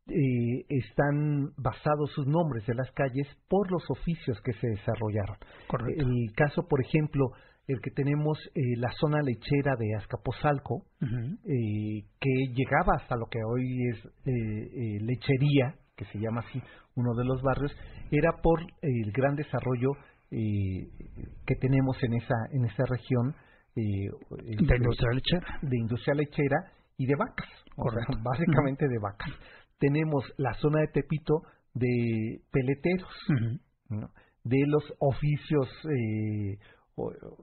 eh, 0.09 0.65
están 0.69 1.53
basados 1.57 2.11
sus 2.15 2.27
nombres 2.27 2.67
de 2.67 2.75
las 2.75 2.91
calles 2.93 3.29
por 3.49 3.71
los 3.71 3.83
oficios 3.91 4.41
que 4.45 4.53
se 4.55 4.69
desarrollaron. 4.69 5.37
Correcto. 5.69 6.03
El 6.03 6.33
caso, 6.35 6.67
por 6.69 6.81
ejemplo, 6.85 7.31
el 7.69 7.81
que 7.81 7.91
tenemos 7.91 8.39
eh, 8.55 8.61
la 8.77 8.91
zona 8.99 9.23
lechera 9.23 9.77
de 9.79 9.95
Azcapotzalco, 9.97 10.85
eh, 11.01 12.05
que 12.21 12.31
llegaba 12.55 12.97
hasta 13.01 13.17
lo 13.17 13.27
que 13.27 13.39
hoy 13.45 13.89
es 13.91 14.05
eh, 14.05 14.11
eh, 14.27 14.99
lechería, 15.01 15.77
que 15.97 16.05
se 16.07 16.19
llama 16.19 16.41
así 16.41 16.61
uno 16.97 17.15
de 17.15 17.25
los 17.25 17.41
barrios, 17.43 17.73
era 18.11 18.33
por 18.43 18.61
el 18.83 19.13
gran 19.13 19.37
desarrollo 19.37 19.93
eh, 20.31 20.89
que 21.47 21.55
tenemos 21.57 21.97
en 22.03 22.15
esa 22.15 22.35
en 22.53 22.65
esa 22.65 22.85
región 22.87 23.35
eh, 23.77 24.11
De 24.45 24.53
este, 24.53 24.77
industria 24.77 25.13
lechera. 25.13 25.59
de 25.63 25.79
industria 25.79 26.15
lechera 26.15 26.57
y 26.99 27.07
de 27.07 27.15
vacas, 27.17 27.49
o 27.77 27.91
sea, 27.91 28.05
básicamente 28.23 28.87
de 28.89 28.99
vacas. 28.99 29.31
Tenemos 29.79 30.25
la 30.37 30.55
zona 30.55 30.81
de 30.81 30.89
Tepito 30.89 31.43
de 31.75 32.41
peleteros, 32.51 33.11
de 34.45 34.59
los 34.67 34.85
oficios 34.99 35.69
eh, 35.85 36.59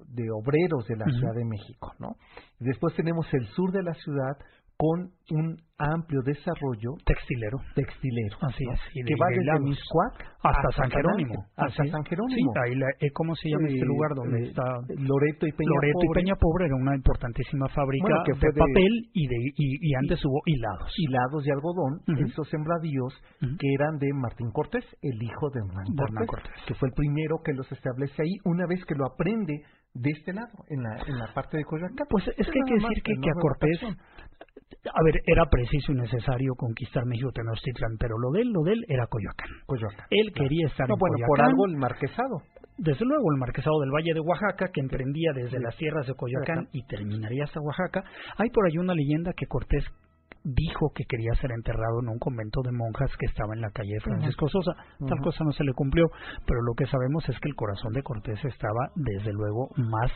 de 0.08 0.32
obreros 0.32 0.86
de 0.88 0.96
la. 0.96 1.06
Ciudad 1.06 1.34
de 1.34 1.46
México, 1.46 1.94
¿no? 2.00 2.16
Después 2.60 2.96
tenemos 2.96 3.26
el 3.34 3.48
sur 3.48 3.72
de 3.72 3.84
la 3.84 3.94
ciudad 3.96 4.38
con 4.80 5.12
un 5.36 5.58
amplio 5.78 6.22
desarrollo 6.24 6.96
Textilero. 7.06 7.58
textilero, 7.76 8.36
Así 8.42 8.64
es, 8.64 8.80
y 8.96 9.04
que 9.04 9.16
va 9.20 9.28
desde. 9.28 9.60
Miscuac 9.60 10.16
Hasta 10.42 10.72
San 10.72 10.88
San 10.88 10.92
Jerónimo. 10.92 11.36
Hasta. 11.58 11.84
San 11.86 12.04
Jerónimo. 12.06 12.52
Sí, 12.54 12.60
ahí 12.64 12.76
la- 12.76 12.88
eh, 13.00 13.12
¿cómo 13.14 13.36
se 13.36 13.50
llama 13.50 13.68
este 13.68 13.86
lugar 13.86 14.12
donde 14.16 14.40
eh, 14.40 14.48
está 14.50 14.64
Loreto 14.96 15.48
y 15.48 15.52
Peña 15.52 15.70
Loreto 15.76 16.00
y 16.00 16.08
Pobre, 16.08 16.22
Peña 16.22 16.36
Pobre 16.40 16.66
era 16.66 16.76
una 16.76 16.96
importantísima 16.96 17.68
fábrica 17.76 18.08
Bueno, 18.08 18.24
que 18.26 18.34
fue 18.40 18.50
de- 18.56 18.60
papel 18.60 18.94
y 19.14 19.28
de 19.28 19.36
y, 19.56 19.92
y 19.92 19.96
antes 19.96 20.24
hubo 20.26 20.40
hilados. 20.46 20.92
hilados 20.98 21.44
de 21.44 21.52
algodón, 21.52 21.94
Ujú. 22.08 22.24
esos 22.26 22.48
sembradíos 22.50 23.14
que 23.40 23.68
eran 23.76 23.98
de 24.00 24.08
Martín 24.16 24.52
Cortés, 24.52 24.86
el 25.02 25.22
hijo 25.22 25.50
de 25.52 25.60
Hernán 25.60 25.86
De 25.92 26.04
Hernán 26.08 26.26
Cortés, 26.26 26.50
Cortés. 26.56 26.66
que 26.68 26.74
fue 26.76 26.88
el 26.88 26.94
primero 26.96 27.36
que 27.44 27.52
los 27.54 27.70
establece 27.72 28.16
ahí. 28.24 28.36
Una 28.46 28.66
vez 28.68 28.84
que 28.86 28.96
lo 28.96 29.06
aprende 29.06 29.60
de 29.94 30.12
este 30.12 30.32
lado, 30.34 30.54
en 30.70 30.84
la, 30.84 31.02
en 31.08 31.18
la 31.18 31.34
parte 31.34 31.58
de 31.58 31.66
Coyoacán. 31.66 32.06
Pues 32.10 32.28
es 32.28 32.46
que 32.48 32.60
hay 32.60 32.66
que 32.68 32.76
decir 32.76 33.02
que, 33.04 33.12
que 33.20 33.30
a 33.30 33.34
Cortés, 33.42 33.80
a 34.86 35.04
ver, 35.04 35.22
era 35.26 35.46
preciso 35.50 35.92
y 35.92 35.96
necesario 35.96 36.56
conquistar 36.56 37.06
México 37.06 37.32
Tenochtitlan, 37.32 37.98
pero 38.00 38.18
lo 38.18 38.32
de 38.32 38.42
él, 38.42 38.52
lo 38.52 38.64
de 38.64 38.74
él 38.74 38.86
era 38.88 39.08
Coyoacán. 39.08 39.50
Coyoacán. 39.66 40.06
Él 40.10 40.32
quería 40.34 40.68
estar 40.68 40.88
no, 40.88 40.96
en 40.96 41.00
bueno, 41.00 41.18
por 41.28 41.42
algo 41.42 41.66
el 41.68 41.78
marquesado. 41.78 42.44
Desde 42.78 43.04
luego, 43.04 43.32
el 43.34 43.40
marquesado 43.40 43.78
del 43.82 43.92
Valle 43.92 44.14
de 44.14 44.22
Oaxaca, 44.22 44.70
que 44.72 44.80
emprendía 44.80 45.34
desde 45.34 45.60
las 45.60 45.76
tierras 45.76 46.08
de 46.08 46.16
Coyoacán 46.16 46.70
y 46.72 46.86
terminaría 46.88 47.44
hasta 47.44 47.60
Oaxaca. 47.60 48.06
Hay 48.38 48.50
por 48.52 48.66
ahí 48.66 48.78
una 48.78 48.96
leyenda 48.96 49.34
que 49.36 49.48
Cortés 49.48 49.84
dijo 50.46 50.92
que 50.96 51.04
quería 51.04 51.34
ser 51.42 51.52
enterrado 51.52 52.00
en 52.02 52.08
un 52.08 52.20
convento 52.20 52.62
de 52.64 52.72
monjas 52.72 53.12
que 53.20 53.26
estaba 53.26 53.54
en 53.54 53.62
la 53.62 53.72
calle 53.72 53.96
de 53.96 54.00
Francisco 54.00 54.48
Sosa. 54.48 54.72
Tal 55.06 55.20
cosa 55.22 55.44
no 55.44 55.52
se 55.52 55.66
le 55.66 55.74
cumplió, 55.74 56.06
pero 56.46 56.62
lo 56.62 56.74
que 56.74 56.86
sabemos 56.86 57.28
es 57.28 57.38
que 57.42 57.50
el 57.50 57.56
corazón 57.56 57.92
de 57.92 58.02
Cortés 58.02 58.40
estaba, 58.46 58.92
desde 58.96 59.34
luego, 59.34 59.70
más 59.76 60.12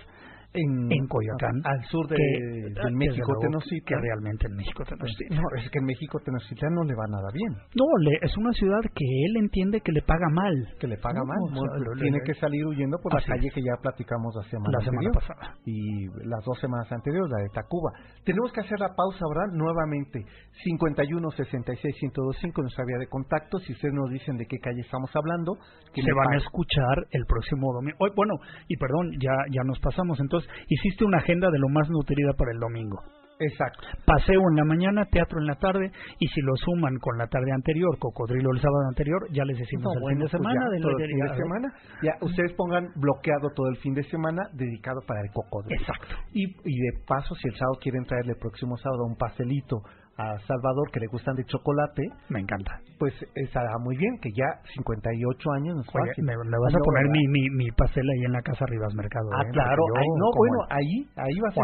En, 0.53 0.91
en 0.91 1.07
Coyoacán 1.07 1.61
al 1.65 1.81
sur 1.89 2.07
de, 2.07 2.15
que, 2.15 2.21
del 2.69 2.73
desde 2.75 2.91
México 2.93 3.25
luego, 3.25 3.41
que 3.41 3.47
Tenochtitlan. 3.47 4.01
realmente 4.01 4.47
en 4.47 4.53
México 4.55 4.83
Tenochtitlan. 4.85 5.41
No, 5.41 5.47
es 5.57 5.69
que 5.69 5.79
en 5.79 5.85
México 5.85 6.19
Tenochtitlan 6.23 6.73
no 6.75 6.83
le 6.83 6.93
va 6.93 7.07
nada 7.09 7.29
bien. 7.33 7.53
No, 7.73 7.85
le- 8.05 8.19
es 8.21 8.37
una 8.37 8.51
ciudad 8.53 8.81
que 8.93 9.05
él 9.25 9.37
entiende 9.41 9.81
que 9.81 9.91
le 9.91 10.01
paga 10.03 10.29
mal. 10.31 10.53
Que 10.79 10.85
le 10.87 10.97
paga 10.97 11.19
No, 11.21 11.25
mal. 11.25 11.37
o 11.41 11.47
sea, 11.49 11.77
lo- 11.81 11.97
tiene 11.97 12.17
le- 12.19 12.23
que 12.23 12.33
salir 12.39 12.65
huyendo 12.67 12.97
por 13.01 13.13
la 13.13 13.21
calle 13.25 13.47
es. 13.47 13.53
que 13.53 13.61
ya 13.61 13.73
platicamos 13.81 14.29
la 14.35 14.43
semana, 14.49 14.77
La 14.77 14.85
semana 14.85 15.09
anterior. 15.09 15.13
pasada. 15.17 15.55
Y 15.65 16.05
las 16.29 16.45
dos 16.45 16.59
semanas 16.59 16.91
anteriores, 16.91 17.31
la 17.31 17.41
de 17.41 17.49
Tacuba. 17.49 17.89
Tenemos 18.23 18.51
que 18.53 18.61
hacer 18.61 18.79
la 18.79 18.93
pausa 18.93 19.25
ahora 19.25 19.47
nuevamente. 19.51 20.21
51 20.63 21.31
66 21.31 21.95
1025 22.01 22.61
nuestra 22.61 22.85
vía 22.85 22.97
de 22.99 23.07
contacto. 23.07 23.57
Si 23.59 23.73
ustedes 23.73 23.93
nos 23.93 24.09
dicen 24.11 24.37
de 24.37 24.45
qué 24.45 24.59
calle 24.59 24.81
estamos 24.81 25.09
hablando, 25.15 25.57
que 25.93 26.01
se 26.01 26.13
van 26.13 26.27
a 26.27 26.37
pa- 26.37 26.43
escuchar 26.45 26.97
el 27.11 27.25
próximo 27.25 27.73
domingo. 27.73 27.97
Hoy, 27.99 28.11
bueno, 28.15 28.35
y 28.67 28.77
perdón, 28.77 29.11
ya 29.19 29.33
ya 29.51 29.63
nos 29.63 29.79
pasamos. 29.79 30.19
Entonces, 30.19 30.42
hiciste 30.67 31.05
una 31.05 31.17
agenda 31.19 31.49
de 31.51 31.59
lo 31.59 31.69
más 31.69 31.89
nutrida 31.89 32.33
para 32.37 32.51
el 32.51 32.59
domingo. 32.59 32.97
Exacto. 33.39 33.81
Paseo 34.05 34.39
en 34.51 34.55
la 34.55 34.63
mañana, 34.63 35.05
teatro 35.11 35.39
en 35.39 35.47
la 35.47 35.55
tarde, 35.55 35.91
y 36.19 36.27
si 36.27 36.39
lo 36.41 36.55
suman 36.55 36.95
con 36.99 37.17
la 37.17 37.27
tarde 37.27 37.51
anterior, 37.51 37.97
cocodrilo 37.99 38.51
el 38.53 38.61
sábado 38.61 38.87
anterior, 38.87 39.27
ya 39.31 39.43
les 39.43 39.57
decimos 39.57 39.85
No, 39.85 39.93
el 39.95 39.99
bueno, 40.01 40.15
fin 40.15 40.19
de 40.19 40.29
pues 40.29 40.31
semana. 40.31 40.61
ya, 40.63 40.69
del- 40.69 40.81
todo 40.81 40.91
el 40.91 40.97
del- 40.97 41.09
fin 41.09 41.19
de 41.19 41.35
semana. 41.35 41.73
Ya 42.03 42.11
ustedes 42.21 42.53
pongan 42.53 42.87
bloqueado 42.95 43.49
todo 43.55 43.67
el 43.69 43.77
fin 43.77 43.93
de 43.95 44.03
semana 44.03 44.43
dedicado 44.53 45.01
para 45.07 45.21
el 45.21 45.31
cocodrilo. 45.33 45.81
Exacto. 45.81 46.15
Y, 46.31 46.43
y 46.45 46.79
de 46.79 46.99
paso, 47.07 47.33
si 47.35 47.47
el 47.49 47.55
sábado 47.55 47.79
quieren 47.81 48.05
traerle 48.05 48.33
el 48.33 48.39
próximo 48.39 48.77
sábado 48.77 49.03
un 49.03 49.17
pastelito 49.17 49.81
a 50.18 50.38
Salvador 50.45 50.91
que 50.91 50.99
le 50.99 51.07
gustan 51.07 51.36
de 51.36 51.43
chocolate, 51.45 52.03
Me 52.30 52.39
encanta. 52.39 52.80
pues 52.99 53.14
estará 53.36 53.78
muy 53.80 53.97
bien, 53.97 54.18
que 54.22 54.30
ya 54.32 54.45
58 54.76 55.51
años 55.53 55.76
no 55.76 55.82
es 55.82 55.88
Oye, 55.89 56.14
me, 56.22 56.34
me 56.38 56.57
vas 56.61 56.74
a 56.76 56.78
No, 56.78 56.84
poner 56.86 57.09
mi, 57.09 57.28
mi, 57.28 57.49
mi 57.49 57.72
pastel 57.72 58.03
ahí 58.07 58.26
en 58.26 58.32
la 58.34 58.41
casa 58.41 58.66
Rivas 58.68 58.93
Mercado. 58.93 59.26
Ah, 59.34 59.41
¿eh? 59.43 59.49
claro, 59.51 59.82
yo, 59.95 60.01
no, 60.18 60.28
bueno, 60.38 60.57
ahí, 60.70 61.07
ahí 61.18 61.39
va 61.41 61.49
a 61.49 61.53
ser. 61.53 61.64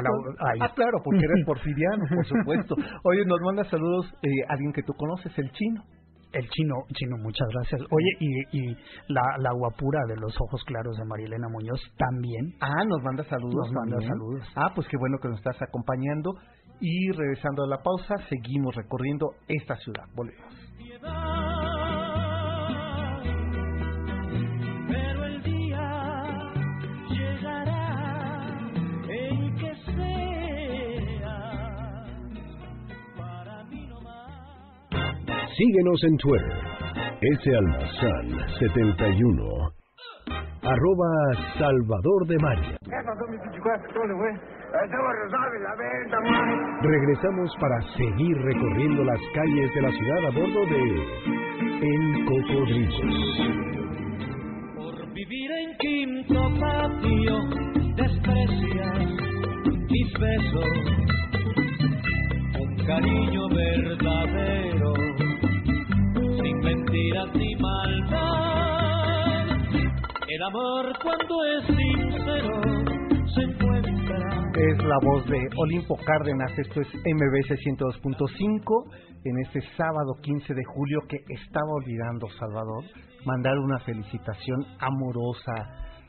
Ahí. 0.50 0.60
Ah, 0.62 0.72
claro, 0.76 0.97
porque 1.04 1.26
eres 1.26 1.45
porfiriano, 1.45 2.04
por 2.16 2.26
supuesto. 2.26 2.76
Oye, 3.04 3.24
nos 3.26 3.39
manda 3.41 3.64
saludos 3.66 4.06
eh, 4.24 4.30
alguien 4.50 4.74
que 4.74 4.84
tú 4.84 4.93
conoces, 4.93 5.32
el 5.38 5.52
chino. 5.52 5.84
El 6.32 6.47
chino, 6.47 6.76
chino, 6.93 7.18
muchas 7.18 7.47
gracias. 7.56 7.82
Oye, 7.89 8.12
y, 8.20 8.30
y 8.70 8.78
la, 9.08 9.24
la 9.39 9.52
guapura 9.52 10.00
de 10.08 10.16
los 10.16 10.32
ojos 10.41 10.64
claros 10.66 10.95
de 10.95 11.04
Marilena 11.06 11.47
Muñoz 11.50 11.82
también. 11.97 12.54
Ah, 12.62 12.86
nos 12.88 13.02
manda 13.02 13.24
saludos. 13.24 13.56
Nos 13.56 13.72
manda 13.74 13.97
saludos. 14.08 14.43
Ah, 14.56 14.70
pues 14.76 14.88
qué 14.89 14.97
bueno 14.97 15.18
que 15.20 15.28
nos 15.28 15.38
estás 15.39 15.60
acompañando. 15.60 16.36
Y 16.82 17.11
regresando 17.11 17.63
a 17.63 17.67
la 17.67 17.77
pausa, 17.84 18.15
seguimos 18.30 18.73
recorriendo 18.75 19.36
esta 19.47 19.75
ciudad. 19.77 20.05
Volvemos. 20.15 20.53
Pero 24.88 25.25
el 25.25 25.43
día 25.43 26.23
llegará 27.09 28.47
en 29.09 29.55
que 29.55 29.75
sea 29.93 31.36
para 33.17 33.63
mí 33.65 33.86
no 33.88 33.99
más. 34.01 34.89
Síguenos 35.57 36.03
en 36.03 36.17
Twitter, 36.17 36.57
S. 37.21 37.55
Almazán 37.55 38.30
71, 38.57 39.73
arroba 40.61 41.34
Salvador 41.57 42.27
de 42.27 42.38
María. 42.39 42.77
Regresamos 46.82 47.55
para 47.59 47.82
seguir 47.97 48.38
recorriendo 48.38 49.03
las 49.03 49.20
calles 49.34 49.74
de 49.74 49.82
la 49.82 49.91
ciudad 49.91 50.26
a 50.26 50.30
bordo 50.30 50.65
de 50.65 50.84
El 51.82 52.26
Cocodrilo. 52.26 52.89
Por 54.76 55.13
vivir 55.13 55.51
en 55.51 55.78
quinto 55.78 56.51
patio, 56.59 57.39
desprecias 57.95 59.07
mis 59.89 60.13
besos. 60.20 60.67
Un 62.59 62.76
cariño 62.86 63.49
verdadero, 63.49 64.93
sin 66.43 66.59
mentiras 66.59 67.30
ni 67.34 67.55
maldad. 67.55 69.47
El 70.28 70.43
amor 70.43 70.93
cuando 71.01 71.43
es 71.45 71.65
sincero 71.65 72.61
se 73.34 73.41
encuentra. 73.41 73.68
Es 74.60 74.78
la 74.84 74.97
voz 75.01 75.26
de 75.28 75.47
Olimpo 75.55 75.95
Cárdenas, 75.95 76.51
esto 76.57 76.82
es 76.82 76.88
MBC 76.93 77.55
102.5, 77.78 78.91
en 79.24 79.39
este 79.39 79.62
sábado 79.78 80.16
15 80.22 80.53
de 80.53 80.66
julio 80.66 80.99
que 81.07 81.16
estaba 81.30 81.72
olvidando 81.72 82.28
Salvador, 82.38 82.84
mandar 83.24 83.57
una 83.57 83.80
felicitación 83.80 84.66
amorosa, 84.80 85.53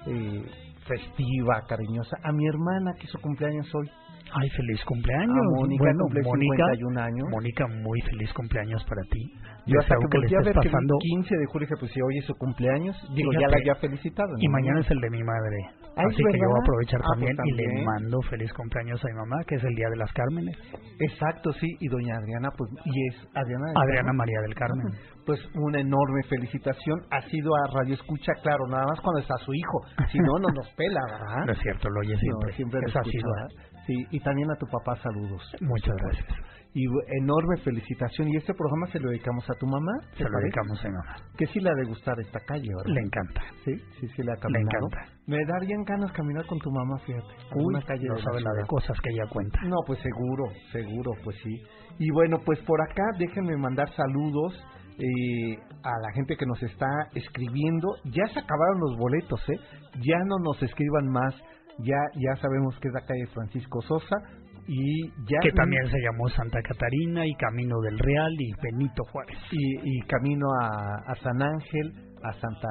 eh, 0.08 0.42
festiva, 0.84 1.62
cariñosa 1.68 2.16
a 2.24 2.32
mi 2.32 2.44
hermana 2.48 2.94
que 3.00 3.06
su 3.06 3.20
cumpleaños 3.20 3.72
hoy. 3.72 3.88
Ay, 4.32 4.48
feliz 4.50 4.84
cumpleaños. 4.84 5.36
Mónica, 5.56 5.84
bueno, 5.84 6.04
Mónica, 6.24 6.64
51 6.72 7.00
años. 7.00 7.26
Mónica, 7.30 7.66
muy 7.66 8.00
feliz 8.02 8.32
cumpleaños 8.34 8.84
para 8.84 9.02
ti. 9.10 9.22
Yo 9.66 9.78
hasta 9.78 9.94
que 9.94 10.08
que 10.10 10.18
le 10.18 10.26
estés 10.26 10.46
que 10.46 10.70
pasando. 10.70 10.94
el 10.94 11.22
15 11.22 11.36
de 11.36 11.46
julio 11.46 11.68
pues 11.78 11.92
si 11.92 12.00
hoy 12.00 12.18
es 12.18 12.24
su 12.24 12.34
cumpleaños, 12.34 12.96
digo, 13.14 13.30
ya 13.32 13.38
Fíjate. 13.38 13.52
la 13.52 13.56
había 13.58 13.74
felicitado. 13.76 14.30
Y 14.38 14.46
¿no? 14.46 14.52
mañana 14.52 14.80
es 14.80 14.90
el 14.90 15.00
de 15.00 15.10
mi 15.10 15.22
madre. 15.22 15.58
Así 15.96 16.16
que 16.16 16.38
yo 16.38 16.48
voy 16.48 16.58
a 16.58 16.62
aprovechar 16.64 17.00
Ah, 17.02 17.04
pues 17.18 17.18
también, 17.18 17.36
y 17.44 17.50
le 17.52 17.64
también. 17.64 17.84
mando 17.84 18.16
feliz 18.30 18.52
cumpleaños 18.54 19.04
a 19.04 19.08
mi 19.08 19.14
mamá, 19.14 19.36
que 19.46 19.56
es 19.56 19.64
el 19.64 19.74
Día 19.74 19.88
de 19.90 19.96
las 19.96 20.12
Cármenes. 20.12 20.56
Exacto, 21.00 21.52
sí, 21.60 21.66
y 21.80 21.88
doña 21.88 22.16
Adriana, 22.16 22.48
pues, 22.56 22.70
y 22.86 23.08
es 23.08 23.16
Adriana. 23.34 23.66
Adriana 23.76 24.06
Carmen. 24.10 24.16
María 24.16 24.40
del 24.40 24.54
Carmen. 24.54 24.86
Pues 25.26 25.38
una 25.54 25.78
enorme 25.80 26.22
felicitación. 26.28 27.00
Ha 27.10 27.20
sido 27.28 27.54
a 27.54 27.66
Radio 27.74 27.94
Escucha, 27.94 28.32
claro, 28.42 28.66
nada 28.68 28.86
más 28.86 29.00
cuando 29.00 29.20
está 29.20 29.34
su 29.44 29.52
hijo. 29.52 29.78
Si 30.10 30.18
no, 30.18 30.38
no 30.40 30.48
nos 30.54 30.68
pela, 30.74 31.00
¿verdad? 31.10 31.44
No 31.46 31.52
es 31.52 31.58
cierto, 31.60 31.88
lo 31.90 32.00
oye 32.00 32.16
siempre. 32.16 32.50
No, 32.50 32.56
siempre 32.56 32.80
lo 32.80 32.86
es. 32.88 32.94
Sí, 33.86 33.94
y 34.10 34.20
también 34.20 34.50
a 34.50 34.56
tu 34.56 34.66
papá 34.66 34.96
saludos. 35.02 35.42
Muchas 35.60 35.96
gracias. 35.96 36.26
Y 36.72 36.84
enorme 37.18 37.56
felicitación. 37.64 38.28
Y 38.28 38.36
este 38.36 38.54
programa 38.54 38.86
se 38.92 39.00
lo 39.00 39.10
dedicamos 39.10 39.44
a 39.50 39.54
tu 39.58 39.66
mamá. 39.66 39.90
¿te 40.12 40.18
Se 40.18 40.24
lo 40.24 40.38
dedicamos 40.38 40.84
a 40.84 40.88
mi 40.88 40.94
mamá. 40.94 41.16
Que 41.36 41.46
sí 41.46 41.58
le 41.58 41.70
ha 41.70 41.74
de 41.74 41.84
gustar 41.84 42.14
esta 42.20 42.38
calle, 42.46 42.68
¿verdad? 42.68 42.94
Le 42.94 43.00
encanta. 43.00 43.40
Sí, 43.64 43.74
sí, 43.98 44.06
sí 44.14 44.22
le 44.22 44.30
ha 44.30 44.34
Le 44.36 44.40
caminado. 44.40 44.86
encanta. 44.86 45.12
Me 45.26 45.38
darían 45.46 45.82
ganas 45.84 46.12
caminar 46.12 46.46
con 46.46 46.58
tu 46.60 46.70
mamá, 46.70 46.98
fíjate. 46.98 47.26
una 47.56 47.82
calle 47.82 48.06
no 48.06 48.14
de 48.14 48.22
sabe 48.22 48.40
la 48.40 48.52
de 48.52 48.66
cosas 48.68 48.96
que 49.00 49.10
ella 49.10 49.26
cuenta. 49.32 49.58
No, 49.64 49.76
pues 49.86 49.98
seguro, 50.00 50.44
seguro, 50.70 51.10
pues 51.24 51.36
sí. 51.42 51.60
Y 51.98 52.10
bueno, 52.12 52.38
pues 52.44 52.60
por 52.60 52.80
acá 52.82 53.02
déjenme 53.18 53.56
mandar 53.56 53.88
saludos 53.96 54.54
eh, 54.98 55.56
a 55.82 55.90
la 55.90 56.12
gente 56.14 56.36
que 56.36 56.46
nos 56.46 56.62
está 56.62 56.86
escribiendo. 57.14 57.88
Ya 58.04 58.26
se 58.32 58.38
acabaron 58.38 58.78
los 58.80 58.96
boletos, 58.96 59.40
¿eh? 59.48 59.58
Ya 60.06 60.18
no 60.26 60.36
nos 60.44 60.62
escriban 60.62 61.08
más. 61.08 61.34
Ya, 61.84 61.98
ya 62.14 62.36
sabemos 62.40 62.78
que 62.80 62.88
es 62.88 62.94
la 62.94 63.06
calle 63.06 63.26
Francisco 63.34 63.80
Sosa 63.82 64.16
y 64.66 65.08
ya 65.26 65.38
Que 65.42 65.50
también 65.52 65.84
se 65.86 65.98
llamó 66.00 66.28
Santa 66.28 66.60
Catarina 66.62 67.26
y 67.26 67.34
Camino 67.34 67.80
del 67.80 67.98
Real 67.98 68.32
y 68.38 68.52
Benito 68.62 69.02
Juárez. 69.04 69.38
y, 69.50 69.98
y 69.98 70.00
camino 70.02 70.46
a, 70.62 71.10
a 71.10 71.14
San 71.16 71.42
Ángel, 71.42 71.92
a 72.22 72.32
Santa 72.34 72.68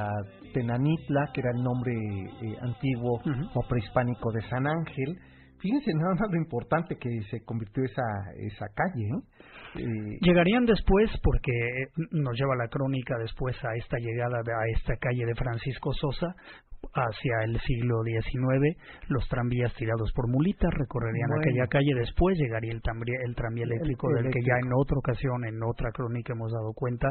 Tenanitla, 0.53 1.29
que 1.33 1.41
era 1.41 1.51
el 1.55 1.61
nombre 1.63 1.91
eh, 1.93 2.55
antiguo 2.61 3.19
o 3.53 3.67
prehispánico 3.67 4.31
de 4.31 4.41
San 4.49 4.67
Ángel. 4.67 5.17
Fíjense 5.59 5.91
nada 5.93 6.15
más 6.15 6.31
lo 6.31 6.37
importante 6.37 6.95
que 6.97 7.09
se 7.29 7.43
convirtió 7.43 7.83
esa, 7.83 8.01
esa 8.37 8.65
calle. 8.73 9.03
¿eh? 9.03 9.21
Llegarían 9.75 10.65
después, 10.65 11.09
porque 11.23 11.51
nos 12.11 12.35
lleva 12.37 12.55
la 12.55 12.67
crónica 12.69 13.15
después 13.19 13.55
a 13.63 13.75
esta 13.75 13.97
llegada 13.97 14.41
de- 14.43 14.53
a 14.53 14.77
esta 14.77 14.95
calle 14.97 15.25
de 15.25 15.35
Francisco 15.35 15.93
Sosa, 15.93 16.35
hacia 16.93 17.43
el 17.43 17.59
siglo 17.59 18.01
XIX, 18.03 18.77
los 19.09 19.27
tranvías 19.27 19.73
tirados 19.75 20.11
por 20.15 20.29
mulitas 20.29 20.73
recorrerían 20.73 21.27
Bueno. 21.27 21.41
aquella 21.43 21.67
calle, 21.67 21.93
después 21.93 22.37
llegaría 22.37 22.71
el 22.71 22.81
tranvía, 22.81 23.15
el 23.27 23.35
tranvía 23.35 23.65
El- 23.65 23.73
eléctrico, 23.73 24.07
del 24.13 24.31
que 24.31 24.39
ya 24.41 24.55
en 24.63 24.71
otra 24.73 24.97
ocasión, 24.97 25.43
en 25.45 25.61
otra 25.61 25.91
crónica 25.91 26.33
hemos 26.33 26.51
dado 26.51 26.71
cuenta 26.73 27.09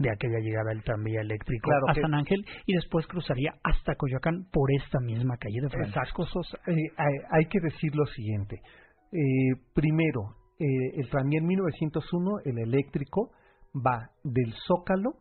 de 0.00 0.10
aquella 0.10 0.38
llegada 0.38 0.68
del 0.68 0.82
tranvía 0.84 1.20
eléctrico 1.22 1.70
Claro 1.70 1.88
a 1.88 1.94
San 1.94 2.14
Ángel 2.14 2.44
y 2.66 2.74
después 2.74 3.06
cruzaría 3.06 3.54
hasta 3.64 3.94
Coyoacán 3.96 4.44
por 4.52 4.70
esta 4.72 5.00
misma 5.00 5.36
calle 5.38 5.60
de 5.62 5.70
Francisco 5.70 6.26
Sosa. 6.26 6.58
Eh, 6.66 6.74
hay, 6.98 7.14
hay 7.32 7.44
que 7.46 7.58
decir 7.60 7.96
lo 7.96 8.04
siguiente. 8.06 8.60
Eh, 9.12 9.56
primero, 9.74 10.34
eh, 10.58 11.00
el 11.00 11.08
tranvía 11.10 11.40
en 11.40 11.46
1901, 11.46 12.40
el 12.44 12.58
eléctrico, 12.58 13.30
va 13.74 14.10
del 14.24 14.52
Zócalo 14.66 15.14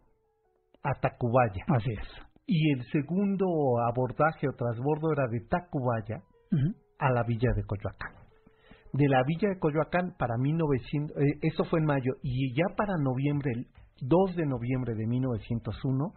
a 0.84 0.94
Tacubaya. 1.00 1.66
Así 1.68 1.92
es. 1.92 2.08
Y 2.48 2.72
el 2.72 2.84
segundo 2.92 3.46
abordaje 3.90 4.48
o 4.48 4.54
transbordo 4.54 5.12
era 5.12 5.28
de 5.28 5.42
Tacubaya 5.50 6.22
a 7.00 7.12
la 7.12 7.24
villa 7.24 7.52
de 7.56 7.64
Coyoacán. 7.64 8.14
De 8.94 9.10
la 9.10 9.24
villa 9.24 9.50
de 9.50 9.60
Coyoacán 9.60 10.16
para 10.18 10.38
1900, 10.38 11.18
eh, 11.18 11.40
eso 11.42 11.66
fue 11.66 11.80
en 11.80 11.86
mayo, 11.86 12.14
y 12.24 12.54
ya 12.56 12.74
para 12.78 12.94
noviembre, 12.98 13.52
el 13.54 13.68
2 14.00 14.36
de 14.38 14.46
noviembre 14.46 14.94
de 14.96 15.06
1901, 15.06 16.14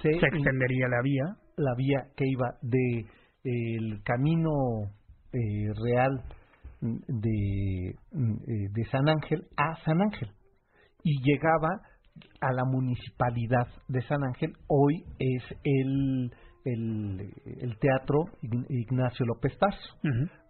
se, 0.00 0.08
se 0.18 0.26
extendería 0.26 0.88
la 0.88 1.02
vía. 1.02 1.36
La 1.56 1.74
vía 1.76 2.08
que 2.16 2.24
iba 2.26 2.56
de 2.62 3.00
eh, 3.44 3.76
el 3.76 4.02
camino 4.02 4.50
eh, 5.32 5.72
real 5.84 6.22
de, 6.84 7.88
eh, 7.90 8.68
de 8.70 8.84
San 8.90 9.08
Ángel 9.08 9.46
a 9.56 9.76
San 9.84 10.00
Ángel. 10.02 10.30
Y 11.02 11.22
llegaba 11.22 11.80
a 12.40 12.52
la 12.52 12.64
municipalidad 12.64 13.68
de 13.88 14.02
San 14.02 14.22
Ángel, 14.22 14.52
hoy 14.68 15.04
es 15.18 15.42
el, 15.64 16.32
el, 16.64 17.32
el 17.60 17.78
Teatro 17.78 18.26
Ignacio 18.68 19.26
López 19.26 19.58
Tarso. 19.58 19.94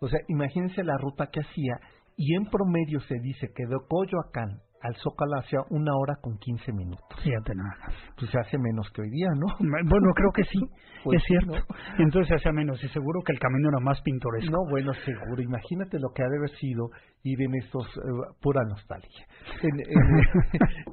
O 0.00 0.08
sea, 0.08 0.20
imagínense 0.28 0.84
la 0.84 0.98
ruta 0.98 1.28
que 1.30 1.40
hacía 1.40 1.80
y 2.16 2.34
en 2.34 2.44
promedio 2.46 3.00
se 3.00 3.18
dice 3.20 3.48
que 3.54 3.66
de 3.66 3.76
Coyoacán 3.88 4.60
al 4.84 4.94
Zócalo 4.96 5.38
hacía 5.38 5.60
una 5.70 5.96
hora 5.96 6.16
con 6.20 6.36
15 6.36 6.70
minutos. 6.72 7.18
Fíjate 7.22 7.54
nada 7.54 7.74
más. 7.80 7.94
Pues 8.18 8.30
se 8.30 8.38
hace 8.38 8.58
menos 8.58 8.86
que 8.92 9.00
hoy 9.00 9.08
día, 9.08 9.28
¿no? 9.34 9.46
Bueno, 9.58 10.12
creo 10.14 10.30
que 10.30 10.44
sí, 10.44 10.60
pues 11.02 11.22
es 11.22 11.24
cierto. 11.26 11.56
Entonces 11.98 12.28
se 12.28 12.34
hace 12.34 12.52
menos 12.52 12.84
y 12.84 12.88
seguro 12.88 13.22
que 13.24 13.32
el 13.32 13.38
camino 13.38 13.70
era 13.70 13.80
más 13.80 13.98
pintoresco. 14.02 14.52
No, 14.52 14.58
bueno, 14.68 14.92
seguro. 14.92 15.40
Imagínate 15.40 15.98
lo 15.98 16.10
que 16.12 16.22
ha 16.22 16.28
de 16.28 16.36
haber 16.36 16.50
sido 16.58 16.90
ir 17.22 17.40
en 17.40 17.54
estos, 17.54 17.86
eh, 17.96 18.34
pura 18.42 18.60
nostalgia, 18.68 19.26
en, 19.62 19.80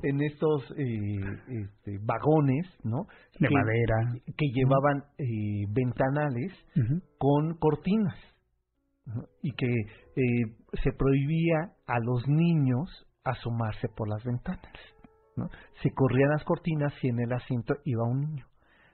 en, 0.03 0.21
estos 0.31 0.71
eh, 0.77 1.19
este, 1.49 1.99
vagones, 2.01 2.65
¿no? 2.85 3.07
De 3.39 3.49
madera. 3.49 4.21
Que 4.37 4.47
llevaban 4.53 5.03
eh, 5.17 5.67
ventanales 5.69 6.53
con 7.17 7.57
cortinas. 7.57 8.15
Y 9.41 9.51
que 9.51 9.67
se 10.81 10.93
prohibía 10.93 11.73
a 11.87 11.99
los 11.99 12.25
niños 12.29 12.87
asomarse 13.23 13.87
por 13.89 14.07
las 14.09 14.23
ventanas. 14.23 14.73
¿no? 15.35 15.49
Se 15.81 15.91
corrían 15.93 16.29
las 16.29 16.43
cortinas 16.43 16.93
y 17.01 17.09
en 17.09 17.19
el 17.19 17.33
asiento 17.33 17.75
iba 17.85 18.03
un 18.03 18.21
niño. 18.21 18.45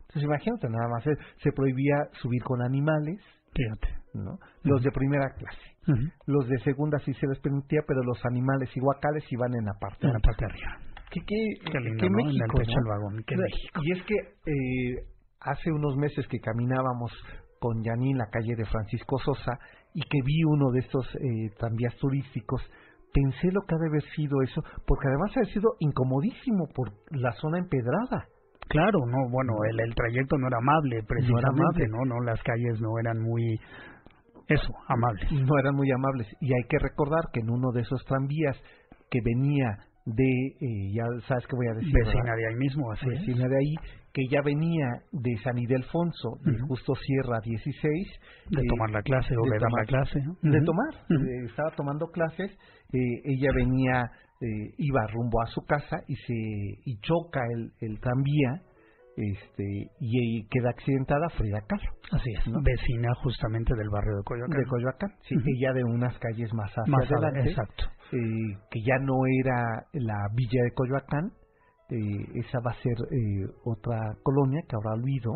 Entonces 0.01 0.23
imagínate, 0.23 0.69
nada 0.69 0.87
más 0.89 1.05
eh, 1.07 1.17
se 1.43 1.51
prohibía 1.51 1.95
subir 2.21 2.43
con 2.43 2.61
animales, 2.61 3.19
Fíjate. 3.57 3.87
¿no? 4.13 4.39
Los 4.63 4.83
de 4.83 4.91
primera 4.91 5.33
clase. 5.33 5.77
Los 6.25 6.47
de 6.49 6.59
segunda 6.59 6.99
sí 6.99 7.13
se 7.13 7.27
les 7.27 7.39
permitía, 7.39 7.79
pero 7.87 8.03
los 8.03 8.19
animales 8.25 8.69
y 8.75 8.79
guacales 8.79 9.23
iban 9.31 9.53
en 9.55 9.65
la 9.65 9.73
parte, 9.79 10.05
en 10.05 10.13
la 10.13 10.19
parte 10.19 10.45
de 10.45 10.51
arriba. 10.51 10.77
¿Qué, 11.09 11.21
qué, 11.25 11.79
lindo, 11.79 12.01
¿qué 12.01 12.09
México, 12.09 12.61
en 12.61 12.69
el 12.69 12.83
vagón, 12.83 13.23
qué 13.25 13.37
México. 13.37 13.79
Y 13.81 13.91
es 13.93 14.03
que 14.03 14.15
eh, 14.15 15.07
hace 15.39 15.71
unos 15.71 15.95
meses 15.95 16.27
que 16.27 16.39
caminábamos 16.39 17.11
con 17.59 17.81
Yanin 17.81 18.17
la 18.17 18.27
calle 18.29 18.55
de 18.57 18.65
Francisco 18.65 19.17
Sosa 19.19 19.57
y 19.93 20.01
que 20.01 20.19
vi 20.25 20.43
uno 20.43 20.71
de 20.71 20.79
estos 20.79 21.07
eh, 21.15 21.55
tranvías 21.57 21.95
turísticos, 21.95 22.61
pensé 23.13 23.51
lo 23.51 23.61
que 23.61 23.75
ha 23.75 23.79
de 23.79 23.87
haber 23.89 24.03
sido 24.15 24.41
eso, 24.41 24.61
porque 24.85 25.07
además 25.07 25.31
ha 25.37 25.53
sido 25.53 25.75
incomodísimo 25.79 26.67
por 26.73 26.91
la 27.11 27.31
zona 27.33 27.59
empedrada. 27.59 28.27
Claro, 28.69 28.99
no, 29.07 29.29
bueno, 29.31 29.53
el, 29.69 29.79
el 29.79 29.95
trayecto 29.95 30.37
no 30.37 30.47
era 30.47 30.57
amable, 30.57 31.01
precisamente, 31.07 31.87
no, 31.87 32.03
no, 32.05 32.19
las 32.25 32.41
calles 32.43 32.81
no 32.81 32.99
eran 32.99 33.17
muy, 33.21 33.57
eso, 34.47 34.73
amables. 34.87 35.31
No 35.31 35.59
eran 35.59 35.75
muy 35.75 35.91
amables. 35.91 36.27
Y 36.39 36.53
hay 36.53 36.63
que 36.69 36.79
recordar 36.79 37.29
que 37.33 37.41
en 37.41 37.49
uno 37.49 37.71
de 37.71 37.81
esos 37.81 38.03
tranvías 38.05 38.57
que 39.09 39.19
venía 39.23 39.77
de, 40.05 40.23
eh, 40.23 40.91
ya 40.93 41.03
sabes 41.27 41.45
que 41.47 41.55
voy 41.55 41.67
a 41.67 41.73
decir. 41.73 41.93
Vecina 41.93 42.35
de 42.35 42.47
ahí 42.47 42.55
mismo, 42.55 42.91
así 42.91 43.05
Vecina 43.07 43.47
de 43.47 43.57
ahí, 43.57 43.75
que 44.13 44.23
ya 44.31 44.41
venía 44.41 44.87
de 45.11 45.37
San 45.43 45.57
Ildefonso, 45.57 46.39
de 46.43 46.57
Justo 46.67 46.95
Sierra 46.95 47.39
16. 47.43 48.07
De 48.51 48.61
tomar 48.69 48.89
la 48.91 49.01
clase 49.01 49.35
o 49.35 49.43
de, 49.43 49.59
dar 49.59 49.71
la 49.71 49.85
clase. 49.85 50.19
De 50.41 50.61
tomar, 50.61 50.93
eh, 50.95 51.45
estaba 51.45 51.71
tomando 51.75 52.07
clases, 52.07 52.57
eh, 52.93 53.21
ella 53.25 53.49
venía, 53.55 54.11
iba 54.77 55.07
rumbo 55.07 55.41
a 55.41 55.47
su 55.47 55.61
casa 55.65 55.97
y 56.07 56.15
se 56.15 56.33
y 56.85 56.99
choca 56.99 57.41
el, 57.55 57.71
el 57.81 57.99
tranvía 57.99 58.61
este 59.17 59.89
y, 59.99 60.43
queda 60.47 60.69
accidentada 60.69 61.27
Frida 61.29 61.59
Kahlo. 61.67 61.91
Así 62.11 62.31
es, 62.31 62.45
vecina 62.63 63.13
justamente 63.23 63.73
del 63.75 63.89
barrio 63.89 64.17
de 64.17 64.23
Coyoacán. 64.23 64.59
De 64.59 64.65
Coyoacán, 64.67 65.09
sí, 65.27 65.35
ella 65.57 65.73
de 65.73 65.83
unas 65.83 66.17
calles 66.19 66.53
más 66.53 66.71
hacia 66.71 67.17
adelante. 67.17 67.49
exacto. 67.49 67.85
Eh, 68.13 68.57
que 68.71 68.81
ya 68.81 68.99
no 68.99 69.15
era 69.43 69.85
la 69.93 70.27
villa 70.33 70.61
de 70.63 70.71
Coyoacán, 70.73 71.31
eh, 71.89 72.39
esa 72.45 72.59
va 72.59 72.71
a 72.71 72.81
ser 72.81 72.93
eh, 73.11 73.47
otra 73.65 73.99
colonia 74.23 74.61
que 74.67 74.75
habrá 74.75 74.93
olvido, 74.93 75.31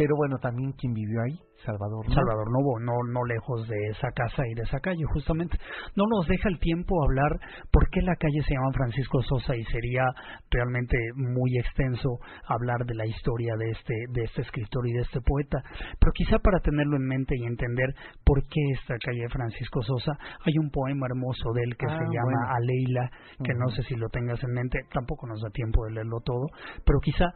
pero 0.00 0.16
bueno, 0.16 0.38
también 0.38 0.72
quien 0.80 0.94
vivió 0.94 1.20
ahí, 1.20 1.36
Salvador 1.60 2.08
Novo. 2.08 2.14
Salvador 2.14 2.48
Novo, 2.48 2.80
no, 2.80 2.96
no 3.12 3.22
lejos 3.28 3.68
de 3.68 3.76
esa 3.92 4.08
casa 4.16 4.48
y 4.48 4.54
de 4.54 4.62
esa 4.62 4.80
calle, 4.80 5.04
justamente. 5.12 5.58
No 5.94 6.04
nos 6.08 6.26
deja 6.26 6.48
el 6.48 6.58
tiempo 6.58 7.04
hablar 7.04 7.38
por 7.70 7.84
qué 7.90 8.00
la 8.00 8.16
calle 8.16 8.40
se 8.40 8.54
llama 8.54 8.72
Francisco 8.72 9.20
Sosa 9.20 9.54
y 9.54 9.62
sería 9.64 10.08
realmente 10.50 10.96
muy 11.16 11.52
extenso 11.58 12.16
hablar 12.48 12.86
de 12.86 12.94
la 12.94 13.04
historia 13.04 13.52
de 13.58 13.72
este, 13.72 13.92
de 14.08 14.22
este 14.24 14.40
escritor 14.40 14.88
y 14.88 14.92
de 14.94 15.02
este 15.02 15.20
poeta. 15.20 15.60
Pero 16.00 16.12
quizá 16.14 16.38
para 16.38 16.60
tenerlo 16.60 16.96
en 16.96 17.04
mente 17.04 17.34
y 17.36 17.44
entender 17.44 17.92
por 18.24 18.40
qué 18.48 18.62
esta 18.80 18.96
calle 19.04 19.28
Francisco 19.28 19.82
Sosa, 19.82 20.16
hay 20.46 20.56
un 20.56 20.70
poema 20.70 21.08
hermoso 21.12 21.52
de 21.52 21.60
él 21.60 21.76
que 21.76 21.92
ah, 21.92 21.98
se 21.98 22.04
llama 22.08 22.56
A 22.56 22.60
Leila, 22.64 23.10
que 23.44 23.52
no 23.52 23.68
sé 23.76 23.82
si 23.82 23.96
lo 23.96 24.08
tengas 24.08 24.42
en 24.42 24.52
mente, 24.52 24.80
tampoco 24.94 25.26
nos 25.26 25.42
da 25.42 25.50
tiempo 25.50 25.84
de 25.84 25.92
leerlo 25.92 26.24
todo, 26.24 26.46
pero 26.86 27.00
quizá 27.00 27.28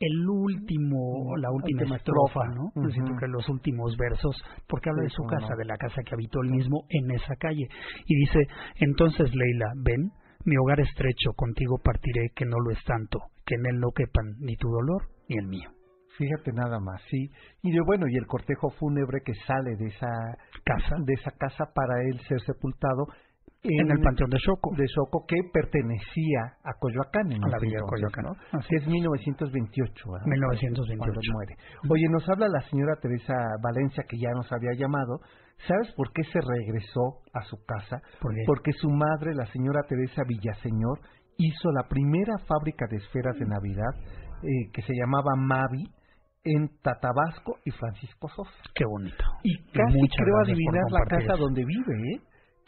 el 0.00 0.26
último, 0.26 1.36
la 1.36 1.50
última 1.50 1.82
estrofa, 1.94 2.40
¿no? 2.54 2.72
Necesito 2.74 3.12
que 3.20 3.28
los 3.28 3.46
últimos 3.50 3.94
versos, 3.98 4.34
porque 4.66 4.88
habla 4.88 5.02
de 5.02 5.10
su 5.10 5.22
casa, 5.24 5.54
de 5.56 5.66
la 5.66 5.76
casa 5.76 6.02
que 6.02 6.14
habitó 6.14 6.40
él 6.42 6.50
mismo 6.50 6.84
en 6.88 7.10
esa 7.10 7.36
calle. 7.36 7.68
Y 8.06 8.14
dice, 8.16 8.38
entonces 8.76 9.30
Leila, 9.34 9.72
ven, 9.76 10.10
mi 10.46 10.56
hogar 10.56 10.80
estrecho, 10.80 11.32
contigo 11.36 11.76
partiré, 11.84 12.30
que 12.34 12.46
no 12.46 12.56
lo 12.58 12.70
es 12.70 12.82
tanto, 12.84 13.18
que 13.44 13.56
en 13.56 13.66
él 13.66 13.78
no 13.78 13.90
quepan 13.94 14.36
ni 14.40 14.56
tu 14.56 14.68
dolor 14.70 15.02
ni 15.28 15.36
el 15.36 15.46
mío. 15.46 15.70
Fíjate 16.16 16.52
nada 16.52 16.80
más, 16.80 17.02
sí. 17.10 17.30
Y 17.62 17.70
de, 17.70 17.80
bueno, 17.84 18.06
y 18.08 18.16
el 18.16 18.26
cortejo 18.26 18.70
fúnebre 18.70 19.20
que 19.24 19.34
sale 19.46 19.76
de 19.76 19.86
esa 19.86 20.08
casa, 20.64 20.96
de 21.04 21.12
esa 21.12 21.30
casa 21.32 21.72
para 21.74 22.02
él 22.04 22.18
ser 22.26 22.40
sepultado 22.40 23.06
en, 23.62 23.90
el 23.90 24.00
Panteón 24.00 24.30
de 24.30 24.38
Choco, 24.38 25.24
que 25.26 25.36
pertenecía 25.52 26.56
a 26.64 26.72
Coyoacán. 26.78 27.30
En 27.30 27.44
a 27.44 27.48
la 27.48 27.58
villa 27.58 27.78
de 27.78 27.86
Coyoacán. 27.88 28.24
¿no? 28.24 28.58
Así 28.58 28.74
es 28.76 28.86
1928. 28.86 30.10
¿verdad? 30.10 30.26
1928. 30.26 31.32
muere. 31.32 31.56
Oye, 31.88 32.08
nos 32.10 32.28
habla 32.28 32.48
la 32.48 32.60
señora 32.70 32.96
Teresa 33.00 33.34
Valencia, 33.62 34.04
que 34.08 34.16
ya 34.18 34.30
nos 34.30 34.50
había 34.52 34.72
llamado. 34.72 35.20
¿Sabes 35.68 35.92
por 35.94 36.10
qué 36.12 36.24
se 36.24 36.40
regresó 36.40 37.20
a 37.34 37.42
su 37.42 37.56
casa? 37.66 38.00
Porque 38.46 38.72
su 38.72 38.88
madre, 38.88 39.34
la 39.34 39.44
señora 39.52 39.82
Teresa 39.86 40.22
Villaseñor, 40.26 41.00
hizo 41.36 41.70
la 41.72 41.86
primera 41.88 42.38
fábrica 42.48 42.86
de 42.88 42.96
esferas 42.96 43.36
de 43.36 43.46
Navidad 43.46 43.92
eh, 44.42 44.70
que 44.72 44.80
se 44.82 44.94
llamaba 44.94 45.36
Mavi 45.36 45.84
en 46.44 46.68
Tatabasco 46.82 47.58
y 47.66 47.70
Francisco 47.72 48.28
Sosa. 48.28 48.50
Qué 48.74 48.84
bonito. 48.86 49.24
Y 49.42 49.54
casi 49.72 50.00
creo 50.16 50.36
adivinar 50.44 50.84
la 50.90 51.04
casa 51.04 51.36
donde 51.36 51.62
vive, 51.64 52.14
¿eh? 52.14 52.20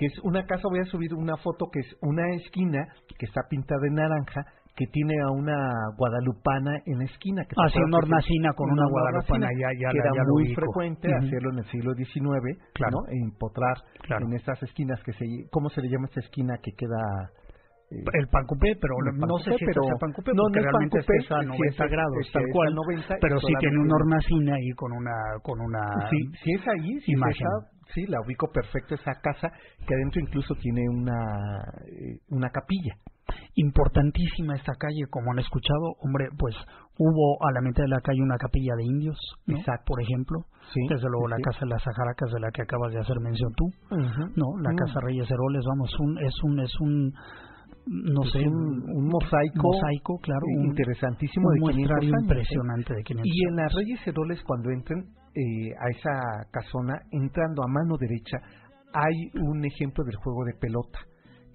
Que 0.02 0.06
es 0.06 0.18
una 0.24 0.42
casa, 0.44 0.66
voy 0.66 0.80
a 0.80 0.84
subir 0.86 1.14
una 1.14 1.36
foto 1.36 1.70
que 1.70 1.78
es 1.78 1.96
una 2.00 2.26
esquina 2.34 2.88
que 3.06 3.24
está 3.24 3.42
pintada 3.48 3.80
de 3.82 3.90
naranja, 3.90 4.42
que 4.74 4.86
tiene 4.90 5.14
a 5.22 5.30
una 5.30 5.70
guadalupana 5.96 6.74
en 6.86 6.98
la 6.98 7.04
esquina. 7.04 7.44
Que 7.44 7.54
ah, 7.54 7.70
una 7.86 7.98
hornacina 7.98 8.50
con 8.56 8.72
una, 8.72 8.82
guadalupana, 8.90 9.46
ya, 9.54 9.70
ya, 9.78 9.92
que 9.92 9.98
era 9.98 10.10
muy 10.26 10.52
frecuente 10.56 11.06
hacerlo 11.06 11.52
en 11.52 11.58
el 11.58 11.66
siglo 11.70 11.94
XIX, 11.94 12.18
claro. 12.74 12.98
¿no? 12.98 13.12
E 13.14 13.16
empotrar 13.22 13.78
en 14.08 14.32
estas 14.34 14.60
esquinas 14.64 15.00
que 15.04 15.12
se, 15.12 15.24
¿cómo 15.52 15.70
se 15.70 15.80
le 15.82 15.88
llama 15.88 16.06
esta 16.06 16.18
esquina 16.18 16.58
que 16.60 16.72
queda? 16.72 17.30
Eh, 17.92 18.02
el 18.18 18.26
pancupé, 18.26 18.74
pero 18.80 18.96
no 19.14 19.38
sé 19.38 19.54
si 19.54 19.66
pero, 19.66 19.86
es 19.86 20.00
pancupé, 20.00 20.32
no, 20.34 20.44
porque 20.48 20.62
realmente 20.62 20.98
es 20.98 21.30
a 21.30 21.42
90 21.42 21.86
grados, 21.86 22.30
tal 22.32 22.42
cual, 22.50 22.74
90, 22.74 23.18
pero 23.20 23.38
sí 23.38 23.52
tiene 23.60 23.78
una 23.78 23.94
hornacina 23.94 24.54
ahí 24.56 24.70
con 24.74 24.90
una, 24.90 25.14
con 25.42 25.60
una 25.60 26.10
sí, 26.10 26.18
sí 26.42 26.50
es 26.58 26.66
ahí, 26.66 27.00
sí 27.04 27.12
imagen 27.12 27.46
sí, 27.94 28.06
la 28.06 28.20
ubico 28.20 28.50
perfecto 28.50 28.94
esa 28.94 29.12
casa 29.22 29.52
que 29.86 29.94
adentro 29.94 30.20
incluso 30.20 30.54
tiene 30.56 30.82
una 30.88 31.60
eh, 31.86 32.18
una 32.30 32.50
capilla. 32.50 32.96
Importantísima 33.54 34.56
esta 34.56 34.74
calle, 34.74 35.06
como 35.08 35.32
han 35.32 35.38
escuchado, 35.38 35.94
hombre, 36.00 36.28
pues 36.38 36.54
hubo 36.98 37.38
a 37.46 37.52
la 37.52 37.60
mitad 37.60 37.84
de 37.84 37.88
la 37.88 38.00
calle 38.00 38.20
una 38.20 38.36
capilla 38.36 38.74
de 38.76 38.84
indios, 38.84 39.18
por 39.86 40.02
ejemplo, 40.02 40.44
sí, 40.72 40.80
desde 40.88 41.08
luego 41.08 41.28
la 41.28 41.38
casa 41.38 41.60
de 41.60 41.70
las 41.70 41.82
Sajaracas 41.82 42.30
de 42.32 42.40
la 42.40 42.50
que 42.50 42.62
acabas 42.62 42.92
de 42.92 43.00
hacer 43.00 43.20
mención 43.20 43.52
tú, 43.56 43.70
no, 43.90 44.58
la 44.60 44.72
mm. 44.72 44.76
casa 44.76 45.00
Reyes 45.00 45.30
Heroles, 45.30 45.64
vamos, 45.66 45.90
un, 46.00 46.18
es 46.18 46.34
un 46.42 46.60
es 46.60 46.80
un 46.80 47.14
no 47.86 48.22
sé, 48.24 48.38
un, 48.46 49.08
mosaico, 49.08 49.62
mosaico, 49.62 50.18
claro, 50.20 50.46
interesantísimo 50.64 51.48
un 51.48 51.54
de 51.54 51.72
500 51.72 51.96
años, 51.96 52.12
¿eh? 52.12 52.22
impresionante 52.22 52.94
de 52.94 53.02
500 53.02 53.32
Y 53.34 53.48
en 53.48 53.56
las 53.56 53.74
Reyes 53.74 54.06
Heroles 54.06 54.42
cuando 54.44 54.70
entren 54.70 55.04
eh, 55.34 55.74
a 55.80 55.88
esa 55.90 56.46
casona, 56.50 56.94
entrando 57.10 57.62
a 57.62 57.66
mano 57.66 57.96
derecha, 57.98 58.38
hay 58.92 59.30
un 59.40 59.64
ejemplo 59.64 60.04
del 60.04 60.16
juego 60.16 60.44
de 60.44 60.54
pelota 60.54 60.98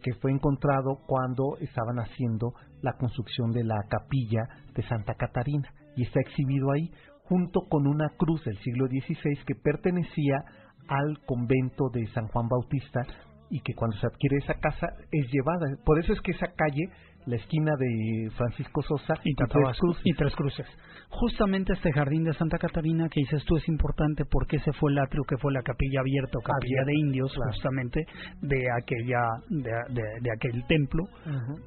que 0.01 0.13
fue 0.15 0.31
encontrado 0.31 0.99
cuando 1.07 1.57
estaban 1.59 1.97
haciendo 1.99 2.53
la 2.81 2.93
construcción 2.93 3.51
de 3.51 3.63
la 3.63 3.77
capilla 3.89 4.41
de 4.75 4.83
Santa 4.83 5.15
Catarina 5.15 5.69
y 5.95 6.03
está 6.03 6.19
exhibido 6.19 6.71
ahí 6.71 6.91
junto 7.23 7.61
con 7.69 7.87
una 7.87 8.09
cruz 8.17 8.43
del 8.45 8.57
siglo 8.59 8.87
XVI 8.87 9.43
que 9.45 9.55
pertenecía 9.55 10.43
al 10.87 11.19
convento 11.25 11.89
de 11.91 12.07
San 12.13 12.27
Juan 12.27 12.47
Bautista 12.47 13.01
y 13.49 13.61
que 13.61 13.73
cuando 13.73 13.97
se 13.97 14.07
adquiere 14.07 14.37
esa 14.37 14.55
casa 14.55 14.87
es 15.11 15.27
llevada. 15.31 15.77
Por 15.85 15.99
eso 15.99 16.13
es 16.13 16.21
que 16.21 16.31
esa 16.31 16.47
calle 16.55 16.89
la 17.27 17.35
esquina 17.35 17.73
de 17.77 18.29
Francisco 18.37 18.81
Sosa 18.81 19.15
y, 19.23 19.35
Tres 19.35 19.77
Cruces. 19.77 20.01
y 20.05 20.13
Tres 20.13 20.33
Cruces. 20.35 20.65
Justamente 21.09 21.73
este 21.73 21.91
jardín 21.91 22.23
de 22.23 22.33
Santa 22.33 22.57
Catarina 22.57 23.09
que 23.09 23.19
dices 23.19 23.43
tú 23.45 23.57
es 23.57 23.67
importante 23.67 24.23
porque 24.29 24.57
ese 24.57 24.71
fue 24.73 24.91
el 24.91 24.97
atrio 24.99 25.23
que 25.27 25.37
fue 25.37 25.51
la 25.51 25.61
capilla 25.61 25.99
abierta 25.99 26.37
o 26.37 26.41
capilla 26.41 26.83
de 26.85 26.93
indios 26.95 27.33
justamente 27.51 28.05
de 28.41 28.65
aquella 28.81 29.23
de, 29.49 30.31
aquel 30.31 30.65
templo 30.67 31.03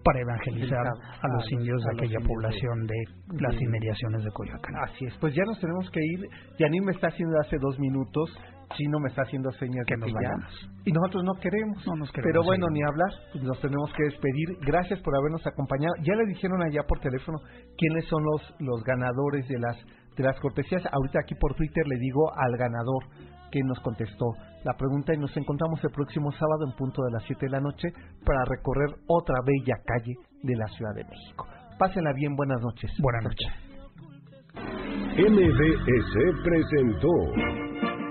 para 0.02 0.20
evangelizar 0.20 0.86
a 0.86 1.28
los 1.28 1.52
indios 1.52 1.82
de 1.84 1.90
aquella 1.92 2.20
población 2.26 2.86
de, 2.86 3.40
las 3.40 3.60
inmediaciones 3.60 4.24
de 4.24 4.30
Coyoacán. 4.30 4.74
Así 4.84 5.04
es, 5.04 5.14
pues 5.18 5.34
ya 5.34 5.42
nos 5.44 5.60
tenemos 5.60 5.90
que 5.90 6.00
ir. 6.00 6.20
Yanin 6.58 6.84
me 6.84 6.92
está 6.92 7.08
haciendo 7.08 7.38
hace 7.40 7.56
dos 7.58 7.78
minutos 7.78 8.30
Chino 8.76 9.00
me 9.00 9.08
está 9.08 9.22
haciendo 9.22 9.50
señas 9.52 9.84
que 9.86 9.96
de 9.96 10.00
nos 10.00 10.10
Y 10.84 10.92
nosotros 10.92 11.24
no 11.24 11.34
queremos. 11.40 11.82
Pero 12.22 12.42
bueno, 12.44 12.66
ni 12.70 12.82
hablar, 12.82 13.10
pues 13.32 13.44
nos 13.44 13.60
tenemos 13.60 13.92
que 13.94 14.04
despedir. 14.04 14.58
Gracias 14.66 15.00
por 15.00 15.16
habernos 15.16 15.44
acompañado. 15.46 15.94
Ya 16.02 16.14
le 16.14 16.26
dijeron 16.26 16.62
allá 16.62 16.82
por 16.86 17.00
teléfono 17.00 17.38
quiénes 17.76 18.06
son 18.06 18.22
los, 18.24 18.54
los 18.60 18.82
ganadores 18.84 19.46
de 19.48 19.58
las, 19.58 19.76
de 20.16 20.24
las 20.24 20.38
cortesías. 20.40 20.82
Ahorita 20.92 21.20
aquí 21.22 21.34
por 21.34 21.54
Twitter 21.54 21.84
le 21.86 21.98
digo 21.98 22.30
al 22.36 22.56
ganador 22.56 23.04
que 23.50 23.60
nos 23.64 23.80
contestó 23.80 24.26
la 24.64 24.74
pregunta 24.74 25.14
y 25.14 25.18
nos 25.18 25.36
encontramos 25.36 25.82
el 25.82 25.90
próximo 25.90 26.30
sábado 26.32 26.66
en 26.68 26.76
punto 26.76 27.02
de 27.02 27.12
las 27.12 27.24
7 27.24 27.46
de 27.46 27.50
la 27.50 27.60
noche 27.60 27.88
para 28.24 28.44
recorrer 28.44 28.90
otra 29.08 29.36
bella 29.44 29.76
calle 29.84 30.14
de 30.42 30.56
la 30.56 30.66
Ciudad 30.68 30.94
de 30.94 31.04
México. 31.04 31.46
Pásenla 31.78 32.12
bien, 32.14 32.36
buenas 32.36 32.60
noches. 32.60 32.90
Buenas 33.00 33.24
noches. 33.24 33.70
MBS 35.16 36.14
presentó 36.44 37.69